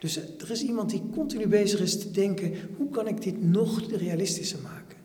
Dus 0.00 0.16
eh, 0.16 0.24
er 0.38 0.50
is 0.50 0.62
iemand 0.62 0.90
die 0.90 1.02
continu 1.12 1.46
bezig 1.46 1.80
is 1.80 1.98
te 1.98 2.10
denken, 2.10 2.54
hoe 2.76 2.90
kan 2.90 3.08
ik 3.08 3.22
dit 3.22 3.42
nog 3.42 3.90
realistischer 3.90 4.58
maken? 4.62 4.96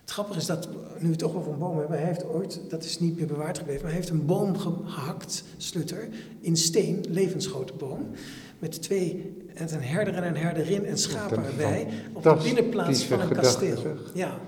Het 0.00 0.12
grappige 0.12 0.38
is 0.38 0.46
dat, 0.46 0.68
nu 0.98 1.00
we 1.00 1.08
het 1.08 1.18
toch 1.18 1.34
over 1.34 1.52
een 1.52 1.58
boom 1.58 1.78
hebben, 1.78 1.98
hij 1.98 2.06
heeft 2.06 2.24
ooit, 2.24 2.60
dat 2.68 2.84
is 2.84 2.98
niet 2.98 3.16
meer 3.16 3.26
bewaard 3.26 3.58
gebleven, 3.58 3.82
maar 3.82 3.90
hij 3.90 4.00
heeft 4.00 4.12
een 4.12 4.26
boom 4.26 4.56
gehakt, 4.58 5.44
Slutter, 5.56 6.08
in 6.40 6.56
steen, 6.56 7.04
levensgrote 7.08 7.72
boom, 7.72 8.10
met 8.58 8.82
twee, 8.82 9.36
met 9.58 9.72
een 9.72 9.82
herder 9.82 10.14
en 10.14 10.24
een 10.24 10.36
herderin 10.36 10.84
en 10.84 10.98
schapen 10.98 11.44
erbij, 11.44 11.88
op 12.12 12.22
de 12.22 12.40
binnenplaats 12.42 13.04
van 13.04 13.20
een 13.20 13.28
kasteel. 13.28 13.82
Ja, 14.14 14.40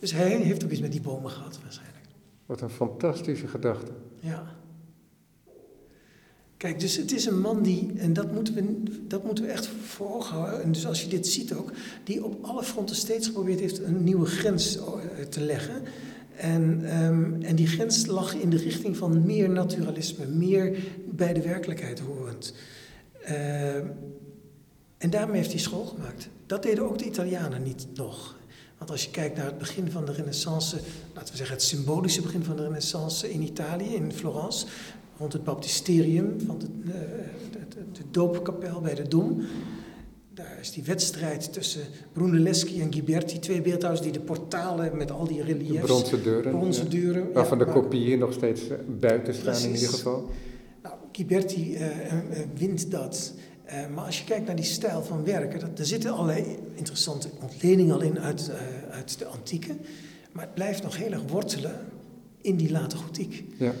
dus 0.00 0.12
hij 0.12 0.28
heeft 0.28 0.64
ook 0.64 0.70
iets 0.70 0.80
met 0.80 0.92
die 0.92 1.00
bomen 1.00 1.30
gehad 1.30 1.58
waarschijnlijk. 1.62 2.06
Wat 2.46 2.60
een 2.60 2.70
fantastische 2.70 3.46
gedachte. 3.46 3.92
Ja. 4.20 4.58
Kijk, 6.56 6.80
dus 6.80 6.96
het 6.96 7.12
is 7.12 7.26
een 7.26 7.40
man 7.40 7.62
die, 7.62 7.92
en 7.96 8.12
dat 8.12 8.32
moeten 8.32 8.54
we, 8.54 8.82
dat 9.08 9.24
moeten 9.24 9.44
we 9.44 9.50
echt 9.50 9.66
voor 9.66 10.14
ogen 10.14 10.36
houden. 10.36 10.62
En 10.62 10.72
dus 10.72 10.86
als 10.86 11.02
je 11.02 11.08
dit 11.08 11.26
ziet 11.26 11.54
ook, 11.54 11.72
die 12.04 12.24
op 12.24 12.44
alle 12.44 12.62
fronten 12.62 12.96
steeds 12.96 13.26
geprobeerd 13.26 13.60
heeft 13.60 13.78
een 13.78 14.04
nieuwe 14.04 14.26
grens 14.26 14.76
eh, 14.76 14.84
te 15.28 15.40
leggen. 15.40 15.82
En, 16.36 16.96
um, 17.04 17.42
en 17.42 17.56
die 17.56 17.66
grens 17.66 18.06
lag 18.06 18.34
in 18.34 18.50
de 18.50 18.56
richting 18.56 18.96
van 18.96 19.26
meer 19.26 19.50
naturalisme, 19.50 20.26
meer 20.26 20.78
bij 21.10 21.32
de 21.32 21.42
werkelijkheid 21.42 22.00
horend. 22.00 22.54
Uh, 23.22 23.74
en 24.98 25.10
daarmee 25.10 25.36
heeft 25.36 25.52
hij 25.52 25.60
school 25.60 25.84
gemaakt. 25.84 26.28
Dat 26.46 26.62
deden 26.62 26.84
ook 26.84 26.98
de 26.98 27.04
Italianen 27.04 27.62
niet 27.62 27.86
nog. 27.94 28.38
Want 28.80 28.92
als 28.92 29.04
je 29.04 29.10
kijkt 29.10 29.36
naar 29.36 29.46
het 29.46 29.58
begin 29.58 29.90
van 29.90 30.04
de 30.04 30.12
Renaissance, 30.12 30.76
laten 31.14 31.30
we 31.30 31.36
zeggen 31.36 31.56
het 31.56 31.64
symbolische 31.64 32.22
begin 32.22 32.44
van 32.44 32.56
de 32.56 32.62
Renaissance 32.62 33.32
in 33.32 33.42
Italië, 33.42 33.94
in 33.94 34.12
Florence, 34.12 34.66
rond 35.18 35.32
het 35.32 35.44
baptisterium 35.44 36.40
van 36.46 36.58
de, 36.58 36.66
de, 36.84 37.58
de, 37.68 37.92
de 37.92 38.02
doopkapel 38.10 38.80
bij 38.80 38.94
de 38.94 39.08
Dom. 39.08 39.42
Daar 40.34 40.58
is 40.60 40.72
die 40.72 40.82
wedstrijd 40.82 41.52
tussen 41.52 41.80
Brunelleschi 42.12 42.80
en 42.80 42.92
Ghiberti, 42.92 43.38
twee 43.38 43.60
beeldhouwers 43.60 44.02
die 44.02 44.12
de 44.12 44.20
portalen 44.20 44.96
met 44.96 45.10
al 45.10 45.26
die 45.26 45.42
reliefs... 45.42 45.72
De 45.72 45.86
bronzen 45.86 46.22
deuren. 46.22 46.52
Bronzen 46.52 46.90
deuren. 46.90 47.22
Ja, 47.22 47.32
waarvan 47.32 47.58
de 47.58 47.64
kopieën 47.64 48.18
nog 48.18 48.32
steeds 48.32 48.68
eh, 48.68 48.76
buiten 49.00 49.34
staan 49.34 49.44
precies. 49.44 49.64
in 49.64 49.74
ieder 49.74 49.88
geval. 49.88 50.30
Nou, 50.82 50.94
Ghiberti 51.12 51.74
uh, 51.74 51.80
uh, 51.80 52.18
wint 52.56 52.90
dat. 52.90 53.32
Uh, 53.72 53.94
maar 53.94 54.04
als 54.04 54.18
je 54.18 54.24
kijkt 54.24 54.46
naar 54.46 54.56
die 54.56 54.64
stijl 54.64 55.02
van 55.02 55.24
werken, 55.24 55.60
dat, 55.60 55.78
er 55.78 55.86
zitten 55.86 56.12
allerlei 56.12 56.58
interessante 56.74 57.28
ontledingen 57.40 57.94
al 57.94 58.00
in 58.00 58.20
uit, 58.20 58.50
uit 58.90 59.18
de 59.18 59.26
antieke. 59.26 59.76
Maar 60.32 60.44
het 60.44 60.54
blijft 60.54 60.82
nog 60.82 60.96
heel 60.96 61.12
erg 61.12 61.22
wortelen 61.28 61.80
in 62.40 62.56
die 62.56 62.70
late 62.70 62.96
gotiek. 62.96 63.44
Ja. 63.58 63.72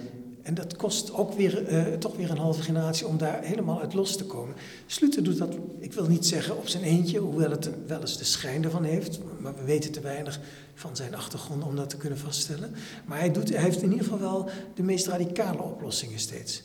En 0.42 0.54
dat 0.54 0.76
kost 0.76 1.12
ook 1.12 1.32
weer, 1.32 1.72
uh, 1.72 1.82
toch 1.92 2.16
weer 2.16 2.30
een 2.30 2.38
halve 2.38 2.62
generatie 2.62 3.06
om 3.06 3.18
daar 3.18 3.42
helemaal 3.42 3.80
uit 3.80 3.94
los 3.94 4.16
te 4.16 4.24
komen. 4.24 4.54
Sluter 4.86 5.22
doet 5.22 5.38
dat, 5.38 5.54
ik 5.78 5.92
wil 5.92 6.06
niet 6.06 6.26
zeggen 6.26 6.56
op 6.56 6.68
zijn 6.68 6.82
eentje, 6.82 7.18
hoewel 7.18 7.50
het 7.50 7.70
wel 7.86 8.00
eens 8.00 8.18
de 8.18 8.24
schijn 8.24 8.64
ervan 8.64 8.84
heeft. 8.84 9.18
Maar 9.38 9.54
we 9.54 9.64
weten 9.64 9.92
te 9.92 10.00
weinig 10.00 10.40
van 10.74 10.96
zijn 10.96 11.14
achtergrond 11.14 11.64
om 11.64 11.76
dat 11.76 11.90
te 11.90 11.96
kunnen 11.96 12.18
vaststellen. 12.18 12.74
Maar 13.06 13.18
hij, 13.18 13.32
doet, 13.32 13.48
hij 13.48 13.62
heeft 13.62 13.82
in 13.82 13.90
ieder 13.90 14.04
geval 14.04 14.18
wel 14.18 14.48
de 14.74 14.82
meest 14.82 15.06
radicale 15.06 15.62
oplossingen 15.62 16.18
steeds. 16.18 16.62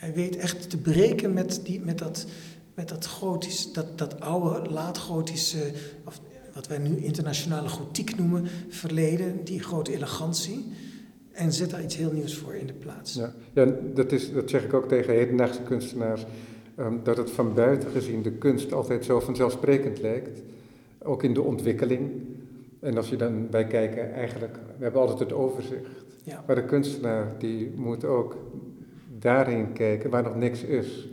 Hij 0.00 0.12
weet 0.12 0.36
echt 0.36 0.70
te 0.70 0.76
breken 0.76 1.32
met, 1.32 1.60
die, 1.64 1.80
met, 1.80 1.98
dat, 1.98 2.26
met 2.74 2.88
dat 2.88 3.06
gotisch, 3.06 3.72
dat, 3.72 3.98
dat 3.98 4.20
oude, 4.20 4.70
laat-gotische, 4.70 5.72
of 6.04 6.20
wat 6.54 6.66
wij 6.66 6.78
nu 6.78 6.96
internationale 6.96 7.68
gotiek 7.68 8.16
noemen, 8.18 8.46
verleden, 8.68 9.44
die 9.44 9.62
grote 9.62 9.92
elegantie. 9.92 10.64
En 11.32 11.52
zet 11.52 11.70
daar 11.70 11.82
iets 11.82 11.96
heel 11.96 12.12
nieuws 12.12 12.34
voor 12.34 12.54
in 12.54 12.66
de 12.66 12.72
plaats. 12.72 13.14
Ja, 13.14 13.32
ja 13.52 13.74
dat, 13.94 14.12
is, 14.12 14.32
dat 14.32 14.50
zeg 14.50 14.64
ik 14.64 14.74
ook 14.74 14.88
tegen 14.88 15.14
hedendaagse 15.14 15.62
kunstenaars. 15.62 16.26
Um, 16.78 17.00
dat 17.02 17.16
het 17.16 17.30
van 17.30 17.54
buiten 17.54 17.90
gezien 17.90 18.22
de 18.22 18.32
kunst 18.32 18.72
altijd 18.72 19.04
zo 19.04 19.20
vanzelfsprekend 19.20 20.00
lijkt. 20.00 20.40
Ook 20.98 21.22
in 21.22 21.34
de 21.34 21.42
ontwikkeling. 21.42 22.10
En 22.80 22.96
als 22.96 23.08
je 23.08 23.16
dan 23.16 23.48
bij 23.50 23.66
kijken, 23.66 24.12
eigenlijk, 24.12 24.54
we 24.76 24.82
hebben 24.82 25.00
altijd 25.00 25.18
het 25.18 25.32
overzicht. 25.32 26.04
Ja. 26.22 26.44
Maar 26.46 26.56
de 26.56 26.64
kunstenaar 26.64 27.34
die 27.38 27.72
moet 27.76 28.04
ook 28.04 28.36
daarin 29.20 29.72
kijken 29.72 30.10
waar 30.10 30.22
nog 30.22 30.36
niks 30.36 30.62
is. 30.62 31.08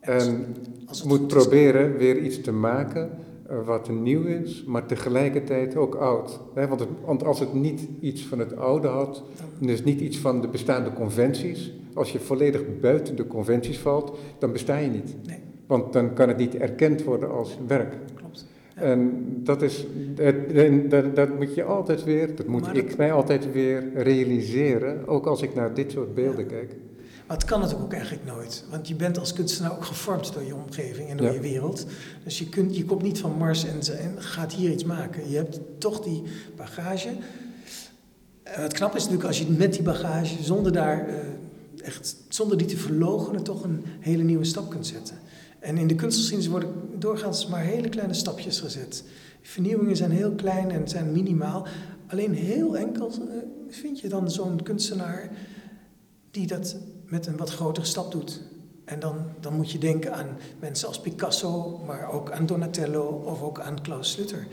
En 0.00 0.56
moet 1.04 1.26
proberen 1.26 1.96
weer 1.96 2.18
iets 2.18 2.40
te 2.40 2.52
maken 2.52 3.10
eh, 3.48 3.66
wat 3.66 3.90
nieuw 3.90 4.24
is, 4.24 4.64
maar 4.64 4.86
tegelijkertijd 4.86 5.76
ook 5.76 5.94
oud. 5.94 6.40
Want, 6.54 6.80
het, 6.80 6.88
want, 7.04 7.24
als 7.24 7.40
het 7.40 7.54
niet 7.54 7.88
iets 8.00 8.26
van 8.26 8.38
het 8.38 8.56
oude 8.56 8.88
had, 8.88 9.22
dus 9.58 9.84
niet 9.84 10.00
iets 10.00 10.18
van 10.18 10.40
de 10.40 10.48
bestaande 10.48 10.92
conventies, 10.92 11.72
als 11.94 12.12
je 12.12 12.20
volledig 12.20 12.62
buiten 12.80 13.16
de 13.16 13.26
conventies 13.26 13.78
valt, 13.78 14.18
dan 14.38 14.52
besta 14.52 14.76
je 14.76 14.88
niet. 14.88 15.16
Nee. 15.26 15.38
Want 15.66 15.92
dan 15.92 16.14
kan 16.14 16.28
het 16.28 16.36
niet 16.36 16.56
erkend 16.56 17.04
worden 17.04 17.30
als 17.30 17.58
werk. 17.66 17.96
Klopt. 18.14 18.46
En 18.74 19.24
dat, 19.44 19.62
is, 19.62 19.86
dat, 20.88 21.16
dat, 21.16 21.36
moet 21.38 21.54
je 21.54 21.64
altijd 21.64 22.04
weer, 22.04 22.36
dat 22.36 22.46
moet 22.46 22.76
ik 22.76 22.96
mij 22.96 23.12
altijd 23.12 23.52
weer 23.52 23.92
realiseren, 23.94 25.06
ook 25.06 25.26
als 25.26 25.42
ik 25.42 25.54
naar 25.54 25.74
dit 25.74 25.92
soort 25.92 26.14
beelden 26.14 26.44
ja. 26.44 26.50
kijk. 26.50 26.76
Maar 27.26 27.36
het 27.36 27.46
kan 27.46 27.60
natuurlijk 27.60 27.84
ook 27.84 27.92
eigenlijk 27.92 28.24
nooit. 28.24 28.64
Want 28.70 28.88
je 28.88 28.94
bent 28.94 29.18
als 29.18 29.32
kunstenaar 29.32 29.72
ook 29.72 29.84
gevormd 29.84 30.32
door 30.32 30.44
je 30.44 30.54
omgeving 30.54 31.08
en 31.08 31.16
door 31.16 31.26
Ja. 31.26 31.32
je 31.32 31.40
wereld. 31.40 31.86
Dus 32.24 32.38
je, 32.38 32.48
kunt, 32.48 32.76
je 32.76 32.84
komt 32.84 33.02
niet 33.02 33.18
van 33.18 33.36
Mars 33.38 33.64
en, 33.64 33.82
gaat 34.16 34.52
hier 34.52 34.70
iets 34.70 34.84
maken. 34.84 35.30
Je 35.30 35.36
hebt 35.36 35.60
toch 35.78 36.00
die 36.00 36.22
bagage. 36.56 37.08
En 38.42 38.62
het 38.62 38.72
knappe 38.72 38.96
is 38.96 39.02
natuurlijk 39.02 39.28
als 39.28 39.38
je 39.38 39.46
met 39.48 39.72
die 39.72 39.82
bagage, 39.82 40.42
zonder 40.42 40.72
daar 40.72 41.08
eh, 41.08 41.14
echt, 41.86 42.16
zonder 42.28 42.58
die 42.58 42.66
te 42.66 42.76
verloochenen, 42.76 43.42
toch 43.42 43.64
een 43.64 43.84
hele 44.00 44.22
nieuwe 44.22 44.44
stap 44.44 44.70
kunt 44.70 44.86
zetten. 44.86 45.16
En 45.64 45.78
in 45.78 45.86
de 45.86 45.94
kunstgeschiedenis 45.94 46.50
worden 46.50 46.70
doorgaans 46.98 47.46
maar 47.46 47.62
hele 47.62 47.88
kleine 47.88 48.14
stapjes 48.14 48.60
gezet. 48.60 49.04
Vernieuwingen 49.42 49.96
zijn 49.96 50.10
heel 50.10 50.32
klein 50.32 50.70
en 50.70 50.88
zijn 50.88 51.12
minimaal. 51.12 51.66
Alleen 52.06 52.34
heel 52.34 52.76
enkel 52.76 53.08
eh, 53.10 53.36
vind 53.68 54.00
je 54.00 54.08
dan 54.08 54.30
zo'n 54.30 54.62
kunstenaar 54.62 55.30
die 56.30 56.46
dat 56.46 56.76
met 57.06 57.26
een 57.26 57.36
wat 57.36 57.50
grotere 57.50 57.86
stap 57.86 58.12
doet. 58.12 58.40
En 58.84 59.00
dan, 59.00 59.16
dan 59.40 59.54
moet 59.54 59.70
je 59.70 59.78
denken 59.78 60.14
aan 60.14 60.26
mensen 60.60 60.88
als 60.88 61.00
Picasso, 61.00 61.80
maar 61.86 62.12
ook 62.12 62.30
aan 62.30 62.46
Donatello 62.46 63.02
of 63.06 63.42
ook 63.42 63.60
aan 63.60 63.82
Klaus 63.82 64.10
Slutter. 64.10 64.46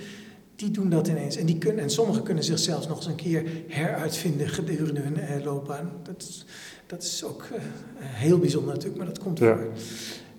Die 0.56 0.72
doen 0.72 0.90
dat 0.90 1.08
ineens. 1.08 1.36
En, 1.36 1.46
die 1.46 1.58
kunnen, 1.58 1.84
en 1.84 1.90
sommigen 1.90 2.24
kunnen 2.24 2.44
zichzelf 2.44 2.88
nog 2.88 2.98
eens 2.98 3.06
een 3.06 3.16
keer 3.16 3.44
heruitvinden 3.68 4.50
gedurende 4.50 5.02
hun 5.02 5.18
eh, 5.20 5.44
loopbaan. 5.44 5.92
Dat 6.04 6.22
is, 6.22 6.46
dat 6.88 7.04
is 7.04 7.24
ook 7.24 7.42
eh, 7.44 7.60
heel 8.00 8.38
bijzonder 8.40 8.74
natuurlijk, 8.74 8.98
maar 8.98 9.08
dat 9.14 9.20
komt 9.24 9.40
Ja. 9.40 9.56
voor. 9.58 9.68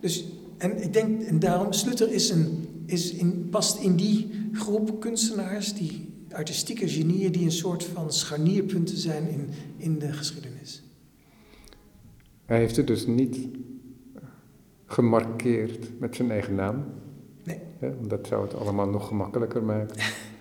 Dus, 0.01 0.25
en 0.63 0.83
ik 0.83 0.93
denk, 0.93 1.23
en 1.23 1.39
daarom, 1.39 1.73
Slutter 1.73 2.13
is 2.13 2.31
een, 2.31 2.69
is 2.87 3.13
in, 3.13 3.49
past 3.51 3.79
in 3.83 3.97
die 3.97 4.31
groep 4.53 5.01
kunstenaars, 5.01 5.75
die 5.75 6.09
artistieke 6.33 6.89
genieën, 6.89 7.33
die 7.33 7.45
een 7.45 7.53
soort 7.53 7.85
van 7.85 8.13
scharnierpunten 8.13 8.97
zijn 8.97 9.29
in, 9.29 9.49
in 9.77 9.99
de 9.99 10.13
geschiedenis. 10.13 10.83
Hij 12.45 12.59
heeft 12.59 12.77
het 12.77 12.87
dus 12.87 13.07
niet 13.07 13.49
gemarkeerd 14.87 16.01
met 16.01 16.17
zijn 16.17 16.31
eigen 16.31 16.55
naam. 16.55 16.85
Nee. 17.45 17.59
Hè, 17.79 17.97
want 17.97 18.11
dat 18.11 18.27
zou 18.27 18.43
het 18.43 18.55
allemaal 18.55 18.89
nog 18.89 19.07
gemakkelijker 19.07 19.63
maken. 19.63 19.97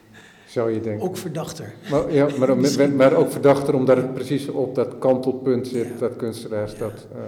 zou 0.47 0.71
je 0.71 0.81
denken. 0.81 1.07
Ook 1.07 1.17
verdachter. 1.17 1.73
Maar, 1.91 2.13
ja, 2.13 2.27
maar, 2.37 2.57
maar 2.95 3.13
ook 3.13 3.31
verdachter 3.31 3.73
omdat 3.73 3.97
het 3.97 4.13
precies 4.13 4.47
op 4.47 4.75
dat 4.75 4.97
kantelpunt 4.97 5.67
zit, 5.67 5.87
Ja. 5.87 5.97
dat 5.99 6.15
kunstenaars 6.15 6.71
Ja. 6.71 6.77
dat 6.79 7.07
eh, 7.13 7.21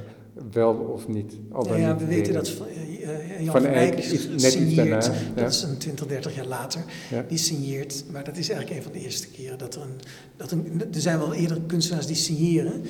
wel 0.52 0.74
of 0.74 1.08
niet. 1.08 1.34
Al 1.52 1.78
ja, 1.78 1.98
we 1.98 2.06
weten 2.06 2.34
dat 2.34 2.50
van, 2.50 2.68
eh, 2.68 3.10
eh, 3.10 3.44
Jan 3.44 3.52
Van 3.52 3.62
van 3.62 3.72
Eyck 3.72 3.94
Eyck 3.94 4.12
iets- 4.12 4.28
net 4.44 4.54
iets 4.54 4.76
daarna, 4.76 5.00
ja. 5.04 5.12
dat 5.36 5.52
is 5.52 5.62
een 5.64 5.78
20, 5.78 6.08
30 6.08 6.36
jaar 6.36 6.46
later, 6.46 6.82
Ja. 7.10 7.26
die 7.28 7.38
signeert. 7.38 8.04
Maar 8.12 8.24
dat 8.24 8.38
is 8.38 8.50
eigenlijk 8.50 8.80
een 8.80 8.84
van 8.92 9.00
de 9.00 9.06
eerste 9.06 9.28
keren 9.28 9.58
dat 9.58 9.76
er 9.76 9.82
een, 9.82 10.00
dat 10.38 10.52
een... 10.52 10.82
Er 10.94 11.02
zijn 11.02 11.18
wel 11.20 11.34
eerder 11.34 11.62
kunstenaars 11.68 12.06
die 12.06 12.16
signeren, 12.16 12.82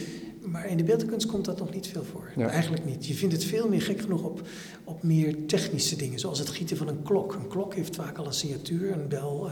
maar 0.41 0.67
in 0.69 0.77
de 0.77 0.83
beeldenkunst 0.83 1.25
komt 1.27 1.45
dat 1.45 1.59
nog 1.59 1.73
niet 1.73 1.87
veel 1.87 2.03
voor. 2.03 2.31
Ja. 2.35 2.47
Eigenlijk 2.49 2.85
niet. 2.85 3.05
Je 3.05 3.13
vindt 3.13 3.33
het 3.35 3.43
veel 3.43 3.69
meer 3.69 3.81
gek 3.81 4.01
genoeg 4.01 4.23
op, 4.23 4.41
op 4.83 5.03
meer 5.03 5.45
technische 5.45 5.95
dingen, 5.95 6.19
zoals 6.19 6.39
het 6.39 6.49
gieten 6.49 6.77
van 6.77 6.87
een 6.87 7.03
klok. 7.03 7.33
Een 7.33 7.47
klok 7.47 7.73
heeft 7.75 7.95
vaak 7.95 8.17
al 8.17 8.25
een 8.25 8.33
signatuur, 8.33 8.91
een 8.91 9.07
bel, 9.07 9.49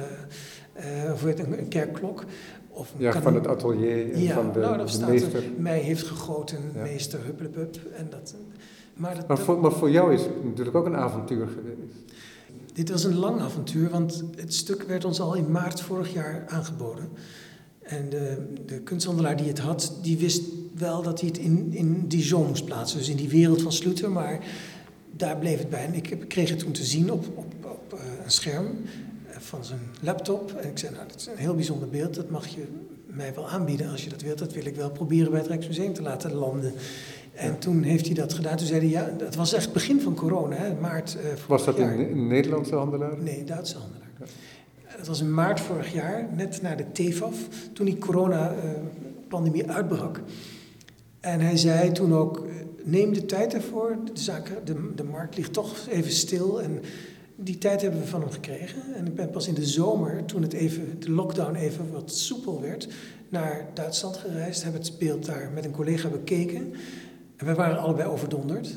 eh, 0.74 1.12
of 1.14 1.24
een 1.24 1.68
kerkklok. 1.68 2.26
Of 2.74 2.94
Ja, 2.98 3.12
kan 3.12 3.22
van 3.22 3.36
een- 3.36 3.42
het 3.42 3.48
atelier 3.52 4.14
en 4.14 4.22
ja, 4.22 4.34
van 4.34 4.52
de, 4.54 4.60
nou, 4.60 4.78
daar 4.78 4.90
staat 4.90 5.10
meester. 5.10 5.36
er, 5.36 5.44
mij 5.58 5.80
heeft 5.80 6.04
gegoten, 6.08 6.58
Ja. 6.74 6.82
meester 6.82 7.20
Huppelepup. 7.24 7.80
En 7.98 8.08
dat, 8.10 8.36
maar 8.94 9.16
dat, 9.16 9.28
Maar 9.28 9.38
voor, 9.38 9.60
maar 9.60 9.72
voor 9.72 9.92
jou 9.92 10.14
is 10.14 10.22
het 10.22 10.44
natuurlijk 10.44 10.76
ook 10.76 10.86
een 10.86 10.96
avontuur 10.96 11.48
geweest. 11.48 12.14
dit 12.74 12.90
was 12.90 13.04
een 13.04 13.16
lang 13.16 13.40
avontuur, 13.40 13.90
want 13.90 14.24
het 14.36 14.54
stuk 14.54 14.84
werd 14.84 15.06
ons 15.06 15.20
al 15.20 15.34
in 15.36 15.52
maart 15.52 15.82
vorig 15.82 16.14
jaar 16.14 16.44
aangeboden. 16.48 17.10
En 17.82 18.10
de, 18.10 18.46
de 18.66 18.80
kunsthandelaar 18.80 19.38
die 19.38 19.48
het 19.48 19.60
had, 19.60 19.98
die 20.02 20.18
wist 20.18 20.42
wel 20.78 21.02
dat 21.02 21.20
hij 21.20 21.30
het 21.30 21.38
in, 21.38 21.68
in 21.74 22.08
Dijon 22.08 22.48
moest 22.48 22.66
plaatsen. 22.66 22.98
Dus 22.98 23.10
in 23.10 23.16
die 23.18 23.30
wereld 23.30 23.62
van 23.62 23.72
Sluter, 23.72 24.12
maar 24.12 24.40
daar 25.16 25.38
bleef 25.38 25.58
het 25.58 25.70
bij. 25.70 25.86
En 25.86 25.94
ik 25.94 26.26
kreeg 26.28 26.50
het 26.50 26.60
toen 26.60 26.72
te 26.72 26.84
zien 26.84 27.12
op, 27.12 27.26
op, 27.36 27.46
op 27.64 27.94
eh, 28.00 28.00
een 28.24 28.32
scherm 28.32 28.66
van 29.38 29.66
zijn 29.66 29.80
laptop. 30.02 30.52
En 30.52 30.70
ik 30.70 30.78
zei, 30.78 30.94
nou, 30.94 31.08
dat 31.08 31.16
is 31.16 31.26
een 31.28 31.38
heel 31.38 31.56
bijzonder 31.56 31.90
beeld, 31.90 32.16
dat 32.16 32.30
mag 32.30 32.48
je 32.48 32.64
mij 33.06 33.34
wel 33.34 33.50
aanbieden 33.50 33.92
als 33.92 34.04
je 34.04 34.10
dat 34.10 34.22
wilt. 34.22 34.38
Dat 34.38 34.54
wil 34.54 34.66
ik 34.66 34.76
wel 34.76 34.92
proberen 34.92 35.32
bij 35.32 35.40
het 35.40 35.50
Rijksmuseum 35.50 35.94
te 35.94 36.02
laten 36.02 36.34
landen. 36.34 36.74
En 37.34 37.60
toen 37.60 37.84
heeft 37.84 38.06
hij 38.06 38.16
dat 38.16 38.34
gedaan. 38.34 38.58
Toen 38.58 38.68
zei 38.68 38.80
hij, 38.80 38.90
ja, 38.90 39.10
dat 39.18 39.36
was 39.36 39.54
echt 39.54 39.74
begin 39.74 40.02
van 40.02 40.16
corona, 40.16 40.56
hè, 40.56 40.74
maart 40.80 41.16
eh, 41.16 41.22
vorig 41.22 41.48
Was 41.48 41.66
dat 41.66 41.78
jaar. 41.78 42.00
in 42.00 42.28
Nederlandse 42.28 42.76
handelaar? 42.76 43.18
Nee, 43.18 43.44
Duitse 43.44 43.78
handelaar. 43.78 44.10
Dat 44.98 45.08
was 45.08 45.22
in 45.22 45.34
maart 45.34 45.60
vorig 45.60 45.94
jaar, 45.94 46.28
net 46.36 46.62
na 46.62 46.76
de 46.76 46.92
TEFAF, 46.92 47.36
toen 47.74 47.86
die 47.86 47.98
coronapandemie 47.98 49.72
uitbrak. 49.72 50.22
En 51.20 51.40
hij 51.40 51.58
zei 51.58 51.92
toen 51.92 52.14
ook, 52.14 52.46
neem 52.84 53.14
de 53.14 53.26
tijd 53.26 53.54
ervoor, 53.54 53.98
de, 54.14 54.22
zaken, 54.22 54.66
de, 54.66 54.92
de 54.96 55.04
markt 55.04 55.38
ligt 55.38 55.54
toch 55.54 55.88
even 55.90 56.12
stil 56.12 56.62
en 56.62 56.80
die 57.36 57.58
tijd 57.58 57.82
hebben 57.82 58.00
we 58.00 58.08
van 58.08 58.22
hem 58.22 58.32
gekregen. 58.32 58.82
En 58.96 59.06
ik 59.06 59.16
ben 59.16 59.30
pas 59.30 59.48
in 59.48 59.54
de 59.54 59.66
zomer, 59.66 60.26
toen 60.26 60.42
het 60.42 60.54
even, 60.54 61.00
de 61.00 61.12
lockdown 61.12 61.56
even 61.56 61.92
wat 61.92 62.16
soepel 62.16 62.62
werd, 62.62 62.88
naar 63.30 63.70
Duitsland 63.74 64.18
gereisd. 64.18 64.64
Hebben 64.64 64.82
het 64.82 64.98
beeld 65.00 65.26
daar 65.26 65.52
met 65.54 65.66
een 65.66 65.72
collega 65.72 66.10
bekeken. 66.10 66.74
En 67.36 67.46
we 67.46 67.54
waren 67.54 67.78
allebei 67.78 68.10
overdonderd. 68.10 68.76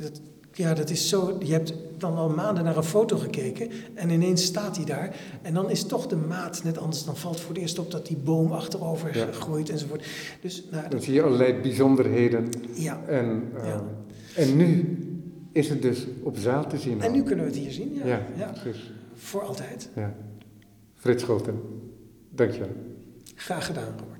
Dat, 0.00 0.20
ja, 0.52 0.74
dat 0.74 0.90
is 0.90 1.08
zo. 1.08 1.36
Je 1.44 1.52
hebt 1.52 1.74
dan 1.98 2.16
al 2.16 2.28
maanden 2.28 2.64
naar 2.64 2.76
een 2.76 2.84
foto 2.84 3.16
gekeken 3.16 3.70
en 3.94 4.10
ineens 4.10 4.44
staat 4.44 4.76
hij 4.76 4.84
daar. 4.84 5.16
En 5.42 5.54
dan 5.54 5.70
is 5.70 5.84
toch 5.84 6.06
de 6.06 6.16
maat 6.16 6.64
net 6.64 6.78
anders. 6.78 7.04
Dan 7.04 7.16
valt 7.16 7.40
voor 7.40 7.54
het 7.54 7.62
eerst 7.62 7.78
op 7.78 7.90
dat 7.90 8.06
die 8.06 8.16
boom 8.16 8.52
achterover 8.52 9.16
ja. 9.16 9.32
groeit 9.32 9.70
enzovoort. 9.70 10.06
Dus, 10.40 10.64
nou, 10.70 10.88
dan 10.88 11.02
zie 11.02 11.14
je 11.14 11.22
allerlei 11.22 11.60
bijzonderheden. 11.60 12.48
Ja. 12.74 13.02
En, 13.06 13.42
uh, 13.56 13.64
ja. 13.64 13.84
en 14.34 14.56
nu 14.56 14.98
is 15.54 15.68
het 15.68 15.82
dus 15.82 16.06
op 16.22 16.36
zaal 16.36 16.68
te 16.68 16.78
zien. 16.78 17.00
En 17.00 17.12
nu 17.12 17.22
kunnen 17.22 17.44
we 17.44 17.50
het 17.50 17.60
hier 17.60 17.72
zien, 17.72 17.94
ja. 17.94 18.06
Ja, 18.06 18.26
ja. 18.36 18.52
Precies. 18.62 18.92
Voor 19.14 19.42
altijd. 19.42 19.88
Ja. 19.94 20.14
Frits 20.94 21.22
Scholten, 21.22 21.60
dankjewel. 22.30 22.68
Graag 23.34 23.66
gedaan, 23.66 23.94
Robert. 23.98 24.13